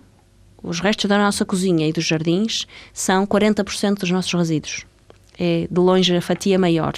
os 0.62 0.80
restos 0.80 1.08
da 1.08 1.16
nossa 1.16 1.44
cozinha 1.44 1.88
e 1.88 1.92
dos 1.92 2.04
jardins, 2.04 2.66
são 2.92 3.26
40% 3.26 4.00
dos 4.00 4.10
nossos 4.10 4.32
resíduos. 4.32 4.84
É 5.42 5.66
de 5.70 5.80
longe 5.80 6.14
a 6.14 6.20
fatia 6.20 6.58
maior. 6.58 6.92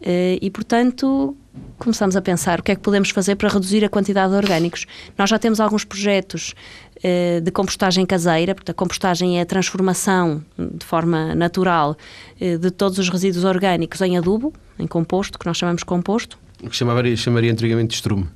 Uh, 0.00 0.40
e, 0.40 0.50
portanto, 0.50 1.36
começamos 1.78 2.16
a 2.16 2.22
pensar 2.22 2.60
o 2.60 2.62
que 2.62 2.72
é 2.72 2.74
que 2.74 2.80
podemos 2.80 3.10
fazer 3.10 3.36
para 3.36 3.48
reduzir 3.48 3.84
a 3.84 3.88
quantidade 3.88 4.30
de 4.30 4.36
orgânicos. 4.36 4.86
Nós 5.16 5.28
já 5.28 5.38
temos 5.38 5.60
alguns 5.60 5.84
projetos 5.84 6.54
uh, 6.98 7.40
de 7.40 7.50
compostagem 7.50 8.04
caseira, 8.06 8.54
porque 8.54 8.70
a 8.70 8.74
compostagem 8.74 9.38
é 9.38 9.42
a 9.42 9.46
transformação 9.46 10.42
de 10.58 10.84
forma 10.84 11.34
natural 11.34 11.96
uh, 12.40 12.58
de 12.58 12.70
todos 12.70 12.98
os 12.98 13.08
resíduos 13.08 13.44
orgânicos 13.44 14.00
em 14.00 14.16
adubo, 14.16 14.52
em 14.78 14.86
composto, 14.86 15.38
que 15.38 15.46
nós 15.46 15.56
chamamos 15.56 15.82
composto. 15.82 16.38
O 16.62 16.70
que 16.70 16.76
chamaria, 16.76 17.16
chamaria 17.16 17.52
antigamente 17.52 17.88
de 17.88 17.94
estrume. 17.94 18.28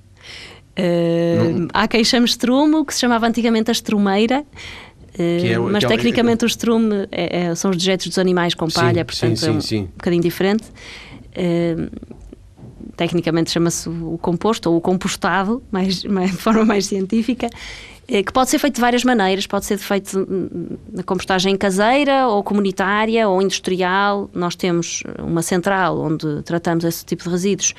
Uh, 0.78 1.69
há 1.75 1.88
quem 1.88 2.04
chame 2.04 2.26
estrume, 2.26 2.76
o 2.76 2.85
que 2.85 2.95
se 2.95 3.00
chamava 3.00 3.26
antigamente 3.26 3.71
a 3.71 3.73
estrumeira. 3.73 4.45
É, 5.19 5.59
mas 5.59 5.85
é, 5.85 5.88
tecnicamente 5.88 6.45
é, 6.45 6.47
o 6.47 6.49
estrume 6.49 7.09
é, 7.11 7.55
são 7.55 7.71
os 7.71 7.76
dejetos 7.76 8.07
dos 8.09 8.19
animais 8.19 8.55
com 8.55 8.69
palha, 8.69 9.00
sim, 9.00 9.05
portanto 9.05 9.37
sim, 9.37 9.61
sim, 9.61 9.76
é 9.76 9.81
um, 9.81 9.85
um 9.85 9.87
bocadinho 9.87 10.23
diferente. 10.23 10.64
Uh, 11.31 11.90
tecnicamente 12.97 13.50
chama-se 13.50 13.88
o 13.88 14.19
composto 14.21 14.71
ou 14.71 14.76
o 14.76 14.81
compostado, 14.81 15.62
mais, 15.71 16.05
mais, 16.05 16.33
de 16.33 16.37
forma 16.37 16.64
mais 16.64 16.87
científica, 16.87 17.49
eh, 18.07 18.23
que 18.23 18.33
pode 18.33 18.50
ser 18.50 18.59
feito 18.59 18.75
de 18.75 18.81
várias 18.81 19.05
maneiras, 19.05 19.47
pode 19.47 19.64
ser 19.64 19.79
feito 19.79 20.26
na 20.93 21.02
compostagem 21.02 21.57
caseira 21.57 22.29
ou 22.29 22.43
comunitária 22.43 23.29
ou 23.29 23.40
industrial. 23.40 24.29
Nós 24.35 24.55
temos 24.55 25.02
uma 25.19 25.43
central 25.43 25.99
onde 25.99 26.43
tratamos 26.43 26.85
esse 26.85 27.05
tipo 27.05 27.25
de 27.25 27.31
resíduos 27.31 27.75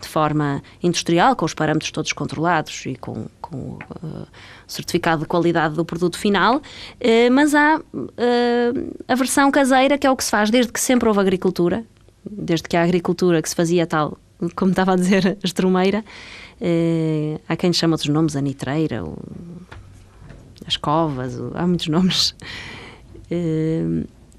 de 0.00 0.08
forma 0.08 0.62
industrial, 0.82 1.36
com 1.36 1.44
os 1.44 1.54
parâmetros 1.54 1.90
todos 1.90 2.12
controlados 2.12 2.84
e 2.86 2.96
com, 2.96 3.26
com 3.40 3.78
uh, 4.02 4.26
certificado 4.66 5.22
de 5.22 5.28
qualidade 5.28 5.74
do 5.74 5.84
produto 5.84 6.18
final, 6.18 6.56
uh, 6.56 7.32
mas 7.32 7.54
há 7.54 7.78
uh, 7.78 8.94
a 9.06 9.14
versão 9.14 9.50
caseira, 9.50 9.98
que 9.98 10.06
é 10.06 10.10
o 10.10 10.16
que 10.16 10.24
se 10.24 10.30
faz 10.30 10.50
desde 10.50 10.72
que 10.72 10.80
sempre 10.80 11.08
houve 11.08 11.20
agricultura, 11.20 11.84
desde 12.28 12.68
que 12.68 12.76
a 12.76 12.82
agricultura 12.82 13.40
que 13.42 13.48
se 13.48 13.54
fazia 13.54 13.86
tal 13.86 14.18
como 14.54 14.70
estava 14.72 14.92
a 14.92 14.96
dizer 14.96 15.26
a 15.26 15.36
estrumeira, 15.46 16.04
eh, 16.60 17.40
há 17.48 17.56
quem 17.56 17.72
chama 17.72 17.94
outros 17.94 18.12
nomes, 18.12 18.36
a 18.36 18.40
nitreira, 18.40 19.02
as 20.66 20.76
covas, 20.76 21.38
há 21.54 21.66
muitos 21.66 21.86
nomes. 21.88 22.34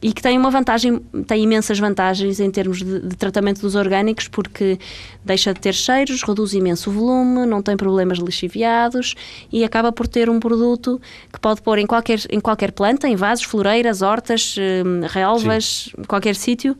Eh, 0.06 0.10
e 0.10 0.14
que 0.14 0.22
tem 0.22 0.38
uma 0.38 0.52
vantagem, 0.52 1.00
tem 1.26 1.44
imensas 1.44 1.80
vantagens 1.80 2.40
em 2.40 2.52
termos 2.52 2.80
de, 2.80 3.00
de, 3.00 3.16
tratamento 3.16 3.62
dos 3.62 3.76
orgânicos, 3.76 4.28
porque 4.28 4.78
deixa 5.24 5.54
de 5.54 5.60
ter 5.60 5.74
cheiros, 5.74 6.22
reduz 6.22 6.54
imenso 6.54 6.90
o 6.90 6.94
volume, 6.94 7.46
não 7.46 7.62
tem 7.62 7.76
problemas 7.76 8.20
de 8.20 8.24
lixiviados 8.24 9.16
e 9.52 9.64
acaba 9.64 9.92
por 9.92 10.08
ter 10.08 10.30
um 10.30 10.40
produto 10.40 11.02
que 11.32 11.40
pode 11.40 11.62
pôr 11.62 11.80
em 11.80 11.88
qualquer, 11.88 12.20
em 12.30 12.40
qualquer 12.40 12.72
planta, 12.72 13.08
em 13.08 13.16
vasos, 13.16 13.46
floreiras, 13.46 14.02
hortas, 14.02 14.56
eh, 14.58 14.84
relvas, 15.08 15.90
Sim. 15.96 16.04
qualquer 16.04 16.36
sítio, 16.36 16.78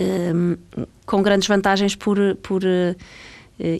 um, 0.00 0.56
com 1.06 1.22
grandes 1.22 1.46
vantagens 1.46 1.94
por, 1.94 2.18
por 2.36 2.62
uh, 2.64 2.96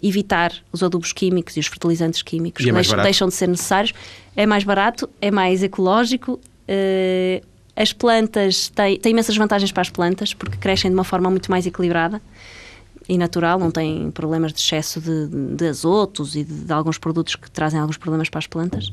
evitar 0.02 0.52
os 0.71 0.83
adubos 0.83 1.12
químicos 1.12 1.57
e 1.57 1.61
os 1.61 1.66
fertilizantes 1.66 2.23
químicos 2.23 2.62
é 2.62 2.69
que 2.69 2.73
deixam, 2.73 3.02
deixam, 3.02 3.28
de 3.28 3.35
ser 3.35 3.49
necessários. 3.49 3.95
É 4.37 4.47
mais 4.47 4.62
barato, 4.62 5.09
é 5.21 5.31
mais 5.31 5.62
ecológico. 5.62 6.38
Uh, 6.69 7.52
as 7.83 7.93
plantas 7.93 8.69
têm, 8.69 8.97
têm 8.97 9.11
imensas 9.11 9.37
vantagens 9.37 9.73
para 9.73 9.81
as 9.81 9.91
plantas 9.91 10.33
porque 10.33 10.57
crescem 10.57 10.91
de 10.91 10.95
uma 10.95 11.03
forma 11.03 11.29
muito 11.29 11.51
mais 11.51 11.66
equilibrada 11.66 12.23
e 13.09 13.18
natural, 13.18 13.59
não 13.59 13.73
têm 13.73 14.12
problemas 14.12 14.53
de 14.53 14.61
excesso 14.61 15.01
de, 15.01 15.57
de 15.57 15.66
azotos 15.66 16.37
e 16.37 16.45
de, 16.45 16.64
de, 16.64 16.73
alguns 16.73 16.97
produtos 16.99 17.35
que 17.35 17.51
trazem 17.51 17.81
alguns 17.81 17.97
problemas 17.97 18.29
para 18.29 18.38
as 18.38 18.47
plantas 18.47 18.92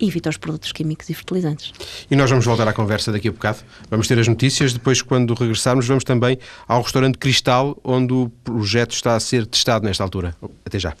e 0.00 0.08
evita 0.08 0.30
os 0.30 0.38
produtos 0.38 0.72
químicos 0.72 1.10
e 1.10 1.14
fertilizantes. 1.14 1.72
E 2.10 2.16
nós 2.16 2.30
vamos 2.30 2.46
voltar 2.46 2.66
à 2.66 2.72
conversa 2.72 3.12
daqui 3.12 3.28
a 3.28 3.32
bocado. 3.32 3.58
Vamos 3.90 4.08
ter 4.08 4.18
as 4.18 4.26
notícias. 4.26 4.72
Depois, 4.72 5.02
quando 5.02 5.34
regressarmos, 5.34 5.86
vamos 5.86 6.02
também 6.02 6.38
ao 6.66 6.80
restaurante 6.80 7.18
Cristal, 7.18 7.78
onde 7.84 8.14
o 8.14 8.30
projeto 8.42 8.92
está 8.92 9.14
a 9.14 9.20
ser 9.20 9.44
testado 9.46 9.84
nesta 9.84 10.02
altura. 10.02 10.34
Até 10.64 10.78
já. 10.78 10.94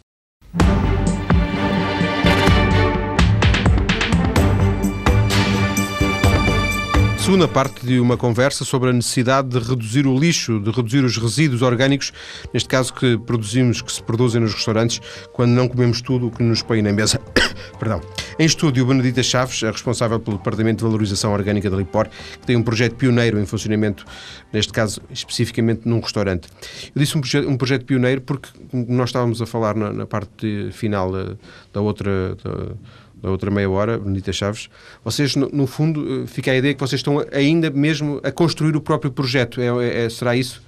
Segunda 7.22 7.46
parte 7.46 7.86
de 7.86 8.00
uma 8.00 8.16
conversa 8.16 8.64
sobre 8.64 8.90
a 8.90 8.92
necessidade 8.92 9.48
de 9.48 9.58
reduzir 9.60 10.08
o 10.08 10.18
lixo, 10.18 10.58
de 10.58 10.72
reduzir 10.72 11.04
os 11.04 11.16
resíduos 11.16 11.62
orgânicos, 11.62 12.12
neste 12.52 12.68
caso 12.68 12.92
que 12.92 13.16
produzimos, 13.16 13.80
que 13.80 13.92
se 13.92 14.02
produzem 14.02 14.40
nos 14.40 14.52
restaurantes, 14.52 15.00
quando 15.32 15.52
não 15.52 15.68
comemos 15.68 16.02
tudo 16.02 16.26
o 16.26 16.30
que 16.32 16.42
nos 16.42 16.62
põe 16.62 16.82
na 16.82 16.92
mesa. 16.92 17.20
Perdão. 17.78 18.00
Em 18.40 18.44
estúdio, 18.44 18.84
Benedita 18.84 19.22
Chaves, 19.22 19.62
a 19.62 19.70
responsável 19.70 20.18
pelo 20.18 20.36
Departamento 20.36 20.78
de 20.78 20.82
Valorização 20.82 21.32
Orgânica 21.32 21.70
da 21.70 21.76
Lipor, 21.76 22.08
que 22.08 22.44
tem 22.44 22.56
um 22.56 22.62
projeto 22.62 22.96
pioneiro 22.96 23.38
em 23.38 23.46
funcionamento, 23.46 24.04
neste 24.52 24.72
caso 24.72 25.00
especificamente 25.08 25.82
num 25.84 26.00
restaurante. 26.00 26.48
Eu 26.92 27.00
disse 27.00 27.16
um 27.16 27.20
projeto, 27.20 27.48
um 27.48 27.56
projeto 27.56 27.84
pioneiro 27.84 28.20
porque 28.22 28.48
nós 28.72 29.10
estávamos 29.10 29.40
a 29.40 29.46
falar 29.46 29.76
na, 29.76 29.92
na 29.92 30.06
parte 30.06 30.70
final 30.72 31.12
da, 31.12 31.36
da 31.72 31.80
outra. 31.80 32.34
Da, 32.42 32.74
da 33.22 33.30
outra 33.30 33.50
meia 33.50 33.70
hora, 33.70 33.98
Benedita 33.98 34.32
Chaves, 34.32 34.68
vocês, 35.04 35.36
no, 35.36 35.48
no, 35.50 35.66
fundo, 35.66 36.24
eh, 36.24 36.26
fica 36.26 36.50
a 36.50 36.56
ideia 36.56 36.74
que 36.74 36.80
vocês 36.80 36.98
estão 36.98 37.24
ainda 37.32 37.70
mesmo 37.70 38.20
a 38.24 38.32
construir 38.32 38.74
o 38.76 38.80
próprio 38.80 39.12
projeto. 39.12 39.60
É, 39.60 39.66
é, 39.66 40.04
é, 40.04 40.10
será 40.10 40.36
isso? 40.36 40.60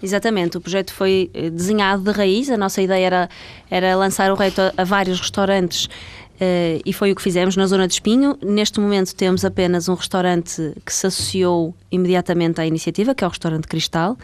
Exatamente, 0.00 0.56
o 0.56 0.60
projeto 0.60 0.94
foi 0.94 1.30
eh, 1.34 1.50
desenhado 1.50 2.04
de 2.04 2.16
raiz. 2.16 2.48
A 2.48 2.56
nossa 2.56 2.80
ideia 2.80 3.06
era, 3.06 3.30
era 3.68 3.96
lançar 3.96 4.30
o 4.30 4.36
reto 4.36 4.60
a, 4.60 4.72
a 4.76 4.84
vários 4.84 5.20
restaurantes 5.20 5.88
Uh, 6.36 6.84
e 6.84 6.92
foi 6.92 7.12
o 7.12 7.16
que 7.16 7.22
fizemos 7.22 7.56
na 7.56 7.66
zona 7.66 7.88
de 7.88 7.94
Espinho. 7.94 8.36
Neste 8.42 8.78
momento 8.78 9.14
temos 9.14 9.42
apenas 9.42 9.88
um 9.88 9.94
restaurante 9.94 10.74
que 10.84 10.92
se 10.92 11.06
associou 11.06 11.74
imediatamente 11.90 12.60
à 12.60 12.66
iniciativa, 12.66 13.14
que 13.14 13.24
é 13.24 13.26
o 13.26 13.30
restaurante 13.30 13.66
Cristal, 13.66 14.18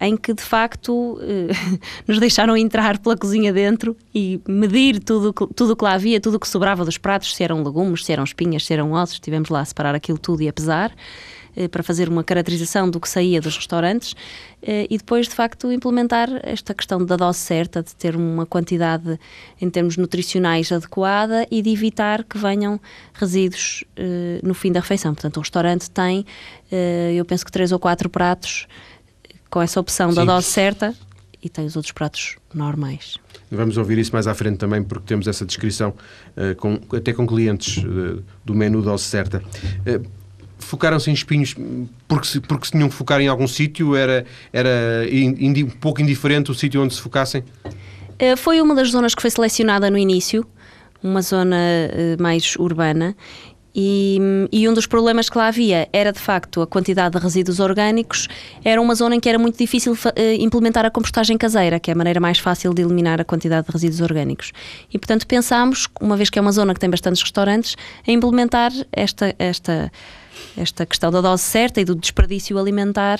em 0.00 0.16
que 0.16 0.34
de 0.34 0.42
facto 0.42 0.92
uh, 0.92 1.18
nos 2.06 2.18
deixaram 2.18 2.56
entrar 2.56 2.98
pela 2.98 3.16
cozinha 3.16 3.52
dentro 3.52 3.96
e 4.14 4.40
medir 4.46 4.98
tudo 4.98 5.32
tudo 5.32 5.76
que 5.76 5.84
lá 5.84 5.92
havia, 5.92 6.20
tudo 6.20 6.34
o 6.36 6.40
que 6.40 6.48
sobrava 6.48 6.84
dos 6.84 6.98
pratos, 6.98 7.34
se 7.34 7.42
eram 7.42 7.62
legumes, 7.62 8.04
se 8.04 8.12
eram 8.12 8.24
espinhas, 8.24 8.66
se 8.66 8.72
eram 8.72 8.92
ossos, 8.92 9.14
estivemos 9.14 9.48
lá 9.48 9.60
a 9.60 9.64
separar 9.64 9.94
aquilo 9.94 10.18
tudo 10.18 10.42
e 10.42 10.48
a 10.48 10.52
pesar 10.52 10.92
uh, 11.56 11.68
para 11.68 11.82
fazer 11.84 12.08
uma 12.08 12.24
caracterização 12.24 12.90
do 12.90 12.98
que 12.98 13.08
saía 13.08 13.40
dos 13.40 13.56
restaurantes 13.56 14.14
e 14.66 14.96
depois 14.96 15.28
de 15.28 15.34
facto 15.34 15.70
implementar 15.70 16.26
esta 16.42 16.72
questão 16.72 17.04
da 17.04 17.16
dose 17.16 17.38
certa, 17.38 17.82
de 17.82 17.94
ter 17.94 18.16
uma 18.16 18.46
quantidade 18.46 19.20
em 19.60 19.68
termos 19.68 19.98
nutricionais 19.98 20.72
adequada 20.72 21.46
e 21.50 21.60
de 21.60 21.68
evitar 21.68 22.24
que 22.24 22.38
venham 22.38 22.80
resíduos 23.12 23.84
no 24.42 24.54
fim 24.54 24.72
da 24.72 24.80
refeição. 24.80 25.12
Portanto, 25.12 25.36
o 25.36 25.40
restaurante 25.40 25.90
tem, 25.90 26.24
eu 27.14 27.26
penso 27.26 27.44
que 27.44 27.52
três 27.52 27.72
ou 27.72 27.78
quatro 27.78 28.08
pratos 28.08 28.66
com 29.54 29.62
essa 29.62 29.78
opção 29.78 30.12
da 30.12 30.24
dose 30.24 30.48
certa 30.48 30.92
e 31.40 31.48
tem 31.48 31.64
os 31.64 31.76
outros 31.76 31.92
pratos 31.92 32.34
normais. 32.52 33.18
Vamos 33.48 33.76
ouvir 33.76 33.98
isso 33.98 34.10
mais 34.12 34.26
à 34.26 34.34
frente 34.34 34.56
também, 34.56 34.82
porque 34.82 35.06
temos 35.06 35.28
essa 35.28 35.46
descrição 35.46 35.94
uh, 36.36 36.56
com, 36.56 36.80
até 36.92 37.12
com 37.12 37.24
clientes 37.24 37.76
uh, 37.76 38.20
do 38.44 38.52
menu 38.52 38.82
dose 38.82 39.04
certa. 39.04 39.40
Uh, 39.86 40.04
Focaram-se 40.58 41.08
em 41.08 41.14
espinhos 41.14 41.54
porque 42.08 42.26
se, 42.26 42.40
porque 42.40 42.66
se 42.66 42.72
tinham 42.72 42.88
que 42.88 42.94
focar 42.96 43.20
em 43.20 43.28
algum 43.28 43.46
sítio? 43.46 43.94
Era, 43.94 44.24
era 44.52 45.06
indi, 45.08 45.62
um 45.62 45.68
pouco 45.68 46.00
indiferente 46.00 46.50
o 46.50 46.54
sítio 46.54 46.82
onde 46.82 46.94
se 46.94 47.00
focassem? 47.00 47.44
Foi 48.38 48.60
uma 48.62 48.74
das 48.74 48.90
zonas 48.90 49.14
que 49.14 49.20
foi 49.20 49.30
selecionada 49.30 49.90
no 49.90 49.98
início, 49.98 50.46
uma 51.02 51.20
zona 51.20 51.58
mais 52.18 52.56
urbana, 52.56 53.14
e, 53.74 54.18
e, 54.52 54.68
um 54.68 54.72
dos 54.72 54.86
problemas 54.86 55.28
que 55.28 55.36
lá 55.36 55.48
havia 55.48 55.88
era 55.92 56.12
de 56.12 56.20
facto 56.20 56.62
a 56.62 56.66
quantidade 56.66 57.16
de 57.16 57.22
resíduos 57.22 57.58
orgânicos. 57.58 58.28
Era 58.64 58.80
uma 58.80 58.94
zona 58.94 59.16
em 59.16 59.20
que 59.20 59.28
era 59.28 59.38
muito 59.38 59.58
difícil 59.58 59.92
uh, 59.92 59.98
implementar 60.38 60.84
a 60.84 60.90
compostagem 60.90 61.36
caseira, 61.36 61.80
que 61.80 61.90
é 61.90 61.94
a 61.94 61.96
maneira 61.96 62.20
mais 62.20 62.38
fácil 62.38 62.72
de 62.72 62.82
eliminar 62.82 63.20
a 63.20 63.24
quantidade 63.24 63.66
de 63.66 63.72
resíduos 63.72 64.00
orgânicos. 64.00 64.52
E 64.92 64.98
portanto 64.98 65.26
pensámos, 65.26 65.88
uma 66.00 66.16
vez 66.16 66.30
que 66.30 66.38
é 66.38 66.42
uma 66.42 66.52
zona 66.52 66.72
que 66.72 66.80
tem 66.80 66.88
bastantes 66.88 67.20
restaurantes, 67.20 67.76
a 68.06 68.10
implementar 68.12 68.70
esta, 68.92 69.34
esta, 69.38 69.90
esta 70.56 70.86
questão 70.86 71.10
da 71.10 71.20
dose 71.20 71.42
certa 71.42 71.80
e 71.80 71.84
do 71.84 71.94
desperdício 71.94 72.56
alimentar 72.58 73.18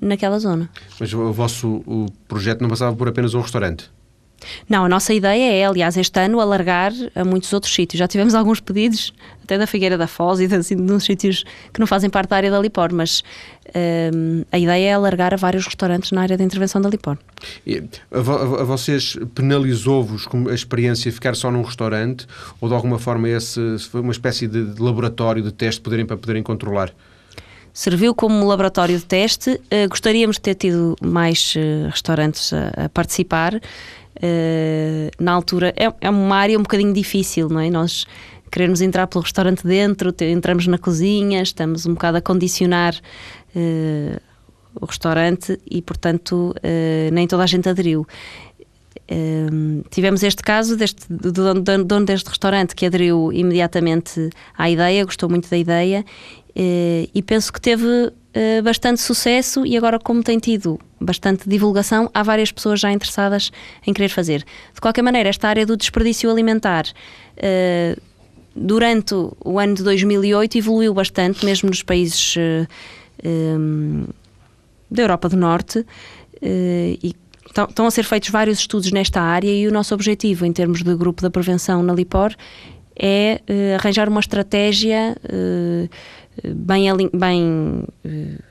naquela 0.00 0.38
zona. 0.38 0.70
Mas 0.98 1.12
o 1.12 1.32
vosso 1.32 1.82
o 1.86 2.06
projeto 2.28 2.60
não 2.60 2.68
passava 2.68 2.94
por 2.96 3.08
apenas 3.08 3.34
um 3.34 3.40
restaurante? 3.40 3.90
Não, 4.68 4.84
a 4.84 4.88
nossa 4.88 5.12
ideia 5.12 5.52
é, 5.52 5.64
aliás, 5.64 5.96
este 5.96 6.20
ano 6.20 6.40
alargar 6.40 6.92
a 7.14 7.24
muitos 7.24 7.52
outros 7.52 7.74
sítios. 7.74 7.98
Já 7.98 8.08
tivemos 8.08 8.34
alguns 8.34 8.60
pedidos, 8.60 9.12
até 9.42 9.58
da 9.58 9.66
Figueira 9.66 9.98
da 9.98 10.06
Foz 10.06 10.40
e 10.40 10.46
de, 10.46 10.54
assim, 10.54 10.76
de 10.76 10.92
uns 10.92 11.04
sítios 11.04 11.44
que 11.72 11.80
não 11.80 11.86
fazem 11.86 12.08
parte 12.08 12.30
da 12.30 12.36
área 12.36 12.50
da 12.50 12.60
Lipor, 12.60 12.92
mas 12.92 13.22
um, 14.14 14.44
a 14.50 14.58
ideia 14.58 14.90
é 14.90 14.92
alargar 14.94 15.34
a 15.34 15.36
vários 15.36 15.64
restaurantes 15.64 16.12
na 16.12 16.22
área 16.22 16.36
da 16.36 16.44
intervenção 16.44 16.80
da 16.80 16.88
Lipor. 16.88 17.18
E, 17.66 17.82
a, 18.10 18.18
a, 18.18 18.64
vocês 18.64 19.18
penalizou-vos 19.34 20.28
a 20.50 20.54
experiência 20.54 21.10
ficar 21.12 21.34
só 21.34 21.50
num 21.50 21.62
restaurante 21.62 22.26
ou 22.60 22.68
de 22.68 22.74
alguma 22.74 22.98
forma 22.98 23.28
esse 23.28 23.78
foi 23.90 24.00
uma 24.00 24.12
espécie 24.12 24.46
de, 24.46 24.74
de 24.74 24.82
laboratório 24.82 25.42
de 25.42 25.52
teste 25.52 25.80
poderem, 25.80 26.06
para 26.06 26.16
poderem 26.16 26.42
controlar? 26.42 26.92
serviu 27.72 28.14
como 28.14 28.46
laboratório 28.46 28.98
de 28.98 29.04
teste. 29.04 29.50
Uh, 29.50 29.88
gostaríamos 29.88 30.36
de 30.36 30.42
ter 30.42 30.54
tido 30.54 30.96
mais 31.02 31.54
uh, 31.56 31.88
restaurantes 31.88 32.52
a, 32.52 32.84
a 32.84 32.88
participar. 32.88 33.60
Uh, 34.16 35.10
na 35.22 35.32
altura, 35.32 35.74
é, 35.76 35.92
é, 36.00 36.10
uma 36.10 36.36
área 36.36 36.58
um 36.58 36.62
bocadinho 36.62 36.92
difícil, 36.92 37.48
não 37.48 37.60
é? 37.60 37.70
Nós 37.70 38.06
queremos 38.50 38.80
entrar 38.80 39.06
pelo 39.06 39.22
restaurante 39.22 39.66
dentro, 39.66 40.14
entramos 40.20 40.66
na 40.66 40.78
cozinha, 40.78 41.42
estamos 41.42 41.86
um 41.86 41.94
bocado 41.94 42.18
a 42.18 42.20
condicionar 42.20 42.94
o 44.74 44.84
restaurante 44.84 45.58
e, 45.70 45.80
portanto, 45.80 46.54
nem 47.10 47.26
toda 47.26 47.44
a 47.44 47.46
gente 47.46 47.66
aderiu. 47.66 48.06
tivemos 49.90 50.22
este 50.22 50.42
caso 50.42 50.76
deste, 50.76 51.10
do 51.10 51.32
dono 51.32 52.04
deste 52.04 52.28
restaurante 52.28 52.74
que 52.74 52.84
aderiu 52.84 53.32
imediatamente 53.32 54.28
à 54.56 54.68
ideia, 54.68 55.02
gostou 55.06 55.30
muito 55.30 55.48
da 55.48 55.56
ideia 55.56 56.04
eh, 56.54 57.08
e 57.14 57.22
penso 57.22 57.52
que 57.52 57.60
teve 57.60 58.12
eh, 58.34 58.60
bastante 58.62 59.00
sucesso 59.00 59.64
e 59.64 59.76
agora 59.76 59.98
como 59.98 60.22
tem 60.22 60.38
tido 60.38 60.78
bastante 61.02 61.48
divulgação, 61.48 62.10
há 62.14 62.22
várias 62.22 62.50
pessoas 62.50 62.80
já 62.80 62.90
interessadas 62.92 63.50
em 63.86 63.92
querer 63.92 64.08
fazer. 64.08 64.44
De 64.74 64.80
qualquer 64.80 65.02
maneira, 65.02 65.28
esta 65.28 65.48
área 65.48 65.66
do 65.66 65.76
desperdício 65.76 66.30
alimentar 66.30 66.84
eh, 67.36 67.96
durante 68.54 69.14
o 69.44 69.58
ano 69.58 69.74
de 69.74 69.82
2008 69.82 70.58
evoluiu 70.58 70.94
bastante, 70.94 71.44
mesmo 71.44 71.68
nos 71.68 71.82
países 71.82 72.36
da 74.90 75.02
Europa 75.02 75.28
do 75.28 75.36
Norte 75.36 75.86
e 76.42 77.14
estão 77.46 77.86
a 77.86 77.90
ser 77.90 78.02
feitos 78.02 78.30
vários 78.30 78.58
estudos 78.58 78.90
nesta 78.90 79.22
área 79.22 79.50
e 79.50 79.66
o 79.68 79.72
nosso 79.72 79.94
objetivo 79.94 80.44
em 80.44 80.52
termos 80.52 80.82
de 80.82 80.94
grupo 80.94 81.22
da 81.22 81.30
prevenção 81.30 81.82
na 81.82 81.94
LIPOR 81.94 82.34
é 82.94 83.40
arranjar 83.78 84.08
uma 84.08 84.20
estratégia 84.20 85.16
bem, 86.44 86.88
bem 87.12 87.84
uh, 88.04 88.42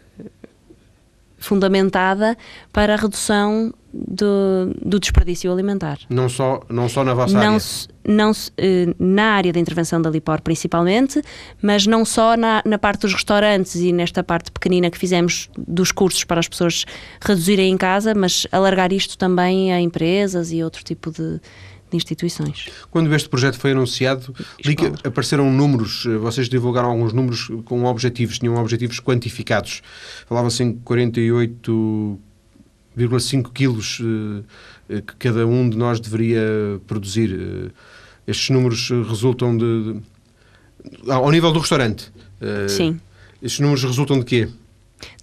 fundamentada 1.41 2.38
para 2.71 2.93
a 2.93 2.95
redução 2.95 3.73
do, 3.93 4.73
do, 4.82 4.99
desperdício 4.99 5.51
alimentar. 5.51 5.97
Não 6.10 6.30
só, 6.30 6.62
não 6.69 6.88
só 6.88 7.04
na 7.04 7.13
vossa 7.13 7.34
não, 7.34 7.56
área? 7.56 7.62
Não, 8.08 8.32
uh, 8.32 8.95
na 8.97 9.34
área 9.34 9.51
da 9.51 9.60
intervenção 9.60 10.01
da 10.01 10.10
Lipor 10.10 10.41
principalmente, 10.41 11.21
mas 11.62 11.86
não 11.86 12.06
só 12.06 12.38
na, 12.38 12.62
na 12.65 12.77
parte 12.80 13.01
dos 13.01 13.13
restaurantes 13.13 13.75
e 13.75 13.91
nesta 13.91 14.23
parte 14.23 14.49
pequenina 14.51 14.89
que 14.89 14.97
fizemos 14.97 15.49
dos 15.58 15.91
cursos 15.91 16.23
para 16.23 16.39
as 16.39 16.47
pessoas 16.47 16.86
reduzirem 17.19 17.73
em 17.73 17.77
casa, 17.77 18.13
mas 18.15 18.47
alargar 18.51 18.93
isto 18.93 19.17
também 19.17 19.73
a 19.73 19.82
empresas 19.82 20.54
e 20.54 20.63
outro 20.63 20.84
tipo 20.84 21.12
de, 21.12 21.41
de 21.91 21.97
instituições. 21.97 22.69
Quando 22.89 23.13
este 23.13 23.30
projeto 23.30 23.60
foi 23.60 23.69
anunciado, 23.71 24.34
li 24.65 24.75
que 24.75 24.88
apareceram 25.04 25.51
números, 25.51 26.08
eh, 26.08 26.17
vocês 26.17 26.49
divulgaram 26.49 26.89
alguns 26.89 27.13
números 27.13 27.51
com 27.65 27.86
objetivos, 27.86 28.39
tinham 28.39 28.56
objetivos 28.56 28.99
quantificados. 28.99 29.84
Falava-se 30.27 30.63
em 30.63 30.73
48,5 30.73 33.51
quilos 33.54 33.99
uh, 33.99 34.43
que 34.88 35.15
cada 35.17 35.45
um 35.45 35.69
de 35.69 35.77
nós 35.77 35.99
deveria 35.99 36.41
produzir. 36.88 37.71
Estes 38.25 38.49
números 38.49 38.89
resultam 38.89 39.56
de, 39.58 39.93
de, 39.93 40.01
ao 41.12 41.30
nível 41.32 41.51
do 41.51 41.60
restaurante. 41.60 42.12
Sim. 42.67 42.99
Estes 43.41 43.60
números 43.60 43.84
resultam 43.84 44.19
de 44.19 44.25
quê? 44.25 44.47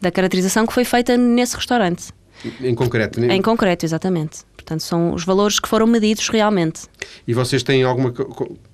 Da 0.01 0.11
caracterização 0.11 0.67
que 0.67 0.73
foi 0.73 0.85
feita 0.85 1.17
nesse 1.17 1.57
restaurante. 1.57 2.13
Em 2.61 2.75
concreto, 2.75 3.21
né? 3.21 3.35
Em 3.35 3.43
concreto, 3.43 3.85
exatamente. 3.85 4.41
Portanto, 4.69 4.83
são 4.83 5.15
os 5.15 5.25
valores 5.25 5.59
que 5.59 5.67
foram 5.67 5.87
medidos 5.87 6.29
realmente. 6.29 6.83
E 7.27 7.33
vocês 7.33 7.63
têm 7.63 7.85
alguma 7.85 8.13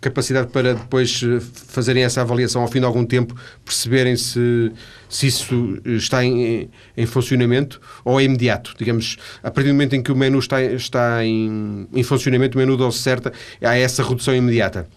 capacidade 0.00 0.48
para 0.50 0.74
depois 0.74 1.22
eh, 1.22 1.38
fazerem 1.68 2.02
essa 2.02 2.20
avaliação 2.20 2.62
ao 2.62 2.68
fim 2.68 2.80
de 2.80 2.84
algum 2.84 3.04
tempo, 3.04 3.36
perceberem 3.64 4.16
se, 4.16 4.72
se 5.08 5.28
isso 5.28 5.80
está 5.84 6.24
em, 6.24 6.68
em 6.96 7.06
funcionamento 7.06 7.80
ou 8.04 8.20
é 8.20 8.24
imediato? 8.24 8.74
Digamos, 8.76 9.18
a 9.40 9.52
partir 9.52 9.68
do 9.68 9.74
momento 9.74 9.94
em 9.94 10.02
que 10.02 10.10
o 10.10 10.16
menu 10.16 10.40
está, 10.40 10.60
está 10.60 11.24
em, 11.24 11.86
em 11.94 12.02
funcionamento, 12.02 12.58
o 12.58 12.60
menu 12.60 12.76
dose 12.76 12.98
certa, 12.98 13.32
há 13.62 13.76
essa 13.76 14.02
redução 14.02 14.34
imediata? 14.34 14.88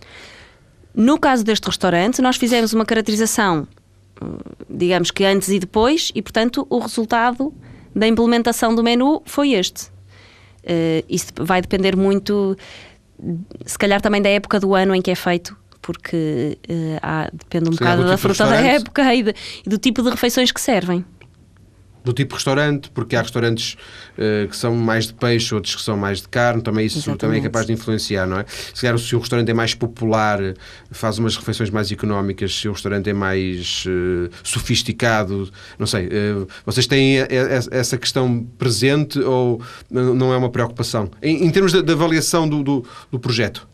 No 0.95 1.19
caso 1.19 1.43
deste 1.43 1.67
restaurante, 1.67 2.23
nós 2.23 2.37
fizemos 2.37 2.73
uma 2.73 2.87
caracterização, 2.87 3.67
digamos 4.67 5.11
que 5.11 5.23
antes 5.23 5.49
e 5.49 5.59
depois, 5.59 6.11
e 6.15 6.23
portanto 6.23 6.65
o 6.71 6.79
resultado 6.79 7.53
da 7.95 8.07
implementação 8.07 8.73
do 8.73 8.81
menu 8.81 9.21
foi 9.25 9.53
este. 9.53 9.95
Uh, 10.67 11.05
isso 11.07 11.27
vai 11.39 11.61
depender 11.61 11.95
muito, 11.95 12.57
se 13.65 13.77
calhar 13.77 14.01
também 14.01 14.21
da 14.21 14.29
época 14.29 14.59
do 14.59 14.75
ano 14.75 14.93
em 14.93 15.01
que 15.01 15.09
é 15.09 15.15
feito, 15.15 15.55
porque 15.81 16.57
uh, 16.69 16.99
há, 17.01 17.29
depende 17.31 17.69
um 17.69 17.71
Sim, 17.71 17.77
bocado 17.77 18.03
da 18.03 18.17
tipo 18.17 18.21
fruta 18.21 18.45
da 18.45 18.59
época 18.59 19.15
e, 19.15 19.23
de, 19.23 19.35
e 19.65 19.69
do 19.69 19.77
tipo 19.77 20.03
de 20.03 20.09
refeições 20.09 20.51
que 20.51 20.59
servem 20.59 21.05
do 22.07 22.13
tipo 22.13 22.35
restaurante, 22.35 22.89
porque 22.91 23.15
há 23.15 23.21
restaurantes 23.21 23.75
uh, 24.17 24.47
que 24.47 24.55
são 24.55 24.73
mais 24.75 25.07
de 25.07 25.13
peixe, 25.13 25.53
outros 25.53 25.75
que 25.75 25.81
são 25.81 25.97
mais 25.97 26.21
de 26.21 26.29
carne, 26.29 26.61
também 26.61 26.85
isso 26.85 26.99
Exatamente. 26.99 27.19
também 27.19 27.39
é 27.41 27.43
capaz 27.43 27.65
de 27.65 27.73
influenciar, 27.73 28.25
não 28.25 28.39
é? 28.39 28.45
Se 28.47 28.81
calhar 28.81 28.97
se 28.97 29.15
o 29.15 29.19
restaurante 29.19 29.49
é 29.49 29.53
mais 29.53 29.73
popular, 29.73 30.39
faz 30.89 31.17
umas 31.17 31.35
refeições 31.35 31.69
mais 31.69 31.91
económicas, 31.91 32.55
se 32.55 32.69
o 32.69 32.71
restaurante 32.71 33.09
é 33.09 33.13
mais 33.13 33.83
uh, 33.85 34.29
sofisticado, 34.41 35.51
não 35.77 35.85
sei, 35.85 36.07
uh, 36.07 36.47
vocês 36.65 36.87
têm 36.87 37.17
essa 37.71 37.97
questão 37.97 38.45
presente 38.57 39.19
ou 39.19 39.61
não 39.89 40.33
é 40.33 40.37
uma 40.37 40.49
preocupação? 40.49 41.09
Em, 41.21 41.45
em 41.45 41.49
termos 41.51 41.73
de, 41.73 41.91
avaliação 41.91 42.47
do, 42.47 42.63
do, 42.63 42.85
do 43.11 43.19
projeto? 43.19 43.67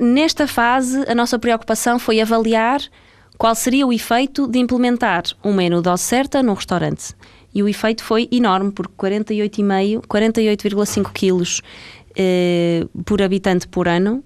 nesta 0.00 0.46
fase, 0.46 1.04
a 1.06 1.14
nossa 1.14 1.38
preocupação 1.38 1.98
foi 1.98 2.22
avaliar 2.22 2.80
qual 3.38 3.54
seria 3.54 3.86
o 3.86 3.92
efeito 3.92 4.48
de 4.48 4.58
implementar 4.58 5.22
um 5.44 5.54
menu 5.54 5.80
dose 5.80 6.02
certa 6.02 6.42
num 6.42 6.54
restaurante. 6.54 7.14
E 7.54 7.62
o 7.62 7.68
efeito 7.68 8.02
foi 8.02 8.28
enorme, 8.30 8.72
porque 8.72 8.92
48,5, 8.94 10.02
48,5 10.06 11.12
quilos 11.12 11.62
eh, 12.16 12.84
por 13.06 13.22
habitante 13.22 13.68
por 13.68 13.86
ano 13.86 14.24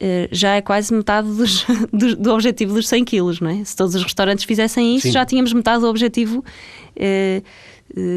eh, 0.00 0.26
já 0.32 0.56
é 0.56 0.62
quase 0.62 0.92
metade 0.92 1.28
dos, 1.28 1.66
do, 1.92 2.16
do, 2.16 2.32
objetivo 2.32 2.72
dos 2.74 2.88
100 2.88 3.04
quilos, 3.04 3.40
não 3.40 3.50
é? 3.50 3.62
Se 3.62 3.76
todos 3.76 3.94
os 3.94 4.02
restaurantes 4.02 4.44
fizessem 4.44 4.96
isso, 4.96 5.08
Sim. 5.08 5.12
já 5.12 5.26
tínhamos 5.26 5.52
metade 5.52 5.82
do 5.82 5.88
objetivo 5.88 6.42
eh, 6.96 7.42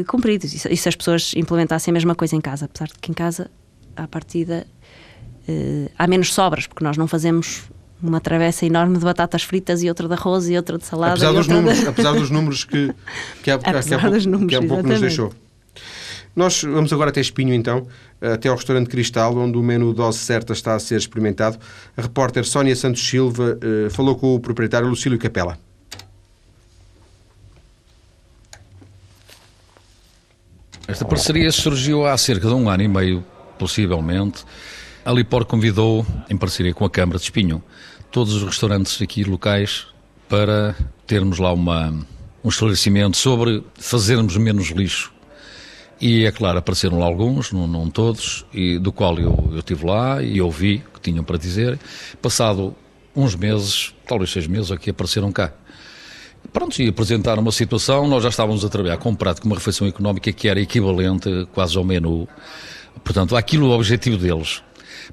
cumprido. 0.06 0.46
E, 0.46 0.72
e 0.72 0.76
se 0.76 0.88
as 0.88 0.96
pessoas 0.96 1.34
implementassem 1.36 1.92
a 1.92 1.94
mesma 1.94 2.14
coisa 2.14 2.34
em 2.34 2.40
casa, 2.40 2.64
apesar 2.64 2.88
de 2.88 2.98
que 2.98 3.10
em 3.10 3.14
casa, 3.14 3.50
à 3.94 4.08
partida, 4.08 4.66
há 5.98 6.06
menos 6.06 6.32
sobras, 6.32 6.66
porque 6.66 6.82
nós 6.82 6.96
não 6.96 7.06
fazemos 7.06 7.64
uma 8.02 8.20
travessa 8.20 8.66
enorme 8.66 8.98
de 8.98 9.04
batatas 9.04 9.42
fritas 9.42 9.82
e 9.82 9.88
outra 9.88 10.06
de 10.06 10.14
arroz 10.14 10.48
e 10.48 10.56
outra 10.56 10.78
de 10.78 10.84
salada. 10.84 11.12
Apesar, 11.14 11.32
dos 11.32 11.48
números, 11.48 11.80
de... 11.80 11.86
apesar 11.88 12.12
dos 12.12 12.30
números 12.30 12.64
que, 12.64 12.94
que 13.42 13.50
há, 13.50 13.58
que 13.58 13.68
há 13.68 13.72
pouco, 13.72 14.28
números, 14.28 14.48
que 14.48 14.54
há 14.56 14.62
pouco 14.62 14.88
nos 14.88 15.00
deixou. 15.00 15.32
Nós 16.36 16.62
vamos 16.62 16.92
agora 16.92 17.10
até 17.10 17.20
Espinho, 17.20 17.54
então, 17.54 17.86
até 18.20 18.48
ao 18.48 18.56
restaurante 18.56 18.88
Cristal, 18.88 19.36
onde 19.36 19.56
o 19.56 19.62
menu 19.62 19.92
dose 19.92 20.18
certa 20.18 20.52
está 20.52 20.74
a 20.74 20.80
ser 20.80 20.96
experimentado. 20.96 21.58
A 21.96 22.02
repórter 22.02 22.44
Sónia 22.44 22.74
Santos 22.74 23.06
Silva 23.06 23.56
uh, 23.62 23.90
falou 23.90 24.16
com 24.16 24.34
o 24.34 24.40
proprietário 24.40 24.88
Lucílio 24.88 25.18
Capela. 25.18 25.56
Esta 30.88 31.04
parceria 31.04 31.50
surgiu 31.50 32.04
há 32.04 32.16
cerca 32.18 32.48
de 32.48 32.54
um 32.54 32.68
ano 32.68 32.82
e 32.82 32.88
meio, 32.88 33.24
possivelmente. 33.58 34.44
A 35.04 35.12
Lipor 35.12 35.44
convidou, 35.44 36.06
em 36.30 36.36
parceria 36.36 36.72
com 36.72 36.82
a 36.82 36.88
Câmara 36.88 37.18
de 37.18 37.24
Espinho, 37.24 37.62
todos 38.10 38.32
os 38.32 38.42
restaurantes 38.42 39.02
aqui 39.02 39.22
locais 39.22 39.86
para 40.30 40.74
termos 41.06 41.38
lá 41.38 41.52
uma, 41.52 41.90
um 42.42 42.48
esclarecimento 42.48 43.14
sobre 43.14 43.62
fazermos 43.74 44.34
menos 44.38 44.70
lixo. 44.70 45.12
E 46.00 46.24
é 46.24 46.32
claro, 46.32 46.56
apareceram 46.56 46.98
lá 46.98 47.04
alguns, 47.04 47.52
não, 47.52 47.66
não 47.68 47.90
todos, 47.90 48.46
e 48.50 48.78
do 48.78 48.90
qual 48.90 49.18
eu, 49.18 49.50
eu 49.52 49.58
estive 49.58 49.84
lá 49.84 50.22
e 50.22 50.40
ouvi 50.40 50.82
o 50.88 50.94
que 50.94 51.00
tinham 51.02 51.22
para 51.22 51.36
dizer. 51.36 51.78
Passado 52.22 52.74
uns 53.14 53.36
meses, 53.36 53.94
talvez 54.06 54.30
seis 54.32 54.46
meses, 54.46 54.72
aqui 54.72 54.88
apareceram 54.88 55.30
cá. 55.30 55.52
Pronto, 56.50 56.80
e 56.80 56.88
apresentaram 56.88 57.42
uma 57.42 57.52
situação, 57.52 58.08
nós 58.08 58.22
já 58.22 58.30
estávamos 58.30 58.64
a 58.64 58.70
trabalhar 58.70 58.96
com 58.96 59.10
um 59.10 59.14
prato 59.14 59.42
com 59.42 59.48
uma 59.48 59.56
refeição 59.56 59.86
económica 59.86 60.32
que 60.32 60.48
era 60.48 60.58
equivalente 60.62 61.46
quase 61.52 61.76
ao 61.76 61.84
menu. 61.84 62.26
Portanto, 63.04 63.36
aquilo 63.36 63.68
o 63.68 63.70
objetivo 63.70 64.16
deles. 64.16 64.62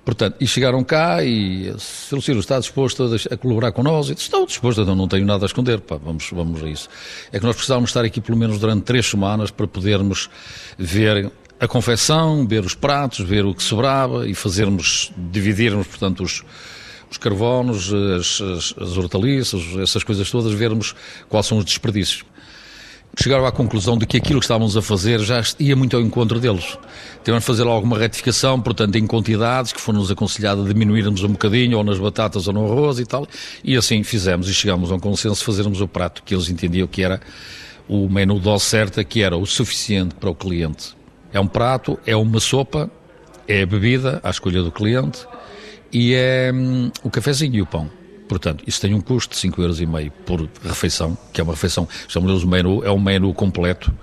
Portanto, 0.04 0.38
e 0.39 0.47
chegaram 0.47 0.84
cá 0.84 1.23
e 1.23 1.69
o 1.69 1.80
Sr. 1.80 2.21
Ciro 2.21 2.39
está 2.39 2.60
disposto 2.60 3.04
a, 3.04 3.08
deixar, 3.10 3.34
a, 3.34 3.38
colaborar 3.38 3.71
disse, 4.13 4.13
estou 4.13 4.45
disposto, 4.45 4.82
então 4.82 4.95
não 4.95 5.08
tenho 5.08 5.25
nada 5.25 5.45
a 5.45 5.47
esconder, 5.47 5.80
pá, 5.82 5.97
vamos, 5.97 6.30
vamos 6.32 6.63
a 6.63 6.69
isso. 6.69 6.89
É 7.32 7.39
que 7.39 7.45
nós 7.45 7.56
precisávamos 7.56 7.89
estar 7.89 8.04
aqui 8.04 8.21
pelo 8.21 8.38
menos 8.38 8.60
durante 8.60 8.84
três 8.84 9.06
semanas 9.06 9.51
para 9.51 9.67
podermos 9.67 10.30
ver 10.77 11.32
a 11.60 11.67
confecção, 11.67 12.47
ver 12.47 12.65
os 12.65 12.73
pratos, 12.73 13.19
ver 13.19 13.45
o 13.45 13.54
que 13.54 13.62
sobrava 13.62 14.27
e 14.27 14.34
fazermos, 14.34 15.12
dividirmos, 15.15 15.86
portanto, 15.86 16.23
os, 16.23 16.43
os 17.10 17.19
as, 18.17 18.41
as, 18.41 18.73
as 18.82 18.97
hortaliças, 18.97 19.62
essas 19.80 20.04
coisas 20.04 20.30
todas, 20.32 20.54
vermos 20.54 20.95
quais 21.30 21.45
são 21.45 21.60
os 21.60 21.65
desperdícios. 21.65 22.25
Chegaram 23.17 23.45
à 23.45 23.52
conclusão 23.52 23.97
de 23.97 24.06
que 24.06 24.17
aquilo 24.17 24.39
que 24.39 24.45
estávamos 24.45 24.78
a 24.78 24.82
fazer 24.82 25.19
já 25.19 25.41
ia 25.60 25.76
muito 25.76 25.95
ao 25.95 26.02
encontro 26.02 26.39
deles. 26.39 26.78
Tivemos 27.24 27.43
de 27.43 27.47
fazer 27.47 27.67
alguma 27.67 27.97
retificação, 27.97 28.60
portanto, 28.60 28.95
em 28.95 29.06
quantidades, 29.06 29.74
que 29.74 29.82
foram-nos 29.82 30.10
aconselhadas 30.10 30.65
a 30.65 30.67
diminuirmos 30.67 31.24
um 31.24 31.30
bocadinho, 31.30 31.78
ou 31.78 31.84
nas 31.84 32.00
batatas 32.00 32.47
ou 32.47 32.54
no 32.54 32.65
arroz 32.65 33.00
e 33.00 33.06
tal, 33.06 33.28
e 33.63 33.76
assim 33.76 34.02
fizemos 34.04 34.47
e 34.50 34.54
chegámos 34.54 34.91
a 34.91 34.95
um 34.95 35.00
consenso 35.00 35.39
de 35.39 35.45
fazermos 35.45 35.82
o 35.82 35.88
prato 35.88 36.24
que 36.24 36.34
eles 36.34 36.50
entendiam 36.50 36.88
que 36.88 37.04
era 37.04 37.21
o 37.88 38.08
menu 38.10 38.39
dose 38.39 38.65
certa, 38.65 39.04
que 39.04 39.21
era 39.21 39.36
o 39.36 39.45
suficiente 39.45 40.15
para 40.15 40.30
o 40.30 40.36
cliente. 40.36 40.95
É 41.34 41.39
um 41.39 41.47
prato, 41.47 42.00
é 42.06 42.15
uma 42.15 42.39
sopa, 42.39 42.89
é 43.47 43.63
a 43.63 43.65
bebida 43.65 44.19
à 44.24 44.30
escolha 44.30 44.62
do 44.62 44.71
cliente 44.71 45.26
e 45.91 46.13
é 46.13 46.52
hum, 46.54 46.91
o 47.04 47.10
cafezinho 47.10 47.56
e 47.56 47.62
o 47.62 47.65
pão. 47.65 48.00
Portanto, 48.32 48.63
isso 48.65 48.80
tem 48.80 48.94
um 48.94 49.02
custo 49.02 49.36
de 49.36 49.41
5,5€ 49.41 50.10
por 50.26 50.48
refeição, 50.63 51.17
que 51.34 51.41
é 51.41 51.44
uma 51.44 51.52
refeição, 51.52 51.86
chamamos 52.08 52.46
o 52.46 52.48
menu, 52.48 52.82
é 52.82 52.89
um 52.89 52.98
menu 52.98 53.34
completo 53.34 53.94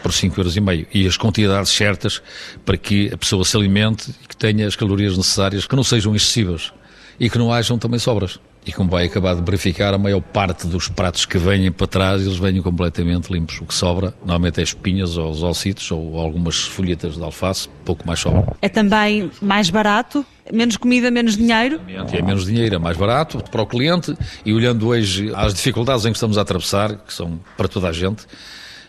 por 0.00 0.12
5,5€ 0.12 0.86
e 0.94 1.04
as 1.04 1.16
quantidades 1.16 1.72
certas 1.72 2.22
para 2.64 2.76
que 2.76 3.12
a 3.12 3.18
pessoa 3.18 3.44
se 3.44 3.56
alimente 3.56 4.14
e 4.22 4.28
que 4.28 4.36
tenha 4.36 4.68
as 4.68 4.76
calorias 4.76 5.16
necessárias, 5.16 5.66
que 5.66 5.74
não 5.74 5.82
sejam 5.82 6.14
excessivas 6.14 6.72
e 7.18 7.28
que 7.28 7.36
não 7.36 7.52
hajam 7.52 7.76
também 7.76 7.98
sobras. 7.98 8.38
E 8.64 8.72
como 8.72 8.88
vai 8.88 9.06
acabar 9.06 9.34
de 9.34 9.42
verificar, 9.42 9.92
a 9.92 9.98
maior 9.98 10.20
parte 10.20 10.68
dos 10.68 10.88
pratos 10.88 11.26
que 11.26 11.36
vêm 11.36 11.72
para 11.72 11.86
trás, 11.86 12.22
eles 12.22 12.38
vêm 12.38 12.62
completamente 12.62 13.32
limpos. 13.32 13.60
O 13.60 13.66
que 13.66 13.74
sobra, 13.74 14.14
normalmente 14.20 14.60
é 14.60 14.62
espinhas 14.62 15.16
ou 15.16 15.30
os 15.30 15.42
ossitos 15.42 15.90
ou 15.90 16.16
algumas 16.18 16.62
folhetas 16.62 17.16
de 17.16 17.22
alface, 17.22 17.68
pouco 17.84 18.06
mais 18.06 18.20
sobra. 18.20 18.54
É 18.62 18.68
também 18.68 19.30
mais 19.40 19.68
barato? 19.68 20.24
Menos 20.52 20.76
comida, 20.76 21.10
menos 21.10 21.36
dinheiro? 21.36 21.80
É 22.12 22.22
menos 22.22 22.46
dinheiro, 22.46 22.76
é 22.76 22.78
mais 22.78 22.96
barato 22.96 23.42
para 23.50 23.62
o 23.62 23.66
cliente 23.66 24.16
e 24.44 24.52
olhando 24.52 24.88
hoje 24.88 25.32
às 25.34 25.54
dificuldades 25.54 26.04
em 26.04 26.10
que 26.10 26.16
estamos 26.16 26.38
a 26.38 26.42
atravessar, 26.42 26.96
que 26.98 27.12
são 27.12 27.40
para 27.56 27.66
toda 27.66 27.88
a 27.88 27.92
gente, 27.92 28.26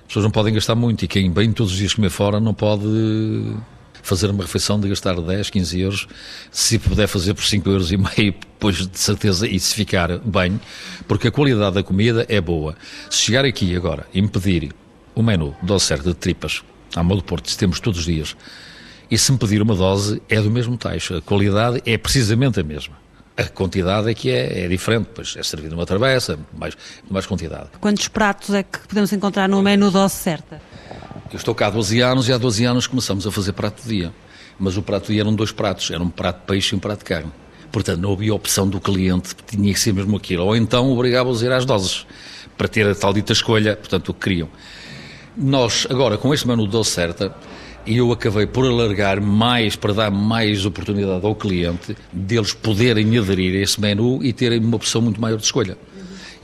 as 0.04 0.08
pessoas 0.08 0.26
não 0.26 0.32
podem 0.32 0.54
gastar 0.54 0.76
muito 0.76 1.04
e 1.04 1.08
quem 1.08 1.32
vem 1.32 1.52
todos 1.52 1.72
os 1.72 1.78
dias 1.78 1.94
comer 1.94 2.10
fora 2.10 2.40
não 2.40 2.54
pode 2.54 2.86
fazer 4.04 4.30
uma 4.30 4.44
refeição 4.44 4.80
de 4.80 4.90
gastar 4.90 5.20
10, 5.20 5.50
15 5.50 5.80
euros, 5.80 6.08
se 6.52 6.78
puder 6.78 7.08
fazer 7.08 7.34
por 7.34 7.44
5 7.44 7.68
euros 7.68 7.92
e 7.92 7.98
meio, 7.98 8.34
depois 8.34 8.88
de 8.88 9.00
certeza, 9.00 9.48
e 9.48 9.60
se 9.60 9.74
ficar 9.74 10.20
bem, 10.20 10.60
porque 11.08 11.30
a 11.30 11.32
qualidade 11.32 11.76
da 11.76 11.82
comida 11.82 12.26
é 12.30 12.40
boa. 12.40 12.76
Se 13.10 13.18
chegar 13.18 13.46
aqui 13.46 13.76
agora 13.76 14.06
e 14.14 14.22
me 14.22 14.28
pedir 14.28 14.72
o 15.16 15.24
menu, 15.24 15.56
dose 15.64 15.86
certa 15.86 16.10
de 16.10 16.16
tripas, 16.16 16.62
à 16.96 17.02
modo 17.02 17.24
Porto, 17.24 17.58
temos 17.58 17.80
todos 17.80 18.02
os 18.02 18.06
dias, 18.06 18.36
e 19.10 19.18
se 19.18 19.32
me 19.32 19.38
pedir 19.38 19.62
uma 19.62 19.74
dose, 19.74 20.22
é 20.30 20.42
do 20.42 20.52
mesmo 20.52 20.78
taxa, 20.78 21.18
a 21.18 21.22
qualidade 21.22 21.82
é 21.86 21.98
precisamente 21.98 22.60
a 22.60 22.64
mesma. 22.64 23.02
A 23.36 23.46
quantidade 23.46 24.10
é 24.12 24.14
que 24.14 24.30
é, 24.30 24.66
é 24.66 24.68
diferente, 24.68 25.10
pois 25.16 25.36
é 25.36 25.42
servido 25.42 25.74
uma 25.74 25.86
travessa, 25.86 26.38
mais, 26.56 26.78
mais 27.10 27.26
quantidade. 27.26 27.70
Quantos 27.80 28.08
pratos 28.08 28.54
é 28.54 28.62
que 28.62 28.80
podemos 28.88 29.12
encontrar 29.12 29.50
no 29.50 29.62
menu 29.62 29.90
dose 29.90 30.14
certa? 30.14 30.62
Eu 31.34 31.38
estou 31.38 31.56
cá 31.56 31.66
há 31.66 31.70
12 31.72 32.00
anos 32.00 32.30
e 32.30 32.32
há 32.32 32.38
12 32.38 32.64
anos 32.64 32.86
começamos 32.86 33.26
a 33.26 33.32
fazer 33.32 33.54
prato 33.54 33.82
de 33.82 33.90
dia. 33.90 34.14
Mas 34.60 34.78
o 34.78 34.84
prato 34.84 35.08
de 35.08 35.14
dia 35.14 35.24
eram 35.24 35.34
dois 35.34 35.52
pratos, 35.52 35.90
era 35.90 36.02
um 36.02 36.10
prato 36.10 36.42
de 36.42 36.46
peixe 36.46 36.76
e 36.76 36.78
um 36.78 36.80
prato 36.80 37.00
de 37.00 37.06
carne. 37.06 37.32
Portanto, 37.72 38.00
não 38.00 38.14
havia 38.14 38.36
opção 38.36 38.68
do 38.68 38.80
cliente, 38.80 39.36
tinha 39.48 39.74
que 39.74 39.80
ser 39.80 39.96
mesmo 39.96 40.16
aquilo. 40.16 40.46
Ou 40.46 40.56
então 40.56 40.92
obrigava-os 40.92 41.42
a 41.42 41.46
ir 41.48 41.52
às 41.52 41.66
doses, 41.66 42.06
para 42.56 42.68
ter 42.68 42.86
a 42.86 42.94
tal 42.94 43.12
dita 43.12 43.34
escolha, 43.34 43.76
portanto, 43.76 44.10
o 44.10 44.14
que 44.14 44.20
queriam. 44.20 44.48
Nós, 45.36 45.88
agora, 45.90 46.20
com 46.20 46.32
este 46.36 46.48
menu 46.48 46.68
dose 46.68 46.92
certa, 46.92 47.36
eu 47.88 48.12
acabei 48.12 48.46
por 48.46 48.68
alargar 48.68 49.20
mais, 49.20 49.76
para 49.76 49.92
dar 49.92 50.12
mais 50.12 50.68
oportunidade 50.68 51.26
ao 51.26 51.34
cliente, 51.34 51.98
deles 52.12 52.54
poderem 52.54 53.18
aderir 53.18 53.60
a 53.60 53.64
esse 53.64 53.82
menu 53.82 54.24
e 54.24 54.32
terem 54.34 54.60
uma 54.60 54.76
opção 54.76 55.02
muito 55.02 55.20
maior 55.20 55.38
de 55.38 55.46
escolha. 55.46 55.80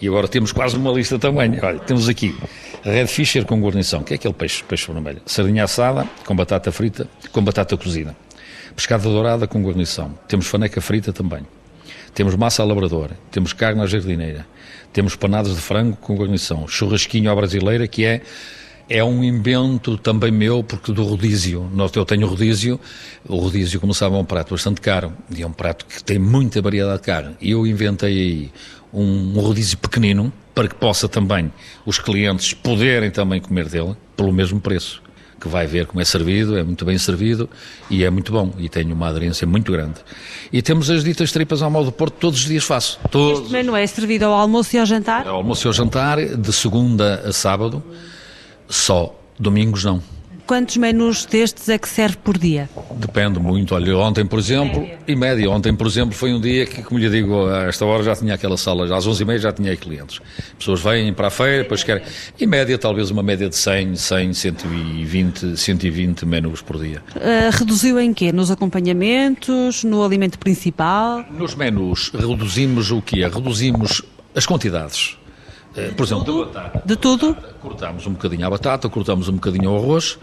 E 0.01 0.07
agora 0.07 0.27
temos 0.27 0.51
quase 0.51 0.77
uma 0.77 0.91
lista 0.91 1.19
também. 1.19 1.59
Olha, 1.61 1.77
temos 1.77 2.09
aqui 2.09 2.35
Red 2.83 3.07
Fisher 3.07 3.45
com 3.45 3.59
guarnição, 3.61 4.03
que 4.03 4.13
é 4.13 4.15
aquele 4.15 4.33
peixe, 4.33 4.63
peixe 4.63 4.91
vermelho. 4.91 5.21
Sardinha 5.25 5.63
assada 5.63 6.07
com 6.25 6.35
batata 6.35 6.71
frita, 6.71 7.07
com 7.31 7.43
batata 7.43 7.75
cozida. 7.75 8.15
Pescada 8.75 9.03
dourada 9.03 9.47
com 9.47 9.61
guarnição. 9.61 10.17
Temos 10.27 10.47
faneca 10.47 10.79
frita 10.79 11.11
também. 11.11 11.45
Temos 12.13 12.35
massa 12.35 12.63
à 12.63 12.65
labradora. 12.65 13.17
Temos 13.31 13.53
carne 13.53 13.81
à 13.81 13.85
jardineira. 13.85 14.45
Temos 14.93 15.15
panadas 15.15 15.55
de 15.55 15.61
frango 15.61 15.97
com 15.97 16.15
guarnição. 16.15 16.67
Churrasquinho 16.67 17.29
à 17.29 17.35
brasileira, 17.35 17.87
que 17.87 18.05
é 18.05 18.21
é 18.89 19.03
um 19.03 19.23
invento 19.23 19.97
também 19.97 20.31
meu, 20.31 20.63
porque 20.63 20.91
do 20.91 21.03
rodízio. 21.03 21.69
Eu 21.95 22.05
tenho 22.05 22.25
rodízio, 22.25 22.79
o 23.27 23.37
rodízio, 23.37 23.79
como 23.79 23.93
sabem, 23.93 24.17
é 24.17 24.21
um 24.21 24.25
prato 24.25 24.55
bastante 24.55 24.81
caro, 24.81 25.13
e 25.29 25.43
é 25.43 25.47
um 25.47 25.51
prato 25.51 25.85
que 25.85 26.03
tem 26.03 26.17
muita 26.17 26.59
variedade 26.59 26.97
de 26.97 27.05
carne. 27.05 27.35
E 27.39 27.51
eu 27.51 27.67
inventei 27.67 28.09
aí 28.09 28.51
um 28.91 29.39
rodízio 29.39 29.77
pequenino, 29.77 30.33
para 30.59 30.67
que 30.67 30.75
possa 30.75 31.07
também 31.07 31.53
os 31.85 31.99
clientes 31.99 32.53
poderem 32.53 33.09
também 33.09 33.39
comer 33.39 33.69
dele, 33.69 33.95
pelo 34.17 34.29
mesmo 34.33 34.59
preço 34.59 35.01
que 35.39 35.47
vai 35.47 35.65
ver 35.65 35.85
como 35.85 36.01
é 36.01 36.03
servido, 36.03 36.57
é 36.57 36.63
muito 36.63 36.83
bem 36.83 36.97
servido 36.97 37.49
e 37.89 38.03
é 38.03 38.09
muito 38.09 38.29
bom 38.29 38.51
e 38.57 38.67
tem 38.67 38.91
uma 38.91 39.07
aderência 39.07 39.47
muito 39.47 39.71
grande. 39.71 40.01
E 40.51 40.61
temos 40.61 40.89
as 40.89 41.01
ditas 41.01 41.31
tripas 41.31 41.61
ao 41.61 41.71
modo 41.71 41.93
Porto, 41.93 42.15
todos 42.19 42.41
os 42.41 42.45
dias 42.45 42.65
faço. 42.65 42.99
Todos. 43.09 43.43
Este 43.43 43.53
menu 43.53 43.73
é 43.73 43.87
servido 43.87 44.25
ao 44.25 44.33
almoço 44.33 44.75
e 44.75 44.79
ao 44.79 44.85
jantar? 44.85 45.25
Ao 45.25 45.37
almoço 45.37 45.65
e 45.65 45.67
ao 45.69 45.73
jantar, 45.73 46.17
de 46.17 46.51
segunda 46.51 47.23
a 47.25 47.31
sábado, 47.31 47.81
só 48.67 49.17
domingos 49.39 49.85
não. 49.85 50.03
Quantos 50.49 50.77
menus 50.77 51.27
destes 51.27 51.69
é 51.69 51.77
que 51.77 51.87
serve 51.87 52.17
por 52.23 52.35
dia? 52.35 52.67
Depende 52.95 53.39
muito. 53.39 53.75
Olha, 53.75 53.95
ontem, 53.95 54.25
por 54.25 54.39
exemplo, 54.39 54.79
média. 54.79 54.99
e 55.07 55.15
média, 55.15 55.51
ontem, 55.51 55.75
por 55.75 55.85
exemplo, 55.85 56.15
foi 56.15 56.33
um 56.33 56.41
dia 56.41 56.65
que, 56.65 56.81
como 56.81 56.99
lhe 56.99 57.07
digo, 57.07 57.45
a 57.45 57.65
esta 57.65 57.85
hora 57.85 58.01
já 58.01 58.15
tinha 58.15 58.33
aquela 58.33 58.57
sala, 58.57 58.85
às 58.85 59.07
11h30 59.07 59.37
já 59.37 59.51
tinha 59.51 59.69
aí 59.69 59.77
clientes. 59.77 60.19
Pessoas 60.57 60.81
vêm 60.81 61.13
para 61.13 61.27
a 61.27 61.29
feira, 61.29 61.61
depois 61.61 61.83
querem. 61.83 62.01
Em 62.41 62.47
média, 62.47 62.75
talvez 62.79 63.11
uma 63.11 63.21
média 63.21 63.47
de 63.47 63.55
100, 63.55 63.95
100, 63.95 64.33
120, 64.33 65.55
120 65.55 66.25
menus 66.25 66.63
por 66.63 66.79
dia. 66.79 67.03
Uh, 67.15 67.55
reduziu 67.55 67.99
em 67.99 68.11
quê? 68.11 68.31
Nos 68.31 68.49
acompanhamentos? 68.49 69.83
No 69.83 70.03
alimento 70.03 70.39
principal? 70.39 71.23
Nos 71.29 71.53
menus, 71.53 72.09
reduzimos 72.11 72.89
o 72.89 73.03
quê? 73.03 73.17
Reduzimos 73.17 74.01
as 74.33 74.47
quantidades. 74.47 75.18
Eh, 75.75 75.91
por 75.95 76.05
exemplo, 76.05 76.45
batata. 76.45 76.81
De 76.85 76.95
tudo? 76.95 77.35
Cortamos 77.61 78.07
um 78.07 78.13
bocadinho 78.13 78.45
a 78.45 78.49
batata, 78.49 78.89
cortamos 78.89 79.27
um 79.27 79.33
bocadinho 79.33 79.71
o 79.71 79.77
arroz, 79.77 80.17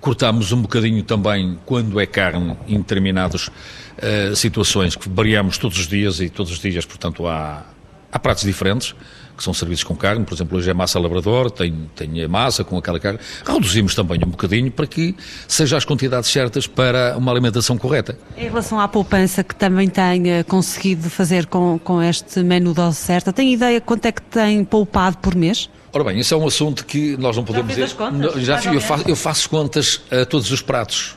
cortamos 0.00 0.52
um 0.52 0.62
bocadinho 0.62 1.02
também, 1.02 1.58
quando 1.64 1.98
é 1.98 2.06
carne, 2.06 2.56
em 2.68 2.78
determinadas 2.78 3.48
uh, 3.48 4.36
situações 4.36 4.94
que 4.94 5.08
variamos 5.08 5.56
todos 5.56 5.78
os 5.78 5.88
dias 5.88 6.20
e 6.20 6.28
todos 6.28 6.52
os 6.52 6.58
dias, 6.58 6.84
portanto, 6.84 7.26
há, 7.26 7.64
há 8.12 8.18
pratos 8.18 8.44
diferentes 8.44 8.94
que 9.36 9.42
são 9.42 9.52
servidos 9.52 9.82
com 9.82 9.94
carne, 9.96 10.24
por 10.24 10.34
exemplo, 10.34 10.58
hoje 10.58 10.70
é 10.70 10.74
massa 10.74 10.98
labrador, 10.98 11.50
tem, 11.50 11.88
tem 11.94 12.22
a 12.22 12.28
massa 12.28 12.64
com 12.64 12.76
aquela 12.78 13.00
carne. 13.00 13.18
Reduzimos 13.44 13.94
também 13.94 14.20
um 14.24 14.30
bocadinho 14.30 14.70
para 14.70 14.86
que 14.86 15.14
sejam 15.48 15.76
as 15.76 15.84
quantidades 15.84 16.30
certas 16.30 16.66
para 16.66 17.16
uma 17.16 17.32
alimentação 17.32 17.76
correta. 17.76 18.16
Em 18.36 18.44
relação 18.44 18.78
à 18.80 18.88
poupança 18.88 19.42
que 19.42 19.54
também 19.54 19.88
tem 19.88 20.42
conseguido 20.44 21.10
fazer 21.10 21.46
com, 21.46 21.78
com 21.78 22.02
este 22.02 22.40
menu 22.42 22.72
dose 22.74 22.96
certa, 22.96 23.32
tem 23.32 23.52
ideia 23.52 23.80
quanto 23.80 24.06
é 24.06 24.12
que 24.12 24.22
tem 24.22 24.64
poupado 24.64 25.18
por 25.18 25.34
mês? 25.34 25.68
Ora 25.92 26.02
bem, 26.02 26.18
isso 26.18 26.34
é 26.34 26.36
um 26.36 26.46
assunto 26.46 26.84
que 26.84 27.16
nós 27.18 27.36
não 27.36 27.44
podemos 27.44 27.72
já 27.74 27.84
dizer. 27.84 27.96
Contas, 27.96 28.42
já 28.42 28.60
eu 28.72 28.80
faço, 28.80 29.04
eu 29.08 29.16
faço 29.16 29.48
contas 29.48 30.00
a 30.10 30.26
todos 30.26 30.50
os 30.50 30.60
pratos. 30.60 31.16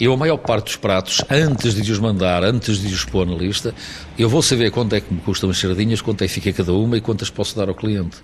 Eu, 0.00 0.12
a 0.12 0.16
maior 0.16 0.36
parte 0.36 0.66
dos 0.66 0.76
pratos, 0.76 1.24
antes 1.28 1.74
de 1.74 1.90
os 1.90 1.98
mandar, 1.98 2.44
antes 2.44 2.78
de 2.78 2.86
os 2.86 3.04
pôr 3.04 3.26
na 3.26 3.34
lista, 3.34 3.74
eu 4.16 4.28
vou 4.28 4.40
saber 4.40 4.70
quanto 4.70 4.94
é 4.94 5.00
que 5.00 5.12
me 5.12 5.20
custam 5.20 5.50
as 5.50 5.58
sardinhas, 5.58 6.00
quanto 6.00 6.22
é 6.22 6.28
que 6.28 6.32
fica 6.34 6.52
cada 6.52 6.72
uma 6.72 6.96
e 6.96 7.00
quantas 7.00 7.30
posso 7.30 7.56
dar 7.56 7.68
ao 7.68 7.74
cliente. 7.74 8.18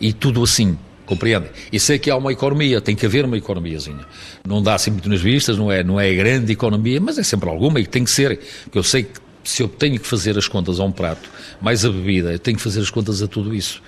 E 0.00 0.12
tudo 0.12 0.42
assim, 0.42 0.76
compreende? 1.06 1.46
E 1.72 1.78
sei 1.78 2.00
que 2.00 2.10
há 2.10 2.16
uma 2.16 2.32
economia, 2.32 2.80
tem 2.80 2.96
que 2.96 3.06
haver 3.06 3.24
uma 3.24 3.38
economiazinha. 3.38 4.04
Não 4.44 4.60
dá 4.60 4.74
assim 4.74 4.90
muito 4.90 5.08
nas 5.08 5.20
vistas, 5.20 5.56
não 5.56 5.70
é, 5.70 5.84
não 5.84 6.00
é 6.00 6.12
grande 6.12 6.52
economia, 6.52 7.00
mas 7.00 7.16
é 7.16 7.22
sempre 7.22 7.48
alguma 7.48 7.78
e 7.78 7.86
tem 7.86 8.02
que 8.02 8.10
ser, 8.10 8.40
porque 8.64 8.78
eu 8.78 8.82
sei 8.82 9.04
que 9.04 9.20
se 9.44 9.62
eu 9.62 9.68
tenho 9.68 10.00
que 10.00 10.06
fazer 10.08 10.36
as 10.36 10.48
contas 10.48 10.80
a 10.80 10.84
um 10.84 10.90
prato, 10.90 11.30
mais 11.60 11.84
a 11.84 11.90
bebida, 11.90 12.32
eu 12.32 12.38
tenho 12.40 12.56
que 12.56 12.62
fazer 12.62 12.80
as 12.80 12.90
contas 12.90 13.22
a 13.22 13.28
tudo 13.28 13.54
isso 13.54 13.80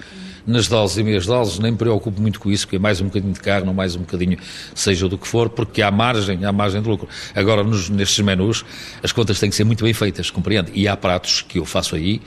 nas 0.46 0.68
doses 0.68 0.96
e 0.96 1.02
meias 1.02 1.26
doses, 1.26 1.58
nem 1.58 1.72
me 1.72 1.76
preocupo 1.76 2.20
muito 2.20 2.38
com 2.38 2.50
isso, 2.50 2.66
porque 2.66 2.76
é 2.76 2.78
mais 2.78 3.00
um 3.00 3.06
bocadinho 3.06 3.32
de 3.32 3.40
carne 3.40 3.68
ou 3.68 3.74
mais 3.74 3.96
um 3.96 4.00
bocadinho, 4.00 4.38
seja 4.74 5.08
do 5.08 5.18
que 5.18 5.26
for, 5.26 5.48
porque 5.48 5.82
há 5.82 5.90
margem, 5.90 6.44
há 6.44 6.52
margem 6.52 6.80
de 6.80 6.88
lucro. 6.88 7.08
Agora, 7.34 7.64
nos, 7.64 7.88
nestes 7.88 8.24
menus, 8.24 8.64
as 9.02 9.12
contas 9.12 9.40
têm 9.40 9.50
que 9.50 9.56
ser 9.56 9.64
muito 9.64 9.82
bem 9.84 9.92
feitas, 9.92 10.30
compreende? 10.30 10.70
E 10.74 10.86
há 10.86 10.96
pratos 10.96 11.42
que 11.42 11.58
eu 11.58 11.64
faço 11.64 11.96
aí 11.96 12.20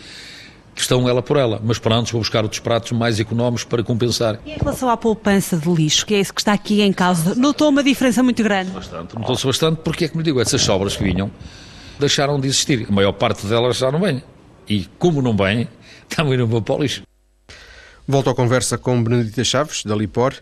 que 0.76 0.84
estão 0.84 1.10
ela 1.10 1.22
por 1.22 1.36
ela, 1.36 1.62
mas 1.62 1.78
pronto, 1.78 2.10
vou 2.10 2.22
buscar 2.22 2.42
outros 2.44 2.62
pratos 2.62 2.94
mais 2.94 3.20
económicos 3.20 3.66
para 3.66 3.84
compensar. 3.84 4.40
E 4.46 4.52
em 4.52 4.58
relação 4.58 4.90
à 4.90 4.96
poupança 4.96 5.58
de 5.58 5.70
lixo, 5.70 6.06
que 6.06 6.14
é 6.14 6.22
isso 6.22 6.34
que 6.34 6.40
está 6.40 6.54
aqui 6.54 6.82
em 6.82 6.94
causa, 6.94 7.36
notou 7.36 7.68
uma 7.68 7.84
diferença 7.84 8.24
muito 8.24 8.42
grande? 8.42 8.72
Bastante, 8.72 9.14
notou-se 9.14 9.46
bastante, 9.46 9.82
porque 9.84 10.06
é 10.06 10.08
que 10.08 10.16
me 10.16 10.24
digo, 10.24 10.40
essas 10.40 10.62
sobras 10.62 10.96
que 10.96 11.04
vinham 11.04 11.30
deixaram 12.00 12.40
de 12.40 12.48
existir, 12.48 12.88
a 12.90 12.92
maior 12.94 13.12
parte 13.12 13.46
delas 13.46 13.78
já 13.78 13.92
não 13.92 14.00
vêm. 14.00 14.24
E 14.70 14.86
como 14.98 15.22
não 15.22 15.36
vêm, 15.36 15.68
também 16.08 16.38
não 16.38 16.48
vou 16.48 16.62
para 16.62 16.76
o 16.76 16.82
lixo. 16.82 17.02
Volto 18.12 18.28
à 18.32 18.34
conversa 18.34 18.76
com 18.76 19.04
Benedita 19.04 19.44
Chaves, 19.44 19.84
da 19.86 19.96
Lipor. 19.96 20.34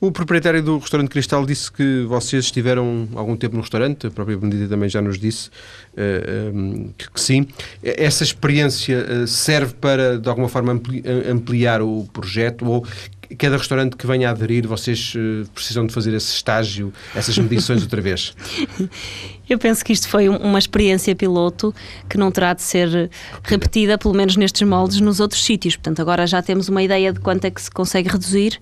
O 0.00 0.10
proprietário 0.10 0.62
do 0.62 0.78
restaurante 0.78 1.10
Cristal 1.10 1.44
disse 1.44 1.70
que 1.70 2.06
vocês 2.08 2.46
estiveram 2.46 3.06
algum 3.14 3.36
tempo 3.36 3.54
no 3.54 3.60
restaurante, 3.60 4.06
a 4.06 4.10
própria 4.10 4.34
Benedita 4.34 4.70
também 4.70 4.88
já 4.88 5.02
nos 5.02 5.18
disse 5.18 5.50
uh, 5.92 6.90
que, 6.96 7.10
que, 7.10 7.20
sim. 7.20 7.46
Essa 7.82 8.24
experiência 8.24 9.04
uh, 9.04 9.26
serve 9.26 9.74
para, 9.74 10.18
de 10.18 10.26
alguma 10.26 10.48
forma, 10.48 10.72
ampliar 11.30 11.82
o 11.82 12.08
projeto 12.14 12.64
ou 12.64 12.86
cada 13.38 13.56
restaurante 13.56 13.96
que 13.96 14.06
venha 14.06 14.28
a 14.28 14.30
aderir, 14.32 14.66
vocês 14.66 15.14
uh, 15.14 15.48
precisam 15.54 15.86
de 15.86 15.92
fazer 15.92 16.14
esse 16.14 16.34
estágio, 16.34 16.92
essas 17.14 17.36
medições 17.38 17.82
outra 17.82 18.00
vez? 18.00 18.34
Eu 19.48 19.58
penso 19.58 19.84
que 19.84 19.92
isto 19.92 20.08
foi 20.08 20.28
uma 20.28 20.58
experiência 20.58 21.14
piloto 21.14 21.74
que 22.08 22.16
não 22.16 22.30
terá 22.30 22.54
de 22.54 22.62
ser 22.62 23.10
repetida, 23.42 23.98
pelo 23.98 24.14
menos 24.14 24.36
nestes 24.36 24.66
moldes, 24.66 25.00
nos 25.00 25.20
outros 25.20 25.44
sítios. 25.44 25.76
Portanto, 25.76 26.00
agora 26.00 26.26
já 26.26 26.40
temos 26.40 26.68
uma 26.68 26.82
ideia 26.82 27.12
de 27.12 27.20
quanto 27.20 27.44
é 27.44 27.50
que 27.50 27.60
se 27.60 27.70
consegue 27.70 28.08
reduzir. 28.08 28.58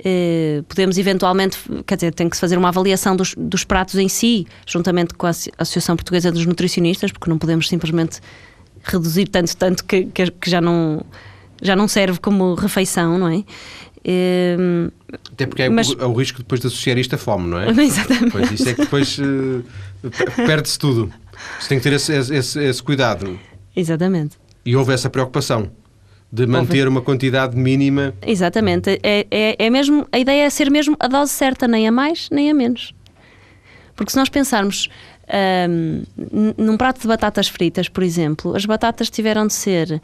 Uh, 0.00 0.62
podemos 0.64 0.98
eventualmente, 0.98 1.58
quer 1.86 1.94
dizer, 1.94 2.14
tem 2.14 2.28
que 2.28 2.36
se 2.36 2.40
fazer 2.40 2.58
uma 2.58 2.68
avaliação 2.68 3.14
dos, 3.14 3.34
dos 3.36 3.62
pratos 3.62 3.94
em 3.96 4.08
si, 4.08 4.46
juntamente 4.66 5.14
com 5.14 5.26
a 5.26 5.30
Associação 5.30 5.94
Portuguesa 5.94 6.32
dos 6.32 6.44
Nutricionistas, 6.44 7.12
porque 7.12 7.30
não 7.30 7.38
podemos 7.38 7.68
simplesmente 7.68 8.18
reduzir 8.82 9.28
tanto, 9.28 9.56
tanto 9.56 9.84
que, 9.84 10.06
que 10.06 10.50
já 10.50 10.60
não 10.60 11.04
já 11.62 11.76
não 11.76 11.86
serve 11.86 12.18
como 12.18 12.54
refeição, 12.54 13.16
não 13.16 13.28
é? 13.28 13.44
Ehm, 14.04 14.90
Até 15.32 15.46
porque 15.46 15.62
é, 15.62 15.68
Mas... 15.68 15.90
o, 15.90 16.00
é 16.00 16.06
o 16.06 16.12
risco 16.12 16.38
depois 16.38 16.60
de 16.60 16.66
associar 16.66 16.98
isto 16.98 17.14
à 17.14 17.18
fome, 17.18 17.48
não 17.48 17.58
é? 17.58 17.70
Exatamente. 17.82 18.30
Pois 18.30 18.50
isso 18.50 18.68
é 18.68 18.74
que 18.74 18.80
depois 18.80 19.18
uh, 19.18 19.64
perde-se 20.46 20.78
tudo. 20.78 21.12
Você 21.58 21.68
tem 21.68 21.78
que 21.78 21.84
ter 21.84 21.92
esse, 21.94 22.12
esse, 22.12 22.62
esse, 22.62 22.82
cuidado. 22.82 23.38
Exatamente. 23.74 24.36
E 24.64 24.76
houve 24.76 24.92
essa 24.92 25.08
preocupação 25.08 25.70
de 26.30 26.46
manter 26.46 26.78
houve. 26.78 26.88
uma 26.88 27.02
quantidade 27.02 27.56
mínima. 27.56 28.14
Exatamente. 28.26 28.98
É, 29.02 29.26
é, 29.30 29.56
é 29.58 29.70
mesmo, 29.70 30.06
a 30.10 30.18
ideia 30.18 30.44
é 30.44 30.50
ser 30.50 30.70
mesmo 30.70 30.96
a 30.98 31.06
dose 31.06 31.32
certa, 31.32 31.68
nem 31.68 31.86
a 31.86 31.92
mais, 31.92 32.28
nem 32.30 32.50
a 32.50 32.54
menos. 32.54 32.94
Porque 33.94 34.10
se 34.10 34.16
nós 34.16 34.28
pensarmos 34.28 34.88
um, 35.68 36.02
num 36.56 36.76
prato 36.76 37.00
de 37.00 37.08
batatas 37.08 37.48
fritas, 37.48 37.88
por 37.88 38.02
exemplo, 38.02 38.54
as 38.56 38.64
batatas 38.64 39.10
tiveram 39.10 39.46
de 39.46 39.52
ser 39.52 40.00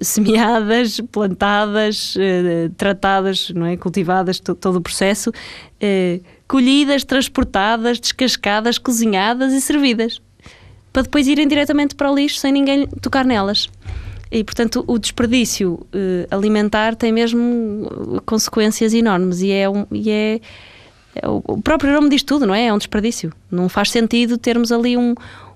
semeadas, 0.00 1.00
plantadas, 1.12 2.14
eh, 2.18 2.70
tratadas, 2.76 3.50
não 3.50 3.66
é? 3.66 3.76
cultivadas, 3.76 4.38
todo 4.40 4.76
o 4.76 4.80
processo, 4.80 5.32
eh, 5.80 6.20
colhidas, 6.46 7.04
transportadas, 7.04 7.98
descascadas, 7.98 8.78
cozinhadas 8.78 9.52
e 9.52 9.60
servidas, 9.60 10.20
para 10.92 11.02
depois 11.02 11.26
irem 11.26 11.46
diretamente 11.46 11.94
para 11.94 12.10
o 12.10 12.14
lixo 12.14 12.38
sem 12.38 12.52
ninguém 12.52 12.86
tocar 13.00 13.24
nelas. 13.24 13.68
E, 14.30 14.44
portanto, 14.44 14.84
o 14.86 14.98
desperdício 14.98 15.86
eh, 15.92 16.26
alimentar 16.30 16.94
tem 16.94 17.12
mesmo 17.12 18.20
consequências 18.26 18.92
enormes 18.92 19.40
e 19.40 19.50
é, 19.50 19.68
um, 19.68 19.86
e 19.90 20.10
é, 20.10 20.40
é 21.14 21.28
o 21.28 21.60
próprio 21.62 21.92
nome 21.92 22.10
diz 22.10 22.22
tudo, 22.22 22.46
não 22.46 22.54
é? 22.54 22.66
É 22.66 22.72
um 22.72 22.78
desperdício. 22.78 23.32
Não 23.50 23.68
faz 23.68 23.90
sentido 23.90 24.36
termos 24.36 24.70
ali 24.70 24.98
um, 24.98 25.14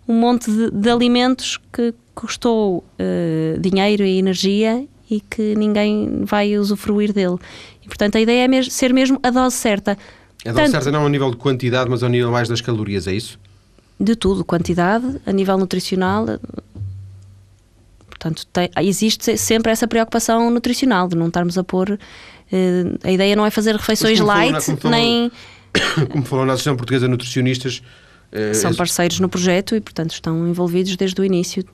um 0.08 0.14
monte 0.14 0.50
de, 0.50 0.70
de 0.70 0.90
alimentos 0.90 1.60
que 1.72 1.94
custou 2.14 2.78
uh, 2.78 3.60
dinheiro 3.60 4.04
e 4.04 4.18
energia 4.18 4.86
e 5.10 5.20
que 5.20 5.54
ninguém 5.54 6.24
vai 6.24 6.56
usufruir 6.56 7.12
dele. 7.12 7.36
E, 7.82 7.86
portanto, 7.86 8.16
a 8.16 8.20
ideia 8.20 8.44
é 8.44 8.48
mesmo, 8.48 8.70
ser 8.70 8.92
mesmo 8.92 9.18
a 9.22 9.30
dose 9.30 9.56
certa. 9.56 9.92
A 10.44 10.52
dose 10.52 10.54
Tanto, 10.54 10.70
certa 10.70 10.90
não 10.90 11.02
ao 11.02 11.08
nível 11.08 11.30
de 11.30 11.36
quantidade, 11.36 11.90
mas 11.90 12.02
ao 12.02 12.08
nível 12.08 12.30
mais 12.30 12.48
das 12.48 12.60
calorias, 12.60 13.06
é 13.06 13.14
isso? 13.14 13.38
De 14.00 14.16
tudo, 14.16 14.44
quantidade, 14.44 15.20
a 15.26 15.32
nível 15.32 15.58
nutricional. 15.58 16.26
Portanto, 18.08 18.46
tem, 18.52 18.70
existe 18.80 19.36
sempre 19.36 19.70
essa 19.72 19.86
preocupação 19.86 20.50
nutricional 20.50 21.08
de 21.08 21.16
não 21.16 21.26
estarmos 21.26 21.58
a 21.58 21.64
pôr. 21.64 21.90
Uh, 21.90 22.98
a 23.02 23.10
ideia 23.10 23.36
não 23.36 23.44
é 23.44 23.50
fazer 23.50 23.74
refeições 23.76 24.20
light, 24.20 24.60
falou, 24.60 24.80
como 24.80 24.94
nem. 24.94 25.32
Falou, 25.76 26.08
como 26.10 26.24
falou 26.24 26.46
na 26.46 26.52
Associação 26.52 26.76
Portuguesa 26.76 27.06
de 27.06 27.10
Nutricionistas, 27.10 27.82
eh, 28.32 28.54
São 28.54 28.74
parceiros 28.74 29.20
no 29.20 29.28
projeto 29.28 29.76
e, 29.76 29.80
portanto, 29.80 30.12
estão 30.12 30.48
envolvidos 30.48 30.96
desde 30.96 31.20
o 31.20 31.24
início. 31.24 31.64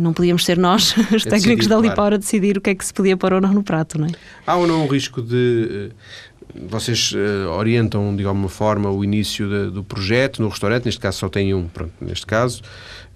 Não 0.00 0.12
podíamos 0.12 0.44
ser 0.44 0.58
nós, 0.58 0.94
os 1.14 1.26
é 1.26 1.30
técnicos 1.30 1.66
decidir, 1.66 1.68
da 1.68 1.76
Lipora, 1.76 1.94
claro. 1.94 2.14
a 2.14 2.18
decidir 2.18 2.58
o 2.58 2.60
que 2.60 2.70
é 2.70 2.74
que 2.74 2.84
se 2.84 2.92
podia 2.92 3.16
pôr 3.16 3.34
ou 3.34 3.40
não 3.40 3.52
no 3.52 3.62
prato, 3.62 4.00
não 4.00 4.06
é? 4.06 4.10
Há 4.46 4.56
ou 4.56 4.66
não 4.66 4.84
um 4.84 4.88
risco 4.88 5.22
de 5.22 5.90
eh, 5.90 6.30
vocês 6.54 7.12
uh, 7.12 7.50
orientam 7.50 8.14
de 8.14 8.24
alguma 8.24 8.48
forma 8.48 8.90
o 8.90 9.04
início 9.04 9.48
de, 9.48 9.70
do 9.70 9.84
projeto 9.84 10.42
no 10.42 10.48
restaurante, 10.48 10.86
neste 10.86 11.00
caso 11.00 11.18
só 11.18 11.28
tem 11.28 11.54
um, 11.54 11.68
pronto, 11.68 11.92
neste 12.00 12.26
caso, 12.26 12.62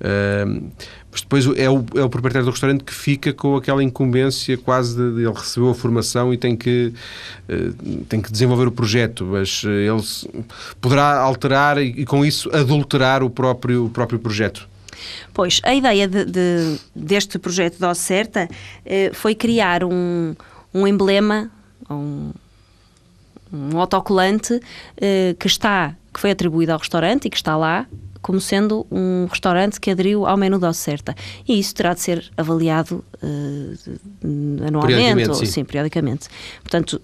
uh, 0.01 0.73
mas 1.11 1.21
depois 1.21 1.47
é 1.57 1.71
o, 1.71 1.85
é 1.95 2.03
o 2.03 2.09
proprietário 2.09 2.45
do 2.45 2.51
restaurante 2.51 2.85
que 2.85 2.93
fica 2.93 3.33
com 3.33 3.57
aquela 3.57 3.83
incumbência 3.83 4.57
quase 4.57 4.97
de, 4.97 5.17
de 5.17 5.23
ele 5.23 5.35
recebeu 5.35 5.71
a 5.71 5.75
formação 5.75 6.33
e 6.33 6.37
tem 6.37 6.57
que, 6.57 6.93
uh, 7.49 8.05
tem 8.09 8.21
que 8.21 8.31
desenvolver 8.31 8.67
o 8.67 8.73
projeto, 8.73 9.25
mas 9.25 9.65
ele 9.65 10.45
poderá 10.81 11.19
alterar 11.19 11.79
e, 11.79 11.89
e, 12.01 12.05
com 12.05 12.25
isso 12.25 12.51
adulterar 12.55 13.23
o 13.23 13.31
próprio, 13.31 13.87
o 13.87 13.91
próprio 13.91 14.19
projeto. 14.19 14.69
Pois, 15.33 15.61
a 15.63 15.75
ideia 15.75 16.07
de, 16.09 16.25
de, 16.25 16.79
deste 16.95 17.39
projeto 17.39 17.79
da 17.79 17.91
Ocerta 17.91 18.49
eh, 18.85 19.11
foi 19.13 19.35
criar 19.35 19.85
um, 19.85 20.35
um 20.73 20.87
emblema, 20.87 21.51
um, 21.91 22.33
um 23.53 23.79
autocolante 23.79 24.61
que 25.39 25.47
está 25.47 25.95
que 26.13 26.21
foi 26.21 26.31
atribuído 26.31 26.73
ao 26.73 26.79
restaurante 26.79 27.27
e 27.27 27.31
que 27.31 27.37
está 27.37 27.57
lá 27.57 27.87
como 28.25 28.41
sendo 28.41 28.87
um 28.91 29.27
restaurante 29.29 29.79
que 29.79 29.91
aderiu 29.91 30.25
ao 30.25 30.35
menu 30.35 30.59
da 30.59 30.71
oferta. 30.71 31.15
E 31.47 31.59
isso 31.59 31.75
terá 31.75 31.93
de 31.93 32.01
ser 32.01 32.33
avaliado 32.39 33.05
uh, 33.23 34.67
anualmente, 34.67 35.29
ou, 35.29 35.35
sim. 35.35 35.45
sim, 35.45 35.63
periodicamente. 35.63 36.29
Portanto, 36.63 36.99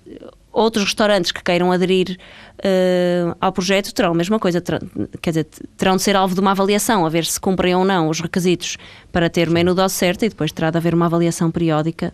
outros 0.50 0.84
restaurantes 0.86 1.30
que 1.30 1.42
queiram 1.44 1.70
aderir 1.70 2.18
uh, 2.64 3.36
ao 3.40 3.52
projeto 3.52 3.92
terão 3.92 4.12
a 4.12 4.14
mesma 4.14 4.38
coisa, 4.38 4.60
terão, 4.60 4.80
quer 5.20 5.30
dizer, 5.30 5.46
terão 5.76 5.96
de 5.96 6.02
ser 6.02 6.16
alvo 6.16 6.34
de 6.34 6.40
uma 6.40 6.52
avaliação, 6.52 7.04
a 7.04 7.08
ver 7.08 7.24
se 7.24 7.40
cumprem 7.40 7.74
ou 7.74 7.84
não 7.84 8.08
os 8.08 8.20
requisitos 8.20 8.76
para 9.12 9.28
ter 9.28 9.48
o 9.48 9.52
menu 9.52 9.74
dose 9.74 9.94
certa 9.94 10.26
e 10.26 10.28
depois 10.28 10.52
terá 10.52 10.70
de 10.70 10.76
haver 10.76 10.94
uma 10.94 11.06
avaliação 11.06 11.50
periódica 11.50 12.12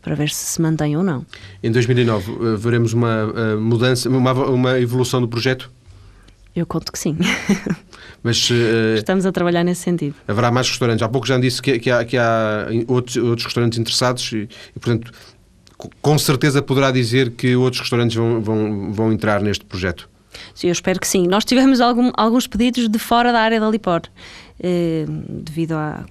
para 0.00 0.14
ver 0.14 0.30
se 0.30 0.44
se 0.44 0.60
mantém 0.60 0.96
ou 0.96 1.02
não. 1.02 1.24
Em 1.62 1.70
2009 1.70 2.32
uh, 2.32 2.56
veremos 2.56 2.92
uma 2.92 3.24
uh, 3.24 3.60
mudança, 3.60 4.08
uma, 4.08 4.32
uma 4.32 4.80
evolução 4.80 5.20
do 5.20 5.28
projeto? 5.28 5.70
Eu 6.54 6.66
conto 6.66 6.92
que 6.92 6.98
sim. 6.98 7.16
Mas, 8.22 8.50
uh, 8.50 8.96
Estamos 8.96 9.24
a 9.24 9.32
trabalhar 9.32 9.64
nesse 9.64 9.82
sentido. 9.82 10.14
Haverá 10.28 10.50
mais 10.50 10.68
restaurantes. 10.68 11.02
Há 11.02 11.08
pouco 11.08 11.26
já 11.26 11.38
disse 11.38 11.62
que, 11.62 11.78
que, 11.78 11.90
há, 11.90 12.04
que 12.04 12.18
há, 12.18 12.66
outros, 12.88 13.16
outros 13.16 13.44
restaurantes 13.46 13.78
interessados 13.78 14.30
e, 14.32 14.48
e, 14.76 14.78
portanto, 14.78 15.10
com 16.00 16.18
certeza 16.18 16.62
poderá 16.62 16.90
dizer 16.90 17.32
que 17.32 17.56
outros 17.56 17.80
restaurantes 17.80 18.16
vão, 18.16 18.40
vão, 18.40 18.92
vão 18.92 19.12
entrar 19.12 19.40
neste 19.40 19.64
projeto. 19.64 20.08
Sim, 20.54 20.68
eu 20.68 20.72
espero 20.72 20.98
que 20.98 21.06
sim. 21.06 21.26
Nós 21.26 21.44
tivemos 21.44 21.80
algum, 21.80 22.10
alguns 22.14 22.46
pedidos 22.46 22.88
de 22.88 22.98
fora 22.98 23.32
da 23.32 23.40
área 23.40 23.60
da 23.60 23.68
Lipor, 23.68 24.02
eh, 24.60 25.04
devido 25.28 25.72
à 25.72 26.04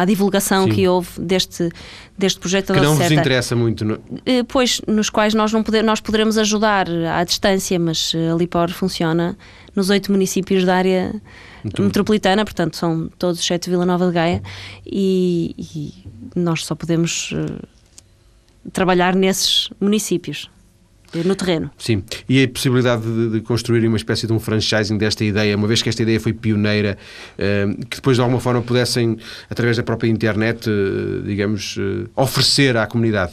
à 0.00 0.04
divulgação 0.06 0.64
Sim. 0.64 0.70
que 0.70 0.88
houve 0.88 1.20
deste, 1.20 1.70
deste 2.16 2.40
projeto 2.40 2.72
Que 2.72 2.80
não 2.80 2.94
vos 2.94 3.10
interessa 3.10 3.54
muito, 3.54 3.84
não? 3.84 3.98
Eh, 4.24 4.42
pois, 4.44 4.80
nos 4.86 5.10
quais 5.10 5.34
nós, 5.34 5.52
não 5.52 5.62
poder, 5.62 5.82
nós 5.82 6.00
poderemos 6.00 6.38
ajudar 6.38 6.88
à 6.88 7.22
distância, 7.22 7.78
mas 7.78 8.14
a 8.14 8.34
Lipor 8.34 8.70
funciona 8.70 9.36
nos 9.76 9.90
oito 9.90 10.10
municípios 10.10 10.64
da 10.64 10.74
área 10.74 11.14
muito 11.62 11.82
metropolitana, 11.82 12.44
portanto 12.44 12.76
são 12.78 13.10
todos 13.18 13.40
exceto 13.40 13.68
Vila 13.68 13.84
Nova 13.84 14.06
de 14.06 14.12
Gaia, 14.12 14.42
e, 14.86 15.54
e 15.58 15.92
nós 16.34 16.64
só 16.64 16.74
podemos 16.74 17.32
uh, 17.32 17.68
trabalhar 18.72 19.14
nesses 19.14 19.70
municípios 19.80 20.50
no 21.24 21.34
terreno. 21.34 21.70
Sim, 21.76 22.04
e 22.28 22.42
a 22.44 22.48
possibilidade 22.48 23.02
de, 23.02 23.30
de, 23.30 23.40
construir 23.40 23.86
uma 23.86 23.96
espécie 23.96 24.26
de 24.26 24.32
um 24.32 24.38
franchising 24.38 24.96
desta 24.96 25.24
ideia, 25.24 25.56
uma 25.56 25.66
vez 25.66 25.82
que 25.82 25.88
esta 25.88 26.02
ideia 26.02 26.20
foi 26.20 26.32
pioneira, 26.32 26.96
eh, 27.36 27.66
que 27.88 27.96
depois 27.96 28.16
de 28.16 28.20
alguma 28.20 28.40
forma 28.40 28.62
pudessem, 28.62 29.18
através 29.48 29.76
da 29.76 29.82
própria 29.82 30.08
internet, 30.08 30.70
eh, 30.70 31.26
digamos, 31.26 31.76
eh, 31.78 32.08
oferecer 32.14 32.76
à 32.76 32.86
comunidade. 32.86 33.32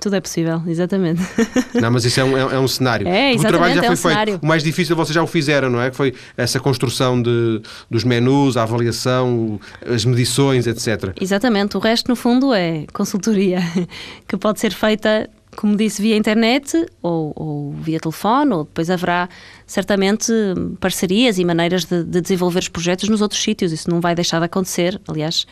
Tudo 0.00 0.16
é 0.16 0.20
possível, 0.20 0.62
exatamente. 0.66 1.20
Não, 1.80 1.90
mas 1.90 2.04
isso 2.04 2.20
é 2.20 2.24
um, 2.24 2.36
é, 2.36 2.54
é 2.54 2.58
um 2.58 2.68
cenário. 2.68 3.06
É, 3.06 3.34
o 3.34 3.40
trabalho 3.40 3.74
já 3.74 3.80
foi 3.82 3.88
é 3.88 3.92
um 3.92 3.96
feito. 3.96 4.12
Cenário. 4.12 4.40
O 4.42 4.46
mais 4.46 4.62
difícil 4.62 4.96
vocês 4.96 5.14
já 5.14 5.22
o 5.22 5.26
fizeram, 5.26 5.68
não 5.68 5.80
é? 5.80 5.90
Que 5.90 5.96
foi 5.96 6.14
essa 6.36 6.58
construção 6.58 7.20
de, 7.20 7.60
dos 7.90 8.04
menus, 8.04 8.56
a 8.56 8.62
avaliação, 8.62 9.60
as 9.86 10.04
medições, 10.04 10.66
etc. 10.66 11.14
Exatamente. 11.20 11.76
O 11.76 11.80
resto, 11.80 12.08
no 12.08 12.16
fundo, 12.16 12.54
é 12.54 12.86
consultoria 12.92 13.60
que 14.26 14.36
pode 14.36 14.60
ser 14.60 14.72
feita 14.72 15.28
como 15.54 15.76
disse, 15.76 16.02
via 16.02 16.16
internet 16.16 16.84
ou, 17.00 17.32
ou, 17.36 17.72
via 17.72 18.00
telefone, 18.00 18.52
ou 18.52 18.64
depois 18.64 18.90
haverá 18.90 19.28
certamente 19.66 20.32
parcerias 20.80 21.38
e 21.38 21.44
maneiras 21.44 21.84
de, 21.84 22.02
de, 22.02 22.20
desenvolver 22.20 22.58
os 22.58 22.68
projetos 22.68 23.08
nos 23.08 23.20
outros 23.20 23.40
sítios. 23.40 23.72
Isso 23.72 23.88
não 23.88 24.00
vai 24.00 24.14
deixar 24.16 24.40
de 24.40 24.46
acontecer. 24.46 25.00
Aliás, 25.06 25.46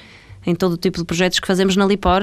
em 0.46 0.54
todo 0.54 0.72
o 0.72 0.76
tipo 0.76 0.98
de 0.98 1.04
projetos 1.04 1.38
que 1.38 1.46
fazemos 1.46 1.76
na 1.76 1.86
Lipor, 1.86 2.22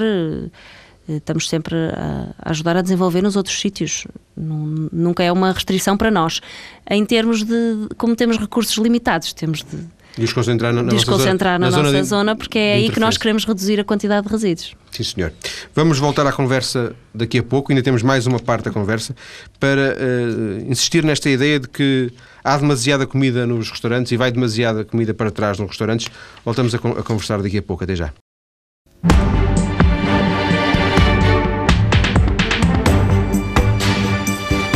estamos 1.18 1.50
sempre 1.50 1.76
a, 1.76 2.34
ajudar 2.52 2.78
a 2.78 2.82
desenvolver 2.82 3.22
nos 3.22 3.36
outros 3.36 3.60
sítios. 3.60 4.06
Nunca 4.36 5.24
é 5.24 5.32
uma 5.32 5.52
restrição 5.52 5.98
para 5.98 6.10
nós. 6.10 6.42
Em 6.90 7.06
termos 7.06 7.44
de, 7.44 7.88
como 7.98 8.16
temos 8.16 8.38
recursos 8.38 8.78
limitados, 8.78 9.34
temos 9.34 9.60
de 9.64 9.86
Desconcentrar 10.18 10.74
na, 10.74 10.84
na 10.84 10.92
nossa, 10.92 11.34
na, 11.34 11.60
na 11.60 11.72
nossa 11.72 12.04
zona, 12.04 12.36
porque 12.36 12.58
é 12.58 12.74
aí 12.74 12.90
que 12.90 13.00
nós 13.00 13.18
queremos 13.18 13.46
reduzir 13.46 13.80
a 13.80 13.84
quantidade 13.84 14.28
de 14.28 14.32
resíduos. 14.32 14.76
Sim, 14.92 15.04
senhor. 15.04 15.32
Vamos 15.74 15.98
voltar 16.00 16.26
à 16.28 16.32
conversa 16.32 16.94
daqui 17.14 17.38
a 17.38 17.44
pouco, 17.44 17.72
ainda 17.72 17.82
temos 17.82 18.02
mais 18.02 18.26
uma 18.28 18.40
parte 18.40 18.66
da 18.66 18.72
conversa, 18.72 19.16
para 19.60 19.96
uh, 19.96 20.70
insistir 20.70 21.04
nesta 21.04 21.30
ideia 21.30 21.60
de 21.60 21.70
que 21.70 22.12
há 22.44 22.58
demasiada 22.58 23.06
comida 23.06 23.46
nos 23.46 23.70
restaurantes 23.70 24.12
e 24.12 24.18
vai 24.18 24.32
demasiada 24.32 24.84
comida 24.84 25.14
para 25.14 25.32
trás 25.32 25.60
nos 25.60 25.70
restaurantes. 25.70 26.08
Voltamos 26.44 26.74
a, 26.74 26.78
a 26.78 27.04
conversar 27.04 27.42
daqui 27.42 27.58
a 27.58 27.62
pouco. 27.62 27.84
Até 27.84 27.96
já. 27.96 28.12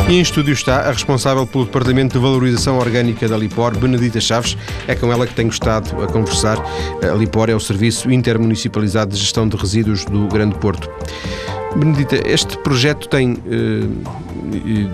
E 0.10 0.16
em 0.18 0.22
estúdio 0.22 0.54
está 0.54 0.82
a 0.82 0.92
responsável 0.92 1.48
pelo 1.48 1.66
Departamento 1.66 2.14
de 2.14 2.20
Valorização 2.20 2.78
Orgânica 2.78 3.28
da 3.28 3.38
Lipor, 3.38 3.78
Benedita 3.78 4.20
Chaves. 4.20 4.58
É 4.86 4.96
com 4.96 5.12
ela 5.12 5.26
que 5.26 5.34
tenho 5.34 5.50
estado 5.50 6.04
a 6.04 6.08
conversar. 6.08 6.58
A 7.02 7.16
Lipor 7.16 7.50
é 7.50 7.56
o 7.56 7.60
Serviço 7.60 8.12
Intermunicipalizado 8.12 9.14
de 9.14 9.20
Gestão 9.20 9.48
de 9.48 9.56
Resíduos 9.56 10.04
do 10.06 10.28
Grande 10.28 10.56
Porto. 10.56 10.90
Benedita, 11.76 12.22
este 12.28 12.58
projeto 12.60 13.08
tem 13.08 13.38
eh, 13.50 13.88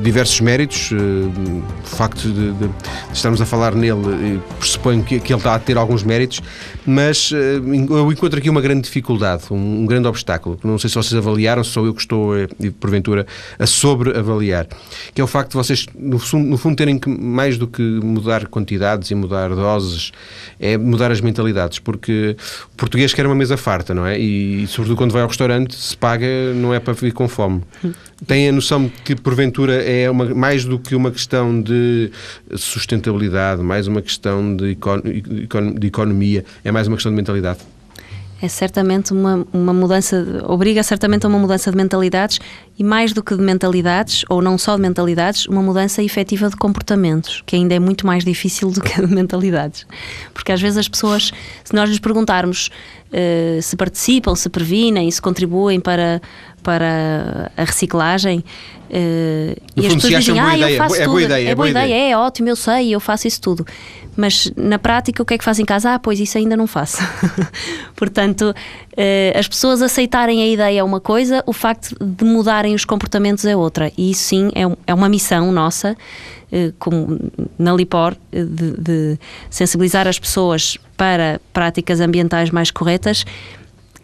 diversos 0.01 0.39
méritos. 0.41 0.91
Eh, 0.91 0.95
o 0.95 1.87
facto 1.87 2.29
de, 2.29 2.53
de, 2.53 2.69
estarmos 3.13 3.41
a 3.41 3.45
falar 3.45 3.75
nele 3.75 4.37
eh, 4.37 4.55
pressuponho 4.57 5.03
que, 5.03 5.19
que, 5.19 5.33
ele 5.33 5.39
está 5.39 5.55
a 5.55 5.59
ter 5.59 5.77
alguns 5.77 6.03
méritos, 6.03 6.41
mas 6.85 7.31
eu 7.31 8.11
encontro 8.11 8.39
aqui 8.39 8.49
uma 8.49 8.61
grande 8.61 8.81
dificuldade, 8.81 9.43
um, 9.51 9.81
um 9.81 9.85
grande 9.85 10.07
obstáculo. 10.07 10.59
Não 10.63 10.77
sei 10.77 10.89
se 10.89 10.95
vocês 10.95 11.13
avaliaram, 11.13 11.63
se 11.63 11.71
sou 11.71 11.85
eu 11.85 11.93
que 11.93 12.01
estou, 12.01 12.33
porventura, 12.79 13.25
a 13.57 13.65
sobreavaliar, 13.65 14.67
que 15.13 15.21
é 15.21 15.23
o 15.23 15.27
facto 15.27 15.51
de 15.51 15.57
vocês, 15.57 15.85
no 15.97 16.19
no 16.37 16.57
fundo, 16.57 16.75
terem 16.75 16.97
que, 16.97 17.09
mais 17.09 17.57
do 17.57 17.67
que 17.67 17.81
mudar 17.81 18.47
quantidades 18.47 19.09
e 19.11 19.15
mudar 19.15 19.49
doses, 19.49 20.11
é 20.59 20.77
mudar 20.77 21.11
as 21.11 21.21
mentalidades, 21.21 21.79
porque 21.79 22.35
o 22.73 22.75
português 22.75 23.13
quer 23.13 23.25
uma 23.25 23.35
mesa 23.35 23.57
farta, 23.57 23.93
não 23.93 24.05
é? 24.05 24.17
E, 24.17 24.67
sobretudo, 24.67 24.97
quando 24.97 25.11
vai 25.11 25.21
ao 25.21 25.27
restaurante, 25.27 25.75
se 25.75 25.95
paga, 25.95 26.27
não 26.55 26.73
é 26.73 26.79
para 26.79 26.93
vir 26.93 27.13
com 27.13 27.27
fome. 27.27 27.61
Tem 28.27 28.49
a 28.49 28.51
noção 28.51 28.91
que, 29.03 29.15
porventura, 29.15 29.73
é 29.75 30.09
uma, 30.09 30.25
mais 30.33 30.65
do 30.65 30.77
que 30.77 30.93
uma 30.95 31.11
questão 31.11 31.61
de 31.61 32.11
sustentabilidade, 32.55 33.61
mais 33.61 33.87
uma 33.87 34.01
questão 34.01 34.55
de, 34.55 34.71
econ, 34.71 35.01
de 35.77 35.87
economia, 35.87 36.43
é 36.63 36.71
mais 36.71 36.87
uma 36.87 36.97
questão 36.97 37.11
de 37.11 37.15
mentalidade? 37.15 37.59
é 38.41 38.47
certamente 38.47 39.11
uma, 39.11 39.45
uma 39.51 39.73
mudança, 39.73 40.43
obriga 40.47 40.81
certamente 40.81 41.25
a 41.25 41.29
uma 41.29 41.37
mudança 41.37 41.69
de 41.71 41.77
mentalidades 41.77 42.39
e 42.77 42.83
mais 42.83 43.11
do 43.11 43.21
que 43.21 43.35
de 43.35 43.41
mentalidades, 43.41 44.23
ou 44.29 44.41
não 44.41 44.57
só 44.57 44.75
de 44.75 44.81
mentalidades, 44.81 45.45
uma 45.45 45.61
mudança 45.61 46.01
efetiva 46.01 46.49
de 46.49 46.55
comportamentos, 46.55 47.43
que 47.45 47.55
ainda 47.55 47.75
é 47.75 47.79
muito 47.79 48.07
mais 48.07 48.23
difícil 48.23 48.71
do 48.71 48.79
que 48.79 49.01
de 49.01 49.13
mentalidades. 49.13 49.85
Porque 50.33 50.51
às 50.51 50.61
vezes 50.61 50.77
as 50.77 50.87
pessoas, 50.87 51.33
se 51.63 51.73
nós 51.75 51.89
lhes 51.89 51.99
perguntarmos 51.99 52.69
uh, 53.11 53.61
se 53.61 53.75
participam, 53.75 54.33
se 54.35 54.47
previnem, 54.47 55.11
se 55.11 55.21
contribuem 55.21 55.81
para, 55.81 56.21
para 56.59 57.51
a 57.57 57.63
reciclagem, 57.63 58.39
uh, 58.39 59.61
e 59.75 59.87
as 59.87 59.93
pessoas 59.95 60.25
dizem, 60.25 60.39
ah, 60.39 60.57
eu 60.57 60.77
faço 60.77 60.95
é 60.95 61.05
tudo, 61.05 61.21
ideia, 61.21 61.49
é 61.49 61.55
boa 61.55 61.69
ideia, 61.69 61.85
ideia, 61.85 62.11
é 62.11 62.17
ótimo, 62.17 62.49
eu 62.49 62.55
sei, 62.55 62.93
eu 62.93 62.99
faço 62.99 63.27
isso 63.27 63.41
tudo 63.41 63.65
mas 64.19 64.51
na 64.57 64.77
prática 64.77 65.23
o 65.23 65.25
que 65.25 65.35
é 65.35 65.37
que 65.37 65.43
faz 65.43 65.59
em 65.59 65.65
casa? 65.65 65.93
Ah, 65.93 65.99
pois 65.99 66.19
isso 66.19 66.37
ainda 66.37 66.57
não 66.57 66.67
faço. 66.67 66.97
Portanto, 67.95 68.53
eh, 68.97 69.33
as 69.33 69.47
pessoas 69.47 69.81
aceitarem 69.81 70.41
a 70.41 70.47
ideia 70.47 70.79
é 70.79 70.83
uma 70.83 70.99
coisa, 70.99 71.41
o 71.45 71.53
facto 71.53 71.95
de 72.03 72.25
mudarem 72.25 72.75
os 72.75 72.83
comportamentos 72.83 73.45
é 73.45 73.55
outra. 73.55 73.89
E 73.97 74.11
isso 74.11 74.23
sim 74.23 74.51
é, 74.53 74.63
é 74.87 74.93
uma 74.93 75.07
missão 75.07 75.53
nossa, 75.53 75.95
eh, 76.51 76.73
como 76.77 77.31
na 77.57 77.71
Lipor, 77.73 78.13
de, 78.29 78.71
de 78.77 79.19
sensibilizar 79.49 80.05
as 80.05 80.19
pessoas 80.19 80.77
para 80.97 81.39
práticas 81.53 82.01
ambientais 82.01 82.49
mais 82.49 82.71
corretas 82.71 83.23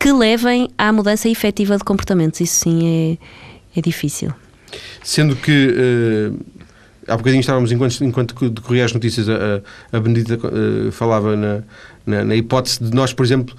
que 0.05 0.11
levem 0.11 0.69
à 0.77 0.93
mudança 0.93 1.27
efetiva 1.27 1.75
de 1.77 1.83
comportamentos. 1.83 2.39
Isso 2.39 2.65
sim 2.65 3.17
é, 3.73 3.79
é 3.79 3.81
difícil. 3.81 4.31
Sendo 5.03 5.35
que 5.35 6.31
há 7.07 7.17
bocadinho 7.17 7.39
estávamos, 7.39 7.71
enquanto, 7.71 8.03
enquanto 8.03 8.49
decorria 8.51 8.85
as 8.85 8.93
notícias, 8.93 9.27
a, 9.27 9.61
a 9.91 9.99
Benedita 9.99 10.35
uh, 10.35 10.91
falava 10.91 11.35
na, 11.35 11.63
na, 12.05 12.23
na, 12.23 12.35
hipótese 12.35 12.83
de 12.83 12.93
nós, 12.93 13.13
por 13.13 13.25
exemplo, 13.25 13.55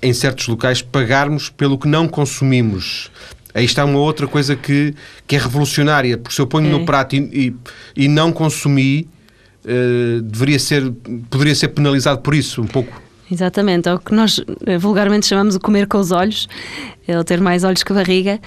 em 0.00 0.12
certos 0.12 0.46
locais, 0.46 0.80
pagarmos 0.80 1.50
pelo 1.50 1.76
que 1.76 1.88
não 1.88 2.06
consumimos. 2.06 3.10
Aí 3.52 3.64
está 3.64 3.84
uma 3.84 3.98
outra 3.98 4.28
coisa 4.28 4.54
que, 4.54 4.94
que 5.26 5.34
é 5.34 5.38
revolucionária, 5.40 6.16
porque 6.16 6.36
se 6.36 6.40
eu 6.40 6.46
ponho 6.46 6.68
é. 6.68 6.70
no 6.70 6.84
prato 6.84 7.16
e, 7.16 7.18
e, 7.96 8.04
e 8.04 8.06
não 8.06 8.30
consumi, 8.30 9.08
uh, 9.64 10.22
deveria 10.22 10.60
ser, 10.60 10.92
poderia 11.28 11.56
ser 11.56 11.68
penalizado 11.68 12.20
por 12.20 12.36
isso, 12.36 12.62
um 12.62 12.68
pouco. 12.68 13.07
Exatamente, 13.30 13.88
é 13.88 13.94
o 13.94 13.98
que 13.98 14.14
nós 14.14 14.40
eh, 14.66 14.78
vulgarmente 14.78 15.26
chamamos 15.26 15.54
de 15.54 15.60
comer 15.60 15.86
com 15.86 15.98
os 15.98 16.10
olhos, 16.10 16.48
é 17.06 17.18
o 17.18 17.24
ter 17.24 17.40
mais 17.40 17.64
olhos 17.64 17.82
que 17.82 17.92
barriga, 17.92 18.40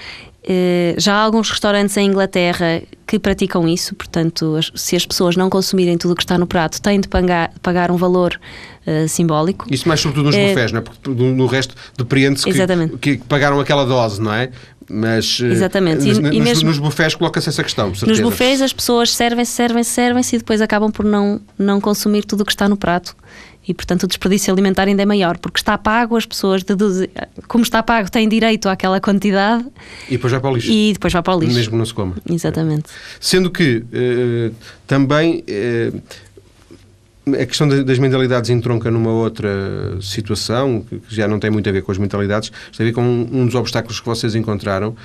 eh, 0.43 0.95
já 0.97 1.13
há 1.13 1.19
alguns 1.19 1.51
restaurantes 1.51 1.95
em 1.97 2.07
Inglaterra 2.07 2.81
que 3.05 3.19
praticam 3.19 3.67
isso, 3.67 3.93
portanto, 3.93 4.59
se 4.73 4.95
as 4.95 5.05
pessoas 5.05 5.35
não 5.35 5.49
consumirem 5.49 5.97
tudo 5.97 6.11
o 6.11 6.15
que 6.15 6.23
está 6.23 6.37
no 6.37 6.47
prato, 6.47 6.81
têm 6.81 6.99
de 6.99 7.07
pagar, 7.07 7.53
pagar 7.61 7.91
um 7.91 7.97
valor 7.97 8.39
uh, 8.87 9.07
simbólico. 9.07 9.67
Isso 9.69 9.87
mais 9.87 9.99
sobretudo 9.99 10.27
nos 10.27 10.35
é... 10.35 10.71
não 10.71 10.79
é? 10.79 10.81
Porque 10.81 11.09
no 11.09 11.45
resto 11.45 11.75
depreende-se 11.95 12.45
que, 12.45 13.17
que, 13.17 13.23
pagaram 13.25 13.59
aquela 13.59 13.85
dose, 13.85 14.19
não 14.19 14.33
é? 14.33 14.49
Mas 14.89 15.39
Exatamente. 15.39 16.05
E, 16.05 16.07
nos, 16.07 16.17
e 16.17 16.41
mesmo, 16.41 16.69
nos 16.69 16.79
bufés 16.79 17.13
coloca-se 17.13 17.49
essa 17.49 17.63
questão. 17.63 17.91
Nos 18.07 18.19
bufés 18.19 18.61
as 18.61 18.73
pessoas 18.73 19.13
servem-se, 19.13 19.51
servem-se, 19.51 19.91
servem-se 19.91 20.35
e 20.37 20.39
depois 20.39 20.59
acabam 20.59 20.91
por 20.91 21.05
não, 21.05 21.39
não 21.57 21.79
consumir 21.79 22.25
tudo 22.25 22.41
o 22.41 22.45
que 22.45 22.51
está 22.51 22.67
no 22.67 22.75
prato 22.75 23.15
e, 23.67 23.73
portanto, 23.73 24.03
o 24.03 24.07
desperdício 24.07 24.51
alimentar 24.51 24.87
ainda 24.87 25.03
é 25.03 25.05
maior, 25.05 25.37
porque 25.37 25.59
está 25.59 25.77
pago, 25.77 26.17
as 26.17 26.25
pessoas 26.25 26.63
deduzem, 26.63 27.09
como 27.47 27.63
está 27.63 27.83
pago, 27.83 28.09
têm 28.09 28.27
direito 28.27 28.67
àquela 28.67 28.99
quantidade. 28.99 29.65
E 30.07 30.11
depois 30.11 30.31
vai 30.31 30.41
para 30.41 30.49
o 30.49 30.55
lixo. 30.55 30.71
E 30.71 30.93
depois 30.93 31.13
vai 31.13 31.21
para 31.21 31.35
o 31.35 31.39
lixo. 31.39 31.55
Mesmo 31.55 31.77
não 31.77 31.85
se 31.85 31.93
coma. 31.93 32.15
Exatamente. 32.29 32.85
Sendo 33.19 33.51
que 33.51 33.77
uh, 33.77 34.55
também. 34.87 35.43
Uh, 35.47 36.01
a 37.27 37.45
questão 37.45 37.67
das 37.67 37.99
mentalidades 37.99 38.49
entronca 38.49 38.89
numa 38.89 39.11
outra 39.11 39.49
situação 40.01 40.81
que 40.81 41.15
já 41.15 41.27
não 41.27 41.39
tem 41.39 41.51
muito 41.51 41.69
a 41.69 41.71
ver 41.71 41.83
com 41.83 41.91
as 41.91 41.99
mentalidades, 41.99 42.51
tem 42.75 42.83
a 42.83 42.89
ver 42.89 42.93
com 42.93 43.01
um 43.03 43.45
dos 43.45 43.53
obstáculos 43.53 43.99
que 43.99 44.05
vocês 44.07 44.33
encontraram, 44.33 44.95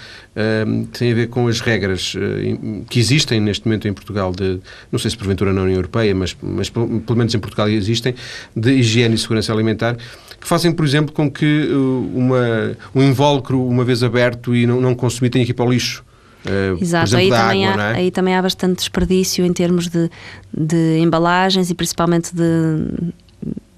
tem 0.92 1.12
a 1.12 1.14
ver 1.14 1.28
com 1.28 1.46
as 1.46 1.60
regras 1.60 2.14
uh, 2.14 2.84
que 2.88 2.98
existem 2.98 3.38
neste 3.38 3.66
momento 3.66 3.86
em 3.86 3.92
Portugal, 3.92 4.32
de, 4.32 4.60
não 4.90 4.98
sei 4.98 5.10
se 5.10 5.16
porventura 5.16 5.52
na 5.52 5.62
União 5.62 5.76
Europeia, 5.76 6.14
mas, 6.14 6.34
mas 6.42 6.70
pelo, 6.70 7.16
menos 7.16 7.34
em 7.34 7.38
Portugal 7.38 7.68
existem, 7.68 8.14
de 8.54 8.72
higiene 8.72 9.14
e 9.14 9.18
segurança 9.18 9.52
alimentar, 9.52 9.96
que 10.40 10.48
fazem, 10.48 10.72
por 10.72 10.86
exemplo, 10.86 11.12
com 11.12 11.30
que 11.30 11.68
uh, 11.70 12.10
uma, 12.14 12.76
um 12.94 13.02
invólucro, 13.02 13.62
uma 13.62 13.84
vez 13.84 14.02
aberto 14.02 14.54
e 14.54 14.66
não, 14.66 14.80
não 14.80 14.94
consumido, 14.94 15.34
tenha 15.34 15.44
que 15.44 15.50
ir 15.50 15.54
para 15.54 15.66
o 15.66 15.70
lixo. 15.70 16.05
Uh, 16.46 16.82
Exato, 16.82 17.16
exemplo, 17.16 17.34
aí, 17.34 17.40
também 17.40 17.66
água, 17.66 17.82
há, 17.82 17.90
é? 17.90 17.96
aí 17.96 18.10
também 18.10 18.34
há 18.34 18.42
bastante 18.42 18.78
desperdício 18.78 19.44
em 19.44 19.52
termos 19.52 19.88
de, 19.88 20.10
de 20.56 20.98
embalagens 21.00 21.70
e 21.70 21.74
principalmente 21.74 22.34
de, 22.34 23.12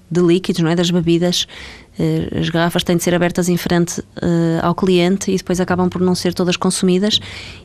de 0.09 0.21
líquidos, 0.21 0.61
não 0.61 0.69
é? 0.69 0.75
das 0.75 0.91
bebidas. 0.91 1.47
Uh, 1.99 2.39
as 2.39 2.49
garrafas 2.49 2.83
têm 2.83 2.95
de 2.95 3.03
ser 3.03 3.13
abertas 3.13 3.49
em 3.49 3.57
frente 3.57 3.99
uh, 3.99 4.05
ao 4.61 4.73
cliente 4.73 5.31
e 5.31 5.35
depois 5.37 5.59
acabam 5.59 5.89
por 5.89 5.99
não 5.99 6.15
ser 6.15 6.33
todas 6.33 6.55
consumidas 6.55 7.19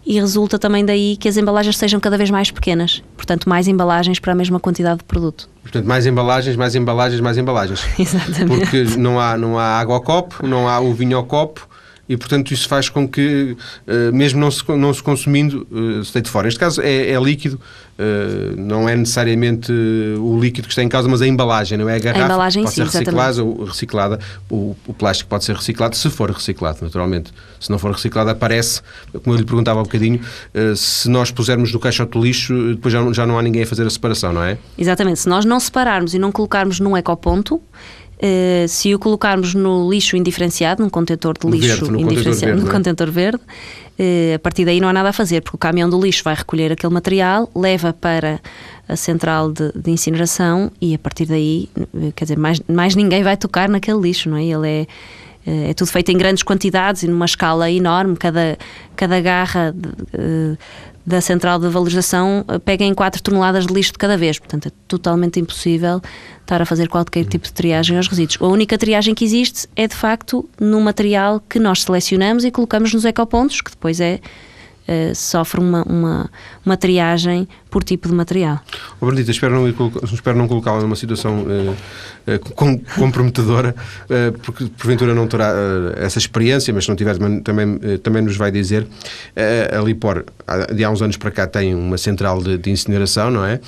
e 0.05 0.19
resulta 0.19 0.59
também 0.59 0.85
daí 0.85 1.17
que 1.17 1.29
as 1.29 1.37
embalagens 1.37 1.79
sejam 1.79 2.01
cada 2.01 2.19
vez 2.19 2.31
mais 2.31 2.51
pequenas, 2.51 3.01
portanto 3.17 3.49
mais 3.49 3.69
embalagens 3.69 4.19
para 4.19 4.33
a 4.33 4.35
mesma 4.35 4.59
quantidade 4.59 4.99
de 4.99 5.05
produto. 5.05 5.49
Portanto, 5.63 5.87
mais 5.87 6.05
embalagens, 6.05 6.57
mais 6.57 6.75
embalagens, 6.75 7.21
mais 7.21 7.39
embalagens. 7.39 7.85
Exatamente. 7.99 8.61
Porque 8.61 8.99
não 8.99 9.19
há, 9.19 9.37
não 9.37 9.59
há 9.59 9.79
água 9.79 9.95
ao 9.95 10.03
copo, 10.03 10.47
não 10.47 10.69
há 10.69 10.79
o 10.79 10.93
vinho 10.93 11.17
ao 11.17 11.25
copo, 11.25 11.67
e, 12.09 12.17
portanto, 12.17 12.53
isso 12.53 12.69
faz 12.69 12.89
com 12.89 13.09
que, 13.09 13.57
uh, 13.87 14.15
mesmo 14.15 14.39
não 14.39 14.51
se, 14.51 14.63
não 14.77 14.93
se 14.93 15.03
consumindo, 15.03 15.67
uh, 15.71 16.05
se 16.05 16.13
deite 16.13 16.29
fora. 16.29 16.47
Neste 16.47 16.61
caso 16.61 16.83
é, 16.83 17.11
é 17.11 17.21
líquido, 17.21 17.59
uh, 17.99 18.61
não 18.61 18.89
é 18.89 18.95
necessariamente 18.95 19.73
o 19.73 20.39
líquido 20.39 20.69
que 20.69 20.73
está 20.73 20.83
em 20.83 20.89
causa, 20.89 21.09
mas 21.09 21.23
a 21.23 21.27
embalagem, 21.27 21.79
não 21.79 21.89
é 21.89 21.97
a 21.97 21.99
garrafa. 21.99 22.25
A 22.25 22.27
embalagem, 22.27 22.63
pode 22.63 22.75
sim, 22.75 22.87
ser 22.87 22.99
reciclada 22.99 23.43
ou 23.43 23.65
reciclada. 23.65 24.19
O, 24.51 24.77
o, 24.87 24.93
plástico 24.93 25.31
pode 25.31 25.45
ser 25.45 25.57
reciclado 25.57 25.97
se 25.97 26.11
for 26.11 26.31
reciclado, 26.31 26.79
naturalmente. 26.83 27.33
Se 27.59 27.71
não 27.71 27.79
for 27.79 27.93
reciclado, 27.93 28.29
aparece, 28.29 28.83
como 29.23 29.35
eu 29.35 29.41
lhe 29.41 29.45
perguntava 29.45 29.79
há 29.79 29.83
um 29.83 29.85
bocadinho, 29.85 30.21
se 30.77 31.09
nós 31.09 31.31
pusermos 31.31 31.73
no 31.73 31.81
caixote 31.81 32.13
do 32.13 32.23
lixo, 32.23 32.75
depois 32.75 32.93
já, 32.93 33.13
já 33.13 33.27
não 33.27 33.39
há 33.39 33.43
ninguém 33.43 33.63
a 33.63 33.67
fazer 33.67 33.87
a 33.87 33.91
separação, 33.91 34.35
não 34.35 34.43
é? 34.43 34.59
Exatamente. 34.77 35.21
Se 35.21 35.29
nós 35.29 35.47
não 35.47 35.59
separarmos 35.59 36.13
e 36.13 36.19
não 36.19 36.31
colocarmos 36.31 36.79
num 36.79 36.95
ecoponto, 36.95 37.63
Uh, 38.17 38.69
se 38.69 38.95
o 38.95 38.99
colocarmos 38.99 39.55
no 39.55 39.91
lixo 39.91 40.17
indiferenciado, 40.17 40.83
num 40.83 40.89
contentor 40.89 41.37
de 41.39 41.49
lixo 41.49 41.87
verde, 41.87 42.03
indiferenciado, 42.03 42.61
num 42.61 42.71
contentor 42.71 43.11
verde, 43.11 43.39
uh, 43.39 44.35
a 44.37 44.39
partir 44.39 44.65
daí 44.65 44.81
não 44.81 44.89
há 44.89 44.93
nada 44.93 45.09
a 45.09 45.13
fazer, 45.13 45.41
porque 45.41 45.57
o 45.57 45.59
caminhão 45.59 45.91
do 45.91 46.01
lixo 46.01 46.23
vai 46.23 46.35
recolher 46.35 46.73
aquele 46.73 46.93
material, 46.93 47.51
leva 47.55 47.93
para 47.93 48.41
a 48.89 48.97
central 48.97 49.51
de, 49.53 49.73
de 49.75 49.91
incineração 49.91 50.71
e 50.81 50.95
a 50.95 50.99
partir 50.99 51.27
daí, 51.27 51.69
eh, 51.77 52.13
quer 52.15 52.25
dizer, 52.27 52.39
mais, 52.39 52.61
mais 52.69 52.95
ninguém 52.95 53.23
vai 53.23 53.37
tocar 53.37 53.69
naquele 53.69 53.99
lixo, 53.99 54.29
não 54.29 54.37
é? 54.37 54.45
Ele 54.45 54.69
é 54.69 54.87
é 55.47 55.75
tudo 55.75 55.89
feito 55.89 56.11
em 56.11 56.17
grandes 56.17 56.43
quantidades 56.43 57.03
e 57.03 57.07
numa 57.07 57.27
escala 57.27 57.71
enorme. 57.71 58.17
Cada, 58.17 58.57
cada 58.97 59.21
garra 59.21 59.75
da 61.07 61.21
central 61.21 61.59
de 61.59 61.69
valorização 61.69 62.45
pega 62.65 62.85
em 62.85 62.95
4 62.95 63.23
toneladas 63.23 63.67
de 63.67 63.75
lixo 63.75 63.93
de 63.93 63.99
cada 63.99 64.17
vez. 64.17 64.39
Portanto, 64.39 64.69
é 64.69 64.73
totalmente 64.89 65.39
impossível 65.39 66.01
estar 66.41 66.63
a 66.63 66.67
fazer 66.67 66.89
qualquer 66.89 67.25
tipo 67.27 67.45
de 67.45 67.53
triagem 67.53 67.97
aos 67.97 68.09
resíduos. 68.09 68.39
A 68.41 68.47
única 68.47 68.79
triagem 68.79 69.15
que 69.15 69.25
existe 69.25 69.69
é, 69.77 69.87
de 69.87 69.95
facto, 69.95 70.49
no 70.59 70.81
material 70.81 71.41
que 71.41 71.59
nós 71.59 71.83
selecionamos 71.83 72.45
e 72.45 72.51
colocamos 72.51 72.93
nos 72.95 73.05
ecopontos, 73.05 73.61
que 73.61 73.71
depois 73.71 74.01
é 74.01 74.21
Uh, 74.87 75.15
sofre 75.15 75.61
uma, 75.61 75.83
uma, 75.85 76.31
uma, 76.63 76.77
triagem 76.77 77.49
por 77.75 77.83
tipo 77.83 78.07
de 78.09 78.15
material. 78.15 78.61
Oh, 79.01 79.07
Bernadita, 79.07 79.33
espero 79.33 79.53
não, 79.53 79.69
espero 80.05 80.39
não 80.39 80.47
colocá-la 80.47 80.81
numa 80.81 80.95
situação 80.95 81.43
uh, 81.43 81.73
uh, 82.33 82.81
comprometedora, 82.97 83.75
uh, 84.05 84.39
porque 84.39 84.67
porventura 84.67 85.13
não 85.13 85.27
terá 85.27 85.53
essa 85.97 86.21
experiência, 86.21 86.73
mas 86.73 86.85
se 86.85 86.89
não 86.89 86.95
tiver 86.95 87.19
também, 87.43 87.81
também 88.01 88.23
nos 88.23 88.37
vai 88.37 88.53
dizer. 88.53 88.87
a 89.77 89.81
Lipor, 89.81 90.25
de 90.73 90.85
há 90.85 90.91
uns 90.91 91.03
anos 91.03 91.17
para 91.17 91.33
cá, 91.33 91.49
tem 91.49 91.75
uma 91.75 91.99
central 91.99 92.41
de, 92.41 92.59
de 92.59 92.71
incineração, 92.71 93.29
não 93.29 93.45
é? 93.45 93.59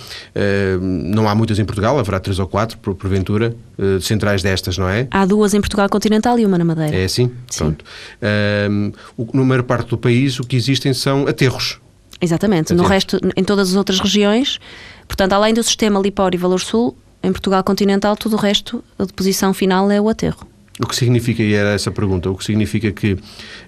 não 0.81 1.29
há 1.29 1.35
muitas 1.35 1.59
em 1.59 1.65
Portugal, 1.65 1.99
haverá 1.99 2.21
três 2.21 2.39
ou 2.39 2.47
quatro, 2.47 2.79
por, 2.79 2.95
porventura, 2.95 3.57
centrais 4.01 4.41
destas, 4.41 4.79
não 4.79 4.89
é? 4.89 5.09
Há 5.11 5.27
duas 5.27 5.53
em 5.53 5.61
Portugal 5.61 5.89
continental 5.89 6.39
e 6.39 6.47
uma 6.47 6.57
na 6.57 6.65
Madeira. 6.65 6.95
É 6.95 7.05
assim? 7.05 7.33
Sim. 7.51 7.59
Pronto. 7.59 7.85
Uh, 8.23 9.45
maior 9.45 9.65
parte 9.65 9.89
do 9.91 9.99
país, 9.99 10.39
o 10.39 10.45
que 10.45 10.55
existem 10.55 10.95
são 10.95 11.27
aterros. 11.27 11.81
Exatamente. 12.21 12.73
No 12.73 12.85
resto, 12.85 13.19
em 13.37 13.45
todas 13.45 13.71
as 13.71 13.77
outras 13.77 14.01
regiões, 14.01 14.59
portanto, 15.07 15.33
além 15.33 15.53
do 15.53 15.63
sistema 15.63 16.01
Lipor 16.01 16.31
e 16.33 16.37
Valor 16.37 16.61
Sul, 16.61 16.97
em 17.23 17.33
Portugal 17.33 17.63
continental, 17.65 18.17
tudo 18.17 18.37
o 18.37 18.39
resto, 18.39 18.83
a 18.99 19.05
deposição 19.05 19.53
final 19.53 19.91
é 19.91 20.01
o 20.01 20.09
aterro. 20.09 20.47
O 20.79 20.87
que 20.87 20.95
significa, 20.95 21.43
e 21.43 21.55
era 21.55 21.71
essa 21.71 21.89
a 21.89 21.93
pergunta, 21.93 22.31
o 22.31 22.37
que 22.37 22.45
significa 22.45 22.93
que 22.93 23.19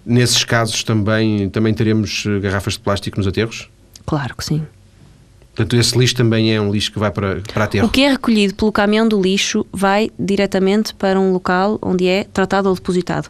nesses 0.04 0.44
casos 0.44 0.82
também, 0.84 1.48
também 1.48 1.72
teremos 1.72 2.24
eh, 2.26 2.38
garrafas 2.38 2.74
de 2.74 2.80
plástico 2.80 3.16
nos 3.16 3.26
aterros? 3.26 3.70
Claro 4.04 4.36
que 4.36 4.44
sim. 4.44 4.62
Portanto, 5.58 5.76
esse 5.76 5.98
lixo 5.98 6.14
também 6.14 6.54
é 6.54 6.60
um 6.60 6.70
lixo 6.70 6.92
que 6.92 7.00
vai 7.00 7.10
para, 7.10 7.40
para 7.52 7.64
aterro? 7.64 7.88
O 7.88 7.90
que 7.90 8.02
é 8.02 8.10
recolhido 8.10 8.54
pelo 8.54 8.70
caminhão 8.70 9.08
do 9.08 9.20
lixo 9.20 9.66
vai 9.72 10.08
diretamente 10.16 10.94
para 10.94 11.18
um 11.18 11.32
local 11.32 11.78
onde 11.82 12.06
é 12.06 12.24
tratado 12.24 12.68
ou 12.68 12.74
depositado. 12.76 13.28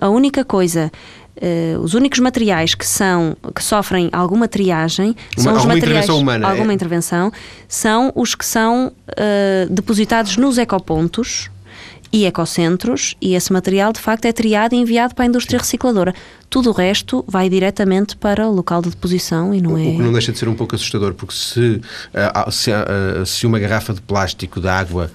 A 0.00 0.08
única 0.08 0.42
coisa 0.42 0.90
Uh, 1.36 1.78
os 1.80 1.94
únicos 1.94 2.18
materiais 2.18 2.74
que 2.74 2.86
são 2.86 3.34
que 3.54 3.62
sofrem 3.62 4.10
alguma 4.12 4.46
triagem 4.46 5.16
uma, 5.38 5.42
são 5.42 5.56
os 5.56 5.64
materiais 5.64 6.04
intervenção 6.04 6.18
humana, 6.18 6.46
alguma 6.46 6.72
é? 6.72 6.74
intervenção 6.74 7.32
são 7.66 8.12
os 8.14 8.34
que 8.34 8.44
são 8.44 8.88
uh, 8.88 9.72
depositados 9.72 10.36
nos 10.36 10.58
ecopontos 10.58 11.48
e 12.12 12.26
ecocentros 12.26 13.16
e 13.22 13.34
esse 13.34 13.52
material 13.52 13.92
de 13.92 14.00
facto 14.00 14.26
é 14.26 14.32
triado 14.32 14.74
e 14.74 14.78
enviado 14.78 15.14
para 15.14 15.24
a 15.24 15.28
indústria 15.28 15.58
recicladora. 15.58 16.14
Tudo 16.50 16.70
o 16.70 16.72
resto 16.72 17.24
vai 17.26 17.48
diretamente 17.48 18.16
para 18.16 18.46
o 18.46 18.52
local 18.52 18.82
de 18.82 18.90
deposição 18.90 19.54
e 19.54 19.62
não 19.62 19.74
o, 19.74 19.78
é. 19.78 19.82
O 19.82 19.96
que 19.96 20.02
não 20.02 20.12
deixa 20.12 20.32
de 20.32 20.38
ser 20.38 20.48
um 20.48 20.54
pouco 20.54 20.74
assustador, 20.74 21.14
porque 21.14 21.32
se, 21.32 21.80
se, 22.50 22.70
se 23.24 23.46
uma 23.46 23.58
garrafa 23.58 23.94
de 23.94 24.02
plástico 24.02 24.60
de 24.60 24.68
água 24.68 25.10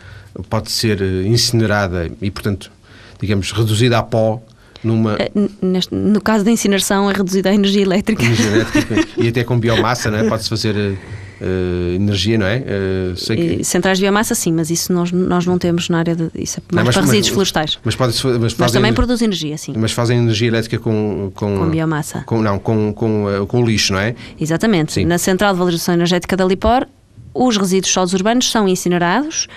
pode 0.49 0.71
ser 0.71 1.01
incinerada 1.25 2.09
e, 2.21 2.31
portanto, 2.31 2.71
digamos, 3.19 3.51
reduzida 3.51 3.97
a 3.97 4.03
pó, 4.03 4.41
numa... 4.85 5.17
Eh, 5.19 5.31
neste, 5.61 5.93
no 5.93 6.21
caso 6.21 6.45
da 6.45 6.51
incineração 6.51 7.09
é 7.09 7.13
reduzida 7.13 7.49
a 7.49 7.53
energia 7.53 7.81
elétrica. 7.81 8.23
Energia 8.23 8.47
elétrica 8.55 9.07
e 9.17 9.27
até 9.27 9.43
com 9.43 9.59
biomassa, 9.59 10.11
não 10.11 10.19
é? 10.19 10.29
Pode-se 10.29 10.49
fazer 10.49 10.75
uh, 10.75 11.95
energia, 11.95 12.37
não 12.37 12.45
é? 12.45 12.57
Uh, 12.57 13.35
que... 13.35 13.63
Centrais 13.63 13.97
de 13.97 14.03
biomassa, 14.03 14.35
sim, 14.35 14.51
mas 14.53 14.69
isso 14.69 14.93
nós, 14.93 15.11
nós 15.11 15.45
não 15.45 15.57
temos 15.57 15.89
na 15.89 15.99
área 15.99 16.15
de. 16.15 16.29
Isso 16.35 16.59
é 16.59 16.63
mais 16.73 16.77
não, 16.77 16.83
mas, 16.85 16.95
para 16.95 17.03
resíduos 17.03 17.27
mas, 17.27 17.33
florestais. 17.33 17.79
Mas, 17.83 17.95
pode 17.95 18.39
mas, 18.39 18.55
mas 18.55 18.71
também 18.71 18.93
produz 18.93 19.21
energia, 19.21 19.57
sim. 19.57 19.73
Mas 19.75 19.91
fazem 19.91 20.17
energia 20.17 20.47
elétrica 20.47 20.79
com. 20.79 21.31
Com, 21.35 21.57
com 21.57 21.69
biomassa. 21.69 22.23
Com, 22.25 22.41
não, 22.41 22.59
com, 22.59 22.93
com, 22.93 23.45
com 23.47 23.65
lixo, 23.65 23.93
não 23.93 23.99
é? 23.99 24.15
Exatamente. 24.39 24.93
Sim. 24.93 25.05
Na 25.05 25.17
Central 25.17 25.53
de 25.53 25.59
Valorização 25.59 25.93
Energética 25.93 26.37
da 26.37 26.45
Lipor, 26.45 26.87
os 27.33 27.57
resíduos 27.57 27.91
sólidos 27.91 28.13
urbanos 28.13 28.51
são 28.51 28.67
incinerados 28.67 29.47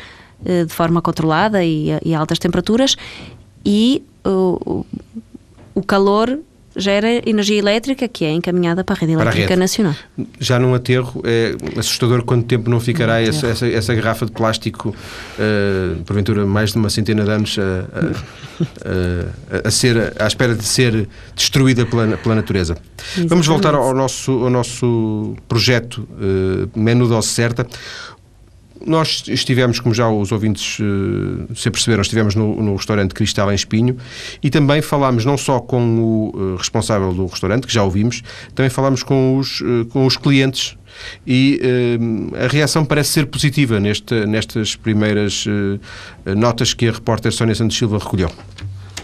de 0.40 0.72
forma 0.72 1.02
controlada 1.02 1.64
e 1.64 1.90
a, 1.90 2.00
e 2.04 2.14
a 2.14 2.18
altas 2.20 2.38
temperaturas 2.38 2.96
e 3.64 4.02
o, 4.24 4.84
o 5.74 5.82
calor 5.82 6.38
gera 6.78 7.28
energia 7.28 7.58
elétrica 7.58 8.06
que 8.06 8.24
é 8.24 8.30
encaminhada 8.30 8.84
para 8.84 8.94
a 8.94 8.98
rede 8.98 9.12
elétrica 9.12 9.38
a 9.38 9.48
rede. 9.48 9.56
nacional. 9.56 9.94
Já 10.38 10.58
num 10.58 10.74
aterro 10.74 11.20
é 11.24 11.56
assustador 11.76 12.22
quanto 12.22 12.46
tempo 12.46 12.70
não 12.70 12.78
ficará 12.78 13.20
essa, 13.20 13.48
essa, 13.48 13.66
essa, 13.66 13.94
garrafa 13.94 14.24
de 14.26 14.32
plástico, 14.32 14.90
uh, 14.90 16.02
porventura 16.04 16.46
mais 16.46 16.72
de 16.72 16.78
uma 16.78 16.88
centena 16.88 17.24
de 17.24 17.30
anos, 17.30 17.58
a, 17.58 18.64
a, 19.64 19.68
a, 19.68 19.70
ser, 19.70 20.14
à 20.18 20.26
espera 20.26 20.54
de 20.54 20.64
ser 20.64 21.08
destruída 21.34 21.84
pela, 21.84 22.16
pela 22.16 22.36
natureza. 22.36 22.76
Exatamente. 22.98 23.28
Vamos 23.28 23.46
voltar 23.46 23.74
ao 23.74 23.94
nosso, 23.94 24.30
ao 24.30 24.50
nosso 24.50 25.34
projeto 25.48 26.08
uh, 26.12 26.78
Menu 26.78 27.08
Dose 27.08 27.28
Certa. 27.28 27.66
Nós 28.88 29.24
estivemos, 29.28 29.80
como 29.80 29.94
já 29.94 30.08
os 30.08 30.32
ouvintes 30.32 30.78
uh, 30.80 31.54
se 31.54 31.70
perceberam, 31.70 32.00
estivemos 32.00 32.34
no, 32.34 32.62
no, 32.62 32.74
restaurante 32.74 33.12
Cristal 33.14 33.52
em 33.52 33.54
Espinho 33.54 33.96
e 34.42 34.48
também 34.48 34.80
falámos 34.80 35.26
não 35.26 35.36
só 35.36 35.60
com 35.60 35.98
o 36.00 36.32
uh, 36.34 36.56
responsável 36.56 37.12
do 37.12 37.26
restaurante, 37.26 37.66
que 37.66 37.72
já 37.72 37.82
ouvimos, 37.82 38.22
também 38.54 38.70
falámos 38.70 39.02
com 39.02 39.36
os, 39.36 39.60
uh, 39.60 39.84
com 39.90 40.06
os 40.06 40.16
clientes 40.16 40.76
e 41.26 41.60
a 42.42 42.48
reação 42.48 42.84
parece 42.84 43.10
ser 43.10 43.26
positiva 43.26 43.78
neste, 43.78 44.26
nestas 44.26 44.74
primeiras 44.74 45.44
notas 46.36 46.74
que 46.74 46.88
a 46.88 46.92
repórter 46.92 47.30
Sónia 47.30 47.54
Santos 47.54 47.76
Silva 47.76 47.98
recolheu. 47.98 48.32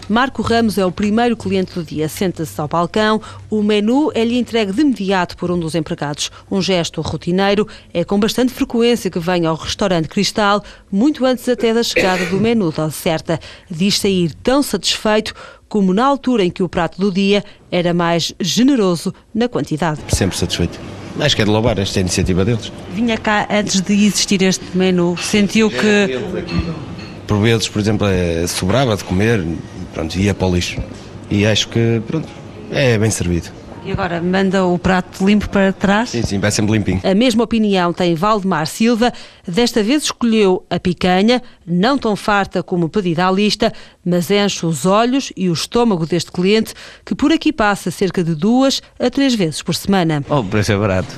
Marco 0.07 0.43
Ramos 0.43 0.77
é 0.77 0.85
o 0.85 0.91
primeiro 0.91 1.35
cliente 1.35 1.73
do 1.73 1.83
dia. 1.83 2.07
Senta-se 2.07 2.59
ao 2.61 2.67
balcão, 2.67 3.19
o 3.49 3.63
menu 3.63 4.11
é-lhe 4.13 4.37
entregue 4.37 4.71
de 4.71 4.81
imediato 4.81 5.35
por 5.35 5.49
um 5.49 5.59
dos 5.59 5.73
empregados. 5.73 6.31
Um 6.49 6.61
gesto 6.61 7.01
rotineiro, 7.01 7.67
é 7.93 8.03
com 8.03 8.19
bastante 8.19 8.53
frequência 8.53 9.09
que 9.09 9.19
vem 9.19 9.45
ao 9.45 9.55
restaurante 9.55 10.07
Cristal, 10.07 10.63
muito 10.91 11.25
antes 11.25 11.49
até 11.49 11.73
da 11.73 11.81
chegada 11.81 12.25
do 12.25 12.39
menu 12.39 12.71
da 12.71 12.89
certa. 12.91 13.39
Diz 13.69 13.99
sair 13.99 14.33
tão 14.43 14.61
satisfeito 14.61 15.33
como 15.67 15.93
na 15.93 16.05
altura 16.05 16.43
em 16.43 16.51
que 16.51 16.61
o 16.61 16.69
prato 16.69 17.01
do 17.01 17.11
dia 17.11 17.43
era 17.71 17.93
mais 17.93 18.33
generoso 18.39 19.13
na 19.33 19.49
quantidade. 19.49 19.99
Sempre 20.09 20.37
satisfeito. 20.37 20.79
Acho 21.19 21.35
que 21.35 21.41
é 21.41 21.45
de 21.45 21.51
louvar 21.51 21.79
esta 21.79 21.99
iniciativa 21.99 22.45
deles. 22.45 22.71
Vinha 22.93 23.17
cá 23.17 23.47
antes 23.49 23.81
de 23.81 23.93
existir 23.93 24.41
este 24.43 24.63
menu, 24.75 25.17
sentiu 25.17 25.69
que. 25.69 26.19
Por 27.25 27.39
vezes, 27.39 27.67
por 27.67 27.79
exemplo, 27.79 28.05
é, 28.05 28.45
sobrava 28.45 28.95
de 28.95 29.03
comer, 29.03 29.43
pronto, 29.95 30.15
ia 30.19 30.33
para 30.33 30.47
o 30.47 30.53
lixo. 30.53 30.83
E 31.31 31.45
acho 31.45 31.69
que, 31.69 32.01
pronto, 32.05 32.27
é 32.69 32.97
bem 32.97 33.09
servido. 33.09 33.49
E 33.85 33.91
agora 33.91 34.19
manda 34.19 34.65
o 34.65 34.79
prato 34.79 35.23
limpo 35.23 35.47
para 35.47 35.71
trás? 35.71 36.09
Sim, 36.09 36.23
sim, 36.23 36.39
vai 36.39 36.49
sempre 36.51 36.73
limpinho. 36.73 36.99
A 37.03 37.13
mesma 37.13 37.43
opinião 37.43 37.93
tem 37.93 38.15
Valdemar 38.15 38.65
Silva. 38.65 39.13
Desta 39.47 39.83
vez 39.83 40.03
escolheu 40.03 40.65
a 40.71 40.79
picanha, 40.79 41.41
não 41.65 41.95
tão 41.95 42.15
farta 42.15 42.63
como 42.63 42.89
pedida 42.89 43.27
à 43.27 43.31
lista, 43.31 43.71
mas 44.03 44.31
enche 44.31 44.65
os 44.65 44.87
olhos 44.87 45.31
e 45.37 45.49
o 45.49 45.53
estômago 45.53 46.05
deste 46.05 46.31
cliente, 46.31 46.73
que 47.05 47.13
por 47.13 47.31
aqui 47.31 47.53
passa 47.53 47.91
cerca 47.91 48.23
de 48.23 48.33
duas 48.33 48.81
a 48.99 49.09
três 49.09 49.35
vezes 49.35 49.61
por 49.61 49.75
semana. 49.75 50.25
Oh, 50.29 50.39
o 50.39 50.43
preço 50.43 50.71
é 50.71 50.77
barato 50.77 51.15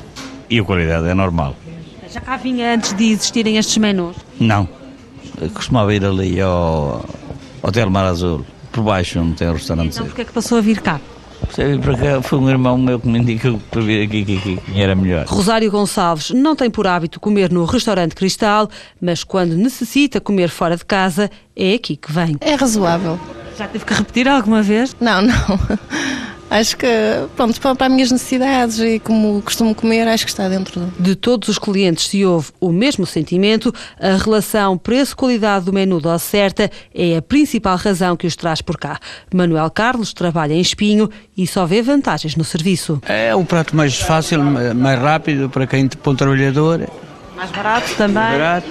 e 0.49 0.59
a 0.59 0.63
qualidade 0.63 1.07
é 1.07 1.13
normal. 1.13 1.55
Já 2.11 2.19
cá 2.19 2.36
vinha 2.36 2.73
antes 2.73 2.91
de 2.93 3.11
existirem 3.11 3.57
estes 3.57 3.78
menus? 3.78 4.17
Não. 4.39 4.67
Eu 5.39 5.49
costumava 5.51 5.93
ir 5.93 6.03
ali 6.03 6.41
ao 6.41 7.05
Hotel 7.63 7.89
Mar 7.89 8.05
Azul 8.05 8.45
por 8.78 8.84
baixo, 8.84 9.19
não 9.19 9.34
tem 9.34 9.51
restaurante. 9.51 9.93
Então 9.93 10.05
porquê 10.05 10.21
é 10.21 10.25
que 10.25 10.32
passou 10.32 10.59
a 10.59 10.61
vir 10.61 10.80
cá? 10.82 11.01
Sei, 11.51 11.78
para 11.80 11.97
cá 11.97 12.21
foi 12.21 12.38
um 12.38 12.49
irmão 12.49 12.78
meu 12.78 12.99
que 12.99 13.07
me 13.07 13.19
indicou 13.19 13.59
para 13.71 13.82
vir 13.82 14.03
aqui 14.03 14.23
que, 14.23 14.39
que, 14.39 14.57
que 14.57 14.82
era 14.82 14.95
melhor. 14.95 15.25
Rosário 15.25 15.71
Gonçalves 15.71 16.32
não 16.32 16.55
tem 16.55 16.69
por 16.69 16.86
hábito 16.86 17.19
comer 17.19 17.51
no 17.51 17.65
restaurante 17.65 18.15
Cristal, 18.15 18.69
mas 19.01 19.23
quando 19.23 19.55
necessita 19.55 20.21
comer 20.21 20.49
fora 20.49 20.78
de 20.78 20.86
casa, 20.86 21.30
é 21.55 21.73
aqui 21.73 21.95
que 21.95 22.11
vem. 22.11 22.38
É 22.39 22.53
razoável. 22.53 23.19
Já 23.57 23.67
teve 23.67 23.84
que 23.84 23.93
repetir 23.93 24.28
alguma 24.28 24.61
vez? 24.61 24.95
Não, 24.99 25.21
não. 25.23 25.34
Acho 26.50 26.78
que, 26.78 26.88
pronto, 27.36 27.60
para, 27.60 27.76
para 27.76 27.88
as 27.88 27.93
minhas 27.93 28.12
necessidades 28.12 28.80
e 28.80 29.00
como 29.00 29.41
costumo 29.41 29.76
comer, 29.76 30.08
acho 30.08 30.26
que 30.26 30.32
está 30.32 30.48
dentro. 30.48 30.91
De 30.98 31.16
todos 31.16 31.50
os 31.50 31.60
clientes 31.60 32.08
se 32.08 32.26
houve 32.26 32.52
o 32.60 32.72
mesmo 32.72 33.06
sentimento, 33.06 33.74
a 34.00 34.16
relação 34.16 34.78
preço-qualidade 34.78 35.66
do 35.66 35.74
menu 35.74 36.00
da 36.00 36.16
oferta 36.16 36.72
é 36.93 37.18
a 37.18 37.22
principal 37.22 37.76
razão 37.76 38.16
que 38.16 38.26
os 38.26 38.36
traz 38.36 38.62
por 38.62 38.78
cá. 38.78 38.98
Manuel 39.34 39.70
Carlos 39.70 40.14
trabalha 40.14 40.54
em 40.54 40.62
Espinho 40.62 41.10
e 41.36 41.45
só 41.45 41.66
vê 41.66 41.82
vantagens 41.82 42.36
no 42.36 42.43
serviço. 42.43 43.02
É 43.06 43.36
o 43.36 43.43
prato 43.43 43.76
mais 43.76 44.00
fácil, 44.00 44.41
mais 44.41 45.00
rápido 45.00 45.50
para 45.50 45.68
quem 45.68 45.88
para 45.88 46.12
um 46.12 46.16
trabalhador. 46.16 46.88
Mais 47.36 47.52
barato 47.52 47.93
também. 47.95 48.16
Mais 48.16 48.38
barato, 48.38 48.68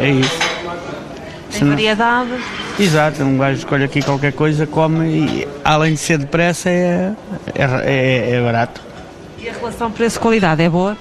é 0.00 0.10
isso. 0.10 0.63
Tem 1.58 1.68
variedade. 1.68 2.30
Exato, 2.78 3.22
um 3.22 3.38
gajo 3.38 3.58
escolhe 3.58 3.84
aqui 3.84 4.02
qualquer 4.02 4.32
coisa, 4.32 4.66
come 4.66 5.06
e 5.06 5.48
além 5.64 5.94
de 5.94 6.00
ser 6.00 6.18
depressa 6.18 6.68
é, 6.68 7.12
é, 7.54 7.64
é, 7.84 8.30
é 8.32 8.42
barato. 8.42 8.80
E 9.38 9.48
a 9.48 9.52
relação 9.52 9.90
preço-qualidade 9.90 10.62
é 10.62 10.68
boa? 10.68 10.96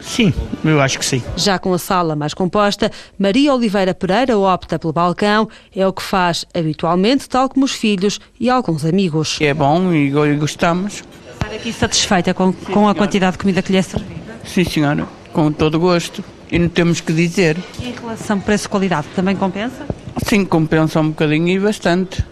Sim, 0.00 0.32
eu 0.64 0.80
acho 0.80 0.98
que 0.98 1.04
sim. 1.04 1.22
Já 1.36 1.58
com 1.58 1.72
a 1.72 1.78
sala 1.78 2.14
mais 2.14 2.32
composta, 2.32 2.92
Maria 3.18 3.52
Oliveira 3.52 3.92
Pereira 3.92 4.38
opta 4.38 4.78
pelo 4.78 4.92
balcão, 4.92 5.48
é 5.74 5.86
o 5.86 5.92
que 5.92 6.02
faz 6.02 6.44
habitualmente, 6.54 7.28
tal 7.28 7.48
como 7.48 7.64
os 7.64 7.72
filhos 7.72 8.20
e 8.38 8.48
alguns 8.48 8.84
amigos. 8.84 9.38
É 9.40 9.52
bom 9.52 9.92
e 9.92 10.10
gostamos. 10.36 11.02
Estar 11.32 11.52
aqui 11.52 11.72
satisfeita 11.72 12.32
com, 12.32 12.52
com 12.52 12.88
a 12.88 12.94
quantidade 12.94 13.32
de 13.32 13.38
comida 13.38 13.62
que 13.62 13.72
lhe 13.72 13.78
é 13.78 13.82
servida? 13.82 14.36
Sim, 14.44 14.64
senhora, 14.64 15.06
com 15.32 15.50
todo 15.50 15.80
gosto. 15.80 16.22
E 16.50 16.58
não 16.58 16.68
temos 16.68 17.00
que 17.00 17.12
dizer. 17.12 17.56
E 17.80 17.88
em 17.88 17.92
relação 17.92 18.40
preço-qualidade, 18.40 19.08
também 19.14 19.34
compensa? 19.34 19.86
Sim, 20.24 20.44
compensa 20.44 21.00
um 21.00 21.08
bocadinho 21.08 21.48
e 21.48 21.58
bastante. 21.58 22.24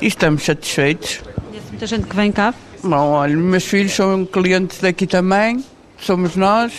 E 0.00 0.06
estamos 0.06 0.42
satisfeitos. 0.44 1.20
Conhece 1.48 1.68
muita 1.68 1.86
gente 1.86 2.06
que 2.06 2.16
vem 2.16 2.32
cá? 2.32 2.54
Bom, 2.82 3.10
olha, 3.12 3.36
meus 3.36 3.64
filhos 3.64 3.92
são 3.92 4.24
clientes 4.24 4.80
daqui 4.80 5.06
também, 5.06 5.64
somos 5.98 6.34
nós, 6.34 6.72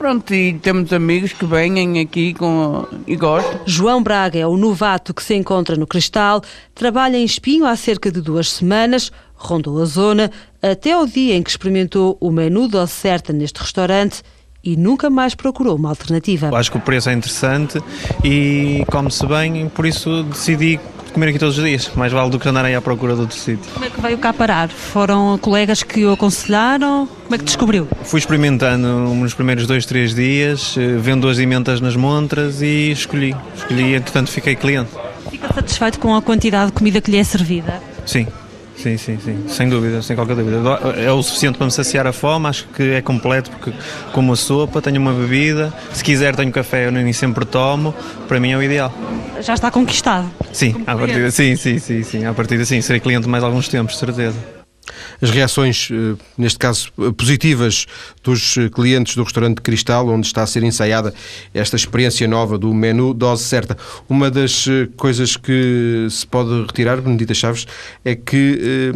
Pronto, 0.00 0.32
e 0.32 0.54
temos 0.54 0.94
amigos 0.94 1.34
que 1.34 1.44
vêm 1.44 2.00
aqui 2.00 2.32
com, 2.32 2.86
e 3.06 3.14
gostam. 3.16 3.60
João 3.66 4.02
Braga 4.02 4.38
é 4.38 4.46
o 4.46 4.56
novato 4.56 5.12
que 5.12 5.22
se 5.22 5.34
encontra 5.34 5.76
no 5.76 5.86
Cristal, 5.86 6.40
trabalha 6.74 7.18
em 7.18 7.24
Espinho 7.26 7.66
há 7.66 7.76
cerca 7.76 8.10
de 8.10 8.22
duas 8.22 8.50
semanas, 8.50 9.12
rondou 9.34 9.78
a 9.82 9.84
zona, 9.84 10.30
até 10.62 10.92
ao 10.92 11.06
dia 11.06 11.36
em 11.36 11.42
que 11.42 11.50
experimentou 11.50 12.16
o 12.18 12.30
menu 12.30 12.66
dose 12.66 12.92
certa 12.92 13.30
neste 13.30 13.60
restaurante 13.60 14.22
e 14.62 14.76
nunca 14.76 15.08
mais 15.10 15.34
procurou 15.34 15.76
uma 15.76 15.88
alternativa. 15.88 16.50
Acho 16.56 16.70
que 16.70 16.78
o 16.78 16.80
preço 16.80 17.10
é 17.10 17.12
interessante 17.12 17.80
e 18.24 18.84
come-se 18.90 19.26
bem, 19.26 19.68
por 19.68 19.86
isso 19.86 20.22
decidi 20.24 20.78
comer 21.12 21.28
aqui 21.28 21.38
todos 21.38 21.58
os 21.58 21.64
dias. 21.64 21.90
Mais 21.96 22.12
vale 22.12 22.30
do 22.30 22.38
que 22.38 22.48
andar 22.48 22.64
aí 22.64 22.74
à 22.74 22.80
procura 22.80 23.14
de 23.14 23.20
outro 23.20 23.36
sítio. 23.36 23.70
Como 23.72 23.84
é 23.84 23.90
que 23.90 24.00
veio 24.00 24.18
cá 24.18 24.32
parar? 24.32 24.68
Foram 24.68 25.36
colegas 25.38 25.82
que 25.82 26.04
o 26.04 26.12
aconselharam? 26.12 27.08
Como 27.24 27.34
é 27.34 27.38
que 27.38 27.44
descobriu? 27.44 27.88
Fui 28.04 28.20
experimentando 28.20 28.86
nos 29.14 29.34
primeiros 29.34 29.66
dois, 29.66 29.84
três 29.84 30.14
dias, 30.14 30.76
eh, 30.78 30.96
vendo 30.98 31.28
as 31.28 31.38
emendas 31.38 31.80
nas 31.80 31.96
montras 31.96 32.62
e 32.62 32.90
escolhi. 32.92 33.34
Escolhi, 33.56 33.94
entretanto 33.94 34.30
fiquei 34.30 34.54
cliente. 34.54 34.90
Fica 35.30 35.52
satisfeito 35.52 35.98
com 35.98 36.14
a 36.14 36.22
quantidade 36.22 36.66
de 36.66 36.72
comida 36.72 37.00
que 37.00 37.10
lhe 37.10 37.18
é 37.18 37.24
servida? 37.24 37.80
Sim, 38.06 38.26
Sim, 38.82 38.96
sim, 38.96 39.18
sim, 39.22 39.44
sem 39.46 39.68
dúvida, 39.68 40.00
sem 40.00 40.16
qualquer 40.16 40.34
dúvida. 40.34 40.58
É 40.96 41.12
o 41.12 41.22
suficiente 41.22 41.58
para 41.58 41.66
me 41.66 41.70
saciar 41.70 42.06
a 42.06 42.12
fome, 42.12 42.46
acho 42.46 42.66
que 42.68 42.94
é 42.94 43.02
completo 43.02 43.50
porque 43.50 43.72
como 44.12 44.32
a 44.32 44.36
sopa, 44.36 44.80
tenho 44.80 44.98
uma 44.98 45.12
bebida, 45.12 45.70
se 45.92 46.02
quiser 46.02 46.34
tenho 46.34 46.50
café, 46.50 46.86
eu 46.86 46.92
nem 46.92 47.12
sempre 47.12 47.44
tomo, 47.44 47.94
para 48.26 48.40
mim 48.40 48.52
é 48.52 48.56
o 48.56 48.62
ideal. 48.62 48.90
Já 49.42 49.52
está 49.52 49.70
conquistado? 49.70 50.30
Sim, 50.50 50.82
a 50.86 50.96
partir 50.96 51.30
sim, 51.30 51.56
sim, 51.56 51.78
sim, 51.78 52.02
sim, 52.02 52.24
a 52.24 52.32
partir 52.32 52.64
sim, 52.64 52.80
serei 52.80 53.00
cliente 53.00 53.28
mais 53.28 53.44
alguns 53.44 53.68
tempos, 53.68 53.98
certeza 53.98 54.59
as 55.20 55.30
reações, 55.30 55.88
eh, 55.90 56.16
neste 56.36 56.58
caso 56.58 56.92
positivas, 57.16 57.86
dos 58.22 58.56
eh, 58.56 58.68
clientes 58.68 59.16
do 59.16 59.22
restaurante 59.22 59.60
Cristal, 59.60 60.08
onde 60.08 60.26
está 60.26 60.42
a 60.42 60.46
ser 60.46 60.62
ensaiada 60.62 61.12
esta 61.54 61.76
experiência 61.76 62.26
nova 62.26 62.58
do 62.58 62.72
menu 62.72 63.12
dose 63.14 63.44
certa. 63.44 63.76
Uma 64.08 64.30
das 64.30 64.66
eh, 64.68 64.88
coisas 64.96 65.36
que 65.36 66.06
se 66.10 66.26
pode 66.26 66.62
retirar, 66.62 67.00
Benedita 67.00 67.34
Chaves, 67.34 67.66
é 68.04 68.14
que 68.14 68.92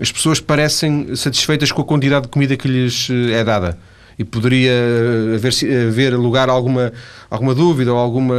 as 0.00 0.10
pessoas 0.10 0.40
parecem 0.40 1.14
satisfeitas 1.14 1.72
com 1.72 1.82
a 1.82 1.84
quantidade 1.84 2.24
de 2.24 2.28
comida 2.30 2.56
que 2.56 2.68
lhes 2.68 3.08
é 3.10 3.42
dada 3.44 3.78
e 4.18 4.24
poderia 4.24 4.72
haver, 5.34 5.52
haver 5.88 6.16
lugar 6.16 6.48
a 6.48 6.52
alguma, 6.52 6.92
alguma 7.30 7.54
dúvida 7.54 7.92
ou 7.92 7.98
alguma 7.98 8.34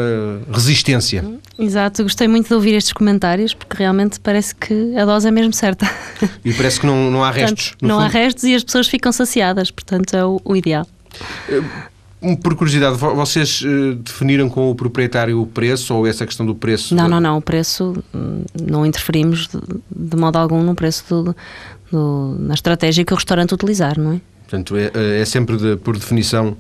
resistência. 0.51 1.23
Exato, 1.57 2.03
gostei 2.03 2.27
muito 2.27 2.47
de 2.47 2.53
ouvir 2.53 2.73
estes 2.73 2.93
comentários 2.93 3.53
porque 3.53 3.77
realmente 3.77 4.19
parece 4.19 4.55
que 4.55 4.95
a 4.95 5.05
dose 5.05 5.27
é 5.27 5.31
mesmo 5.31 5.53
certa. 5.53 5.87
E 6.43 6.53
parece 6.53 6.79
que 6.79 6.85
não, 6.85 7.11
não 7.11 7.23
há 7.23 7.31
restos. 7.31 7.69
Portanto, 7.69 7.87
não 7.87 7.95
fundo. 7.95 8.05
há 8.05 8.07
restos 8.07 8.43
e 8.45 8.55
as 8.55 8.63
pessoas 8.63 8.87
ficam 8.87 9.11
saciadas, 9.11 9.69
portanto 9.69 10.15
é 10.15 10.25
o, 10.25 10.41
o 10.43 10.55
ideal. 10.55 10.87
Eh, 11.49 11.61
por 12.41 12.55
curiosidade, 12.55 12.97
vocês 12.97 13.63
eh, 13.63 13.95
definiram 13.95 14.49
com 14.49 14.71
o 14.71 14.75
proprietário 14.75 15.39
o 15.39 15.45
preço 15.45 15.93
ou 15.93 16.07
essa 16.07 16.25
questão 16.25 16.45
do 16.45 16.55
preço? 16.55 16.95
Não, 16.95 17.07
não, 17.07 17.19
não. 17.19 17.37
O 17.37 17.41
preço 17.41 18.03
hum, 18.13 18.43
não 18.59 18.85
interferimos 18.85 19.47
de, 19.47 19.59
de 20.09 20.17
modo 20.17 20.37
algum 20.37 20.63
no 20.63 20.73
preço 20.73 21.03
do, 21.09 21.35
do, 21.91 22.35
na 22.39 22.53
estratégia 22.53 23.05
que 23.05 23.13
o 23.13 23.15
restaurante 23.15 23.53
utilizar, 23.53 23.99
não 23.99 24.13
é? 24.13 24.21
Portanto, 24.47 24.75
é, 24.77 25.19
é 25.21 25.25
sempre 25.25 25.57
de, 25.57 25.75
por 25.75 25.97
definição 25.97 26.55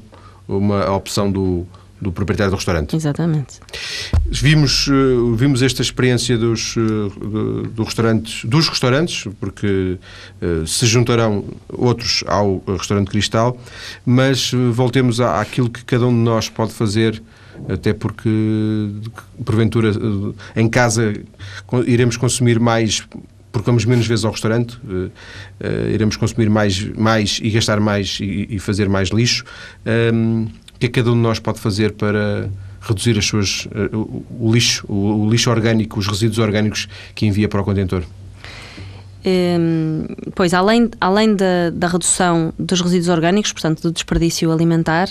uma 0.45 0.91
opção 0.91 1.31
do, 1.31 1.65
do 2.01 2.11
proprietário 2.11 2.51
do 2.51 2.55
restaurante. 2.55 2.95
Exatamente. 2.95 3.59
Vimos, 4.29 4.87
eh, 4.87 4.91
vimos 5.35 5.61
esta 5.61 5.81
experiência 5.81 6.37
dos, 6.37 6.75
eh, 6.77 7.69
do 7.73 7.83
restaurantes, 7.83 8.45
dos 8.45 8.67
restaurantes, 8.67 9.25
porque 9.39 9.97
eh, 10.41 10.63
se 10.65 10.85
juntarão 10.85 11.45
outros 11.69 12.23
ao 12.27 12.61
restaurante 12.67 13.09
Cristal, 13.09 13.57
mas 14.05 14.51
voltemos 14.71 15.19
àquilo 15.19 15.69
que 15.69 15.83
cada 15.85 16.05
um 16.05 16.11
de 16.11 16.19
nós 16.19 16.49
pode 16.49 16.73
fazer 16.73 17.21
até 17.67 17.91
porque 17.91 18.29
porventura 19.43 19.91
em 20.55 20.69
casa 20.69 21.15
iremos 21.87 22.15
consumir 22.15 22.59
mais 22.59 23.03
porque 23.57 23.69
vamos 23.69 23.85
menos 23.85 24.05
vezes 24.07 24.23
ao 24.23 24.31
restaurante, 24.31 24.77
uh, 24.83 25.05
uh, 25.05 25.89
iremos 25.91 26.15
consumir 26.15 26.49
mais, 26.49 26.83
mais 26.95 27.39
e 27.41 27.49
gastar 27.49 27.79
mais 27.79 28.19
e, 28.21 28.47
e 28.51 28.59
fazer 28.59 28.87
mais 28.87 29.09
lixo. 29.09 29.43
Um, 30.13 30.47
o 30.75 30.79
que 30.79 30.85
é 30.85 30.89
que 30.89 31.01
cada 31.01 31.11
um 31.11 31.15
de 31.15 31.21
nós 31.21 31.39
pode 31.39 31.59
fazer 31.59 31.93
para 31.93 32.49
reduzir 32.81 33.17
as 33.17 33.25
suas, 33.25 33.65
uh, 33.65 33.97
o, 33.97 34.47
o, 34.47 34.53
lixo, 34.53 34.85
o, 34.87 35.25
o, 35.25 35.29
lixo 35.29 35.49
orgânico, 35.49 35.99
os 35.99 36.07
resíduos 36.07 36.37
orgânicos 36.39 36.87
que 37.15 37.25
envia 37.25 37.49
para 37.49 37.61
o 37.61 37.63
contentor? 37.63 38.03
Um, 39.25 40.05
pois, 40.35 40.53
além, 40.53 40.89
além 41.01 41.35
da, 41.35 41.69
da, 41.73 41.87
redução 41.87 42.53
dos 42.57 42.79
resíduos 42.79 43.09
orgânicos, 43.09 43.51
portanto, 43.51 43.81
do 43.81 43.91
desperdício 43.91 44.51
alimentar, 44.51 45.09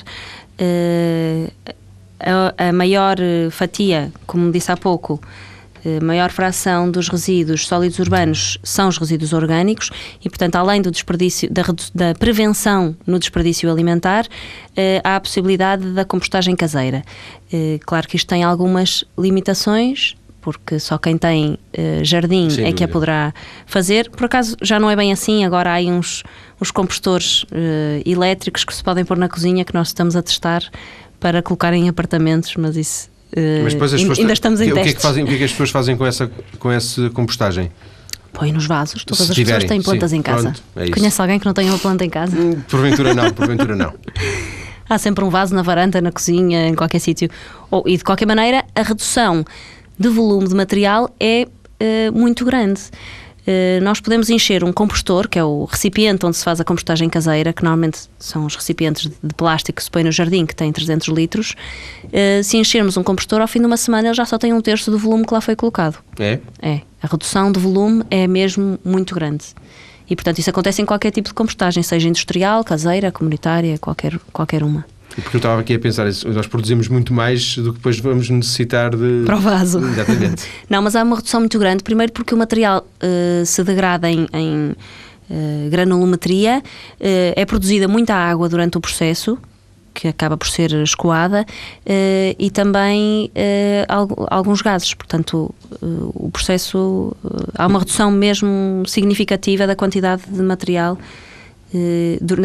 a, 2.21 2.69
a 2.69 2.73
maior 2.73 3.17
fatia, 3.51 4.11
como 4.27 4.51
disse 4.51 4.73
há 4.73 4.77
pouco, 4.77 5.21
eh, 5.21 5.56
maior 6.03 6.31
fração 6.31 6.91
dos 6.91 7.09
resíduos 7.09 7.67
sólidos 7.67 7.99
urbanos 7.99 8.59
são 8.63 8.89
os 8.89 8.99
resíduos 8.99 9.33
orgânicos 9.33 9.91
e, 10.25 10.29
portanto, 10.29 10.57
além 10.57 10.83
do 10.83 10.91
desperdício, 10.91 11.53
da, 11.53 11.63
da 11.95 12.15
prevenção 12.15 12.97
no 13.07 13.19
desperdício 13.19 13.71
alimentar, 13.71 14.27
eh, 14.77 15.01
há 15.05 15.17
a 15.17 15.21
possibilidade 15.21 15.93
da 15.93 16.05
compostagem 16.05 16.57
caseira. 16.57 17.03
Eh, 17.53 17.79
claro 17.85 18.09
que 18.09 18.17
isto 18.17 18.27
tem 18.27 18.43
algumas 18.43 19.05
limitações, 19.19 20.17
porque 20.47 20.79
só 20.79 20.97
quem 20.97 21.19
tem 21.19 21.59
uh, 21.77 22.05
jardim 22.05 22.49
Sem 22.49 22.59
é 22.61 22.67
dúvida. 22.67 22.73
que 22.77 22.85
a 22.85 22.89
poderá 22.89 23.35
fazer. 23.67 24.09
Por 24.11 24.27
acaso 24.27 24.57
já 24.63 24.79
não 24.79 24.89
é 24.89 24.95
bem 24.95 25.13
assim, 25.13 25.45
agora 25.45 25.75
há 25.75 25.81
uns, 25.81 26.23
uns 26.63 26.71
compostores 26.71 27.43
uh, 27.43 27.47
elétricos 28.07 28.63
que 28.63 28.73
se 28.73 28.81
podem 28.81 29.05
pôr 29.05 29.19
na 29.19 29.29
cozinha 29.29 29.65
que 29.65 29.75
nós 29.75 29.89
estamos 29.89 30.15
a 30.15 30.23
testar 30.23 30.63
para 31.19 31.43
colocar 31.43 31.73
em 31.73 31.89
apartamentos, 31.89 32.55
mas 32.55 32.77
isso 32.77 33.11
Mas 33.63 33.73
depois 33.75 33.93
as 33.93 34.01
pessoas, 34.01 34.19
ainda 34.19 34.33
estamos 34.33 34.61
em 34.61 34.71
o 34.71 34.75
que, 34.75 34.81
é 34.81 34.93
que 34.93 35.01
fazem, 35.01 35.25
o 35.25 35.27
que 35.27 35.35
é 35.35 35.39
que 35.39 35.45
as 35.45 35.51
pessoas 35.51 35.71
fazem 35.71 35.97
com 35.97 36.07
essa, 36.07 36.31
com 36.59 36.71
essa 36.71 37.11
compostagem? 37.11 37.71
Põe 38.33 38.53
nos 38.53 38.67
vasos. 38.67 39.05
Todas 39.05 39.25
Se 39.25 39.33
as 39.33 39.35
tiverem, 39.35 39.63
pessoas 39.63 39.69
têm 39.69 39.83
plantas 39.83 40.11
sim, 40.11 40.19
em 40.19 40.23
casa. 40.23 40.43
Pronto, 40.43 40.63
é 40.77 40.91
Conhece 40.91 41.21
alguém 41.21 41.39
que 41.39 41.47
não 41.47 41.55
tenha 41.55 41.73
uma 41.73 41.79
planta 41.79 42.05
em 42.05 42.11
casa? 42.11 42.37
Hum, 42.37 42.61
porventura 42.69 43.15
não, 43.15 43.33
porventura 43.33 43.75
não. 43.75 43.93
Há 44.89 44.99
sempre 44.99 45.25
um 45.25 45.31
vaso 45.31 45.55
na 45.55 45.63
varanda, 45.63 46.01
na 46.01 46.13
cozinha, 46.13 46.69
em 46.69 46.75
qualquer 46.75 47.01
sítio. 47.01 47.29
E 47.87 47.97
de 47.97 48.05
qualquer 48.05 48.27
maneira, 48.27 48.65
a 48.75 48.83
redução 48.83 49.45
de 49.99 50.09
volume 50.09 50.47
de 50.47 50.55
material 50.55 51.13
é 51.19 51.47
uh, 51.47 52.13
muito 52.17 52.45
grande. 52.45 52.81
Eh, 53.47 53.79
nós 53.81 54.01
podemos 54.01 54.29
encher 54.29 54.65
um 54.65 54.73
compostor, 54.73 55.29
que 55.29 55.39
é 55.39 55.45
o 55.45 55.65
recipiente 55.65 56.27
onde 56.27 56.37
se 56.37 56.45
faz 56.45 56.61
a 56.61 56.65
compostagem 56.65 57.09
caseira, 57.09 57.53
que 57.53 57.63
normalmente 57.63 58.01
são 58.19 58.45
os 58.45 58.57
recipientes 58.57 59.09
de 59.23 59.35
plástico 59.35 59.77
que 59.77 59.85
se 59.85 59.91
põe 59.91 60.03
no 60.03 60.11
jardim, 60.11 60.45
que 60.45 60.55
tem 60.55 60.73
300 60.73 61.09
litros. 61.09 61.55
Eh, 62.13 62.43
se 62.43 62.57
enchermos 62.57 62.97
um 62.97 63.03
compostor, 63.03 63.41
ao 63.41 63.49
fim 63.49 63.61
de 63.61 63.67
uma 63.67 63.77
semana 63.77 64.09
ele 64.09 64.15
já 64.15 64.25
só 64.25 64.37
tem 64.37 64.53
um 64.53 64.61
terço 64.61 64.91
do 64.91 64.99
volume 64.99 65.25
que 65.25 65.33
lá 65.33 65.41
foi 65.41 65.55
colocado. 65.55 65.99
É? 66.19 66.41
É. 66.61 66.81
A 67.03 67.07
redução 67.07 67.53
de 67.53 67.61
volume 67.61 68.03
é 68.11 68.27
mesmo 68.27 68.79
muito 68.85 69.15
grande. 69.15 69.45
E, 70.09 70.15
portanto, 70.15 70.39
isso 70.39 70.51
acontece 70.51 70.81
em 70.83 70.87
qualquer 70.87 71.11
tipo 71.11 71.29
de 71.29 71.35
compostagem, 71.35 71.83
seja 71.83 72.09
industrial, 72.09 72.63
caseira, 72.65 73.11
comunitária, 73.11 73.77
qualquer, 73.79 74.19
qualquer 74.33 74.63
uma. 74.63 74.85
Porque 75.23 75.37
eu 75.37 75.39
estava 75.39 75.61
aqui 75.61 75.75
a 75.75 75.79
pensar, 75.79 76.05
nós 76.27 76.47
produzimos 76.47 76.89
muito 76.89 77.13
mais 77.13 77.57
do 77.57 77.73
que 77.73 77.79
depois 77.79 77.99
vamos 77.99 78.29
necessitar 78.29 78.95
de. 78.95 79.23
Para 79.25 79.37
o 79.37 79.41
vaso. 79.41 79.79
Exatamente. 79.79 80.45
Não, 80.69 80.83
mas 80.83 80.95
há 80.95 81.03
uma 81.03 81.17
redução 81.17 81.41
muito 81.41 81.59
grande. 81.59 81.83
Primeiro, 81.83 82.13
porque 82.13 82.35
o 82.35 82.39
material 82.39 82.87
uh, 83.03 83.47
se 83.47 83.65
degrada 83.65 84.11
em, 84.11 84.27
em 84.33 84.71
uh, 85.31 85.71
granulometria, 85.71 86.59
uh, 86.61 87.03
é 87.35 87.45
produzida 87.47 87.89
muita 87.89 88.15
água 88.15 88.47
durante 88.49 88.77
o 88.77 88.81
processo, 88.81 89.39
que 89.95 90.07
acaba 90.07 90.37
por 90.37 90.49
ser 90.49 90.71
escoada, 90.83 91.47
e 92.39 92.51
também 92.51 93.31
alguns 94.29 94.61
gases. 94.61 94.93
Portanto, 94.93 95.55
o 95.81 96.29
processo. 96.31 97.17
há 97.55 97.67
uma 97.67 97.79
redução 97.79 98.11
mesmo 98.11 98.83
significativa 98.87 99.67
da 99.67 99.75
quantidade 99.75 100.25
de 100.29 100.43
material 100.43 100.99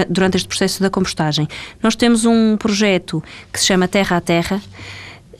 durante 0.09 0.37
este 0.37 0.47
processo 0.47 0.81
da 0.81 0.89
compostagem. 0.89 1.47
Nós 1.81 1.95
temos 1.95 2.25
um 2.25 2.57
projeto 2.57 3.23
que 3.51 3.59
se 3.59 3.65
chama 3.65 3.87
Terra 3.87 4.17
a 4.17 4.21
Terra, 4.21 4.61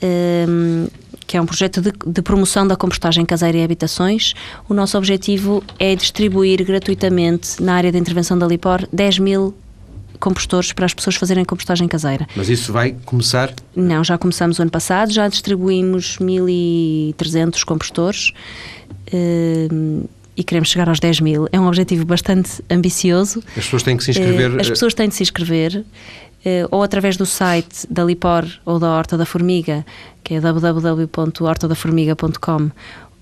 ehm, 0.00 0.86
que 1.26 1.36
é 1.36 1.40
um 1.40 1.46
projeto 1.46 1.80
de, 1.80 1.92
de, 2.06 2.22
promoção 2.22 2.66
da 2.66 2.76
compostagem 2.76 3.24
caseira 3.24 3.56
em 3.56 3.64
habitações. 3.64 4.34
O 4.68 4.74
nosso 4.74 4.98
objetivo 4.98 5.62
é 5.78 5.94
distribuir 5.94 6.64
gratuitamente 6.64 7.62
na 7.62 7.74
área 7.74 7.90
de 7.90 7.98
intervenção 7.98 8.38
da 8.38 8.46
Lipor 8.46 8.86
10 8.92 9.18
mil 9.18 9.54
compostores 10.20 10.72
para 10.72 10.86
as 10.86 10.94
pessoas 10.94 11.16
fazerem 11.16 11.44
compostagem 11.44 11.88
caseira. 11.88 12.28
Mas 12.36 12.48
isso 12.48 12.72
vai 12.72 12.94
começar? 13.04 13.52
Não, 13.74 14.04
já 14.04 14.16
começamos 14.16 14.58
o 14.58 14.62
ano 14.62 14.70
passado, 14.70 15.12
já 15.12 15.26
distribuímos 15.26 16.18
1.300 16.18 17.64
compostores. 17.64 18.32
Uh, 19.12 20.08
e 20.42 20.44
queremos 20.44 20.68
chegar 20.68 20.88
aos 20.88 20.98
10 20.98 21.20
mil. 21.20 21.46
É 21.52 21.60
um 21.60 21.68
objetivo 21.68 22.04
bastante 22.04 22.60
ambicioso. 22.68 23.40
As 23.56 23.62
pessoas 23.64 23.84
têm 23.84 23.96
que 23.96 24.02
se 24.02 24.10
inscrever. 24.10 24.60
As 24.60 24.68
pessoas 24.68 24.92
têm 24.92 25.08
de 25.08 25.14
se 25.14 25.22
inscrever, 25.22 25.84
eh, 26.44 26.66
ou 26.70 26.82
através 26.82 27.16
do 27.16 27.24
site 27.24 27.86
da 27.88 28.02
Lipor 28.02 28.44
ou 28.64 28.80
da 28.80 28.90
Horta 28.90 29.16
da 29.16 29.24
Formiga, 29.24 29.86
que 30.24 30.34
é 30.34 30.40
www.hortadaformiga.com, 30.40 32.70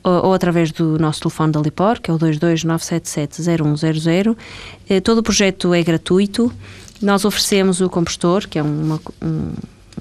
ou, 0.03 0.33
através 0.33 0.73
do 0.73 0.99
nosso 0.99 1.21
telefone 1.21 1.53
da 1.53 1.61
Lipor, 1.61 2.01
que 2.01 2.11
é 2.11 2.15
o 2.15 2.19
229770100. 2.19 4.35
Eh, 4.89 5.01
todo 5.01 5.19
o 5.19 5.23
projeto 5.23 5.75
é 5.75 5.83
gratuito 5.83 6.51
nós 7.03 7.25
oferecemos 7.25 7.81
o 7.81 7.89
compostor, 7.89 8.47
que 8.47 8.59
é 8.59 8.63
uma, 8.63 9.01
um, 9.23 9.53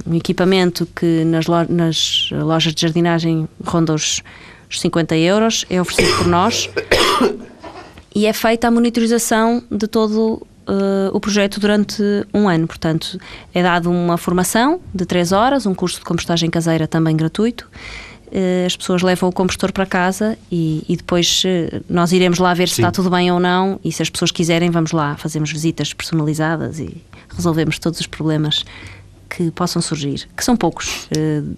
um, 0.05 0.15
equipamento 0.15 0.85
que 0.93 1.23
nas, 1.23 1.47
lo, 1.47 1.65
nas 1.69 2.29
lojas 2.31 2.73
de 2.73 2.81
jardinagem 2.81 3.47
ronda 3.63 3.93
os, 3.93 4.21
os 4.69 4.79
50 4.81 5.17
euros, 5.17 5.65
é 5.69 5.81
oferecido 5.81 6.17
por 6.17 6.27
nós 6.27 6.69
e 8.15 8.25
é 8.25 8.33
feita 8.33 8.67
a 8.67 8.71
monitorização 8.71 9.63
de 9.71 9.87
todo 9.87 10.41
uh, 10.69 11.09
o 11.13 11.19
projeto 11.19 11.59
durante 11.59 12.03
um 12.33 12.47
ano. 12.47 12.67
Portanto, 12.67 13.19
é 13.53 13.63
dado 13.63 13.89
uma 13.89 14.17
formação 14.17 14.79
de 14.93 15.05
3 15.05 15.31
horas, 15.31 15.65
um 15.65 15.73
curso 15.73 15.99
de 15.99 16.05
compostagem 16.05 16.49
caseira 16.49 16.87
também 16.87 17.15
gratuito. 17.15 17.67
Uh, 18.27 18.65
as 18.67 18.75
pessoas 18.75 19.01
levam 19.01 19.27
o 19.27 19.31
compostor 19.31 19.71
para 19.71 19.87
casa 19.87 20.37
e, 20.51 20.83
e 20.87 20.95
depois 20.95 21.43
uh, 21.43 21.83
nós 21.89 22.11
iremos 22.11 22.37
lá 22.37 22.53
ver 22.53 22.69
se 22.69 22.75
Sim. 22.75 22.83
está 22.83 22.91
tudo 22.91 23.09
bem 23.09 23.31
ou 23.31 23.39
não. 23.39 23.79
E 23.83 23.91
se 23.91 24.03
as 24.03 24.09
pessoas 24.09 24.31
quiserem, 24.31 24.69
vamos 24.69 24.91
lá, 24.91 25.15
fazemos 25.17 25.51
visitas 25.51 25.93
personalizadas 25.93 26.79
e 26.79 26.95
resolvemos 27.35 27.79
todos 27.79 27.99
os 27.99 28.07
problemas 28.07 28.63
que 29.29 29.51
possam 29.51 29.81
surgir, 29.81 30.27
que 30.35 30.43
são 30.43 30.57
poucos, 30.57 31.07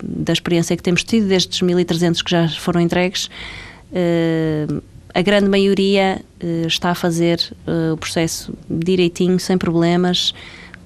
da 0.04 0.34
experiência 0.34 0.76
que 0.76 0.84
temos 0.84 1.04
tido, 1.04 1.28
destes 1.28 1.62
1.300 1.62 2.24
que 2.24 2.30
já 2.30 2.50
foram 2.50 2.82
entregues, 2.82 3.30
a 5.14 5.22
grande 5.22 5.50
maioria 5.50 6.22
uh, 6.42 6.68
está 6.68 6.92
a 6.92 6.96
fazer 6.96 7.40
uh, 7.68 7.94
o 7.94 7.98
processo 7.98 8.54
direitinho, 8.70 9.40
sem 9.40 9.58
problemas, 9.58 10.34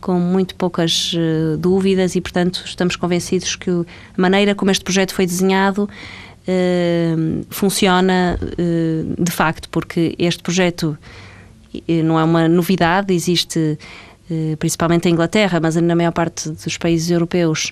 com 0.01 0.19
muito 0.19 0.55
poucas 0.55 1.13
uh, 1.13 1.57
dúvidas 1.57 2.15
e, 2.15 2.21
portanto, 2.21 2.63
estamos 2.65 2.95
convencidos 2.95 3.55
que 3.55 3.69
a 3.69 3.85
maneira 4.17 4.55
como 4.55 4.71
este 4.71 4.83
projeto 4.83 5.13
foi 5.13 5.25
desenhado 5.25 5.89
funciona 7.49 8.37
de 9.17 9.31
facto, 9.31 9.67
porque 9.69 10.13
este 10.19 10.43
projeto 10.43 10.95
não 12.03 12.19
é 12.19 12.23
uma 12.23 12.47
novidade, 12.47 13.11
existe 13.11 13.79
principalmente 14.59 15.07
em 15.07 15.11
Inglaterra, 15.11 15.59
mas 15.61 15.75
na 15.75 15.95
maior 15.95 16.11
parte 16.11 16.49
dos 16.49 16.77
países 16.77 17.11
europeus 17.11 17.71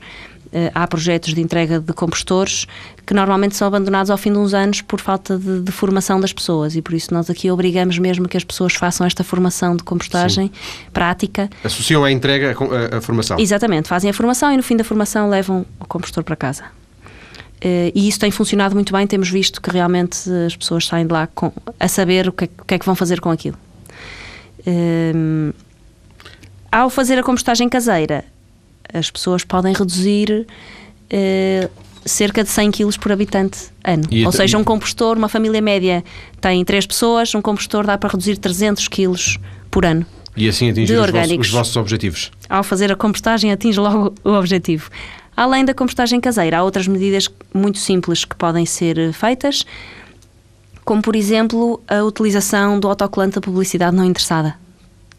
eh, 0.54 0.72
há 0.76 0.86
projetos 0.86 1.34
de 1.34 1.42
entrega 1.42 1.80
de 1.80 1.92
compostores 1.94 2.68
que 3.08 3.14
normalmente 3.16 3.56
são 3.56 3.68
abandonados 3.68 4.12
ao 4.12 4.18
fim 4.20 4.32
de 4.32 4.38
uns 4.38 4.54
anos 4.54 4.82
por 4.82 5.02
falta 5.02 5.36
de, 5.36 5.62
de, 5.62 5.72
formação 5.72 6.20
das 6.20 6.32
pessoas 6.32 6.76
e 6.76 6.82
por 6.82 6.94
isso 6.94 7.12
nós 7.12 7.28
aqui 7.28 7.50
obrigamos 7.50 7.98
mesmo 7.98 8.28
que 8.28 8.38
as 8.38 8.44
pessoas 8.44 8.76
façam 8.76 9.08
esta 9.08 9.24
formação 9.24 9.76
de 9.76 9.82
compostagem 9.82 10.52
Sim. 10.54 10.90
prática. 10.94 11.50
Associam 11.64 12.04
a 12.04 12.12
entrega 12.12 12.56
à 12.96 13.02
formação. 13.02 13.40
Exatamente, 13.40 13.88
fazem 13.88 14.12
a 14.12 14.14
formação 14.14 14.54
e 14.54 14.58
no 14.58 14.62
fim 14.62 14.78
da 14.78 14.84
formação 14.84 15.28
levam 15.28 15.66
o 15.80 15.86
compostor 15.86 16.24
para 16.24 16.36
casa. 16.36 16.66
Uh, 16.66 17.90
e 17.96 18.08
isso 18.08 18.20
tem 18.20 18.30
funcionado 18.30 18.76
muito 18.76 18.94
bem, 18.94 19.08
temos 19.08 19.30
visto 19.30 19.60
que 19.60 19.72
realmente 19.72 20.30
as 20.46 20.56
pessoas 20.56 20.86
saem 20.86 21.08
de 21.08 21.14
lá 21.14 21.26
com, 21.26 21.52
a 21.80 21.88
saber 21.88 22.28
o 22.28 22.32
que, 22.32 22.44
é, 22.44 22.50
o 22.60 22.66
que, 22.66 22.74
é, 22.76 22.80
que 22.80 22.86
vão 22.86 22.94
fazer 22.94 23.20
com 23.20 23.32
aquilo. 23.32 23.58
Uh, 24.60 25.52
ao 26.74 26.90
fazer 26.90 27.20
a 27.20 27.24
compostagem 27.24 27.70
caseira, 27.70 28.26
as 28.92 29.12
pessoas 29.12 29.44
podem 29.44 29.74
reduzir 29.74 30.48
uh, 31.14 31.70
cerca 32.04 32.44
de 32.44 32.50
100 32.50 32.72
kg 32.72 33.00
por 33.00 33.12
habitante 33.12 33.60
ano. 33.84 34.04
E 34.10 34.26
Ou 34.26 34.32
seja, 34.32 34.58
um 34.58 34.64
compostor, 34.64 35.16
uma 35.16 35.30
família 35.30 35.62
média 35.62 36.04
tem 36.42 36.66
3 36.66 36.88
pessoas, 36.88 37.36
um 37.36 37.44
compostor 37.44 37.86
dá 37.86 37.96
para 37.96 38.10
reduzir 38.10 38.38
300 38.38 38.88
kg 38.88 39.40
por 39.70 39.86
ano. 39.86 40.04
E 40.36 40.50
assim 40.50 40.72
atingir 40.72 40.98
os 40.98 41.12
vossos, 41.12 41.38
os 41.38 41.50
vossos 41.52 41.76
objetivos. 41.76 42.32
Ao 42.50 42.64
fazer 42.64 42.92
a 42.92 42.96
compostagem, 42.96 43.52
atinge 43.52 43.80
logo 43.80 44.16
o 44.24 44.32
objetivo. 44.32 44.90
Além 45.38 45.64
da 45.64 45.76
compostagem 45.76 46.20
caseira, 46.20 46.58
há 46.58 46.64
outras 46.64 46.88
medidas 46.88 47.30
muito 47.54 47.78
simples 47.78 48.26
que 48.26 48.36
podem 48.36 48.66
ser 48.66 49.14
feitas, 49.14 49.64
como 50.84 51.04
por 51.04 51.16
exemplo 51.16 51.80
a 51.88 52.04
utilização 52.04 52.80
do 52.80 52.88
autocolante 52.88 53.36
da 53.36 53.42
publicidade 53.42 53.96
não 53.96 54.04
interessada, 54.04 54.56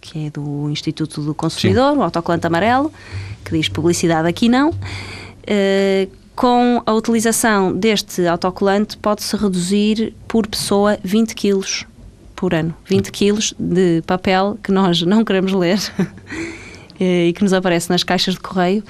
que 0.04 0.26
é 0.26 0.30
do 0.30 0.68
Instituto 0.68 1.22
do 1.22 1.34
Consumidor, 1.34 1.94
Sim. 1.94 1.98
o 1.98 2.02
autocolante 2.02 2.46
amarelo, 2.46 2.92
que 3.42 3.56
diz 3.56 3.70
publicidade 3.70 4.28
aqui 4.28 4.50
não. 4.50 4.68
Uh, 4.68 6.10
com 6.36 6.82
a 6.84 6.92
utilização 6.92 7.74
deste 7.74 8.26
autocolante 8.26 8.98
pode-se 8.98 9.34
reduzir 9.34 10.12
por 10.28 10.46
pessoa 10.46 10.98
20 11.02 11.34
quilos 11.34 11.86
por 12.36 12.52
ano. 12.52 12.74
20 12.86 13.10
quilos 13.12 13.54
de 13.58 14.02
papel 14.06 14.58
que 14.62 14.70
nós 14.70 15.00
não 15.02 15.24
queremos 15.24 15.52
ler 15.52 15.78
eh, 16.98 17.28
e 17.28 17.32
que 17.32 17.44
nos 17.44 17.52
aparece 17.52 17.88
nas 17.88 18.02
caixas 18.02 18.34
de 18.34 18.40
correio. 18.40 18.82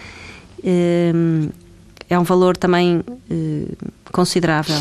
Eh, 0.64 1.12
é 2.08 2.18
um 2.18 2.22
valor 2.22 2.56
também 2.56 3.04
considerável. 4.10 4.80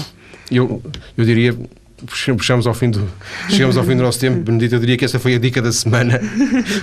Eu, 0.49 0.81
eu 1.17 1.25
diria 1.25 1.57
puxamos 2.05 2.67
ao 2.67 2.73
fim 2.73 2.89
do, 2.89 3.09
chegamos 3.49 3.77
ao 3.77 3.83
fim 3.83 3.95
do 3.95 4.03
nosso 4.03 4.19
tempo. 4.19 4.39
Benedito, 4.43 4.75
eu 4.75 4.79
diria 4.79 4.97
que 4.97 5.05
essa 5.05 5.19
foi 5.19 5.35
a 5.35 5.39
dica 5.39 5.61
da 5.61 5.71
semana. 5.71 6.19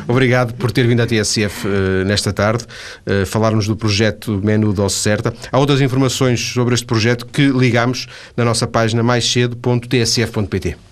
Obrigado 0.08 0.54
por 0.54 0.70
ter 0.70 0.86
vindo 0.86 1.00
à 1.00 1.06
TSF 1.06 1.66
uh, 1.66 1.70
eh, 1.70 2.04
nesta 2.04 2.32
tarde, 2.32 2.64
uh, 3.06 3.26
falar-nos 3.26 3.66
do 3.66 3.76
projeto 3.76 4.40
Menu 4.42 4.72
Dose 4.72 4.96
Certa. 4.96 5.32
Há 5.50 5.58
outras 5.58 5.80
informações 5.80 6.40
sobre 6.40 6.74
este 6.74 6.86
projeto 6.86 7.26
que 7.26 7.48
ligamos 7.48 8.06
na 8.36 8.44
nossa 8.44 8.66
página 8.66 9.02
mais 9.02 9.30
cedo.tsf.pt. 9.30 10.90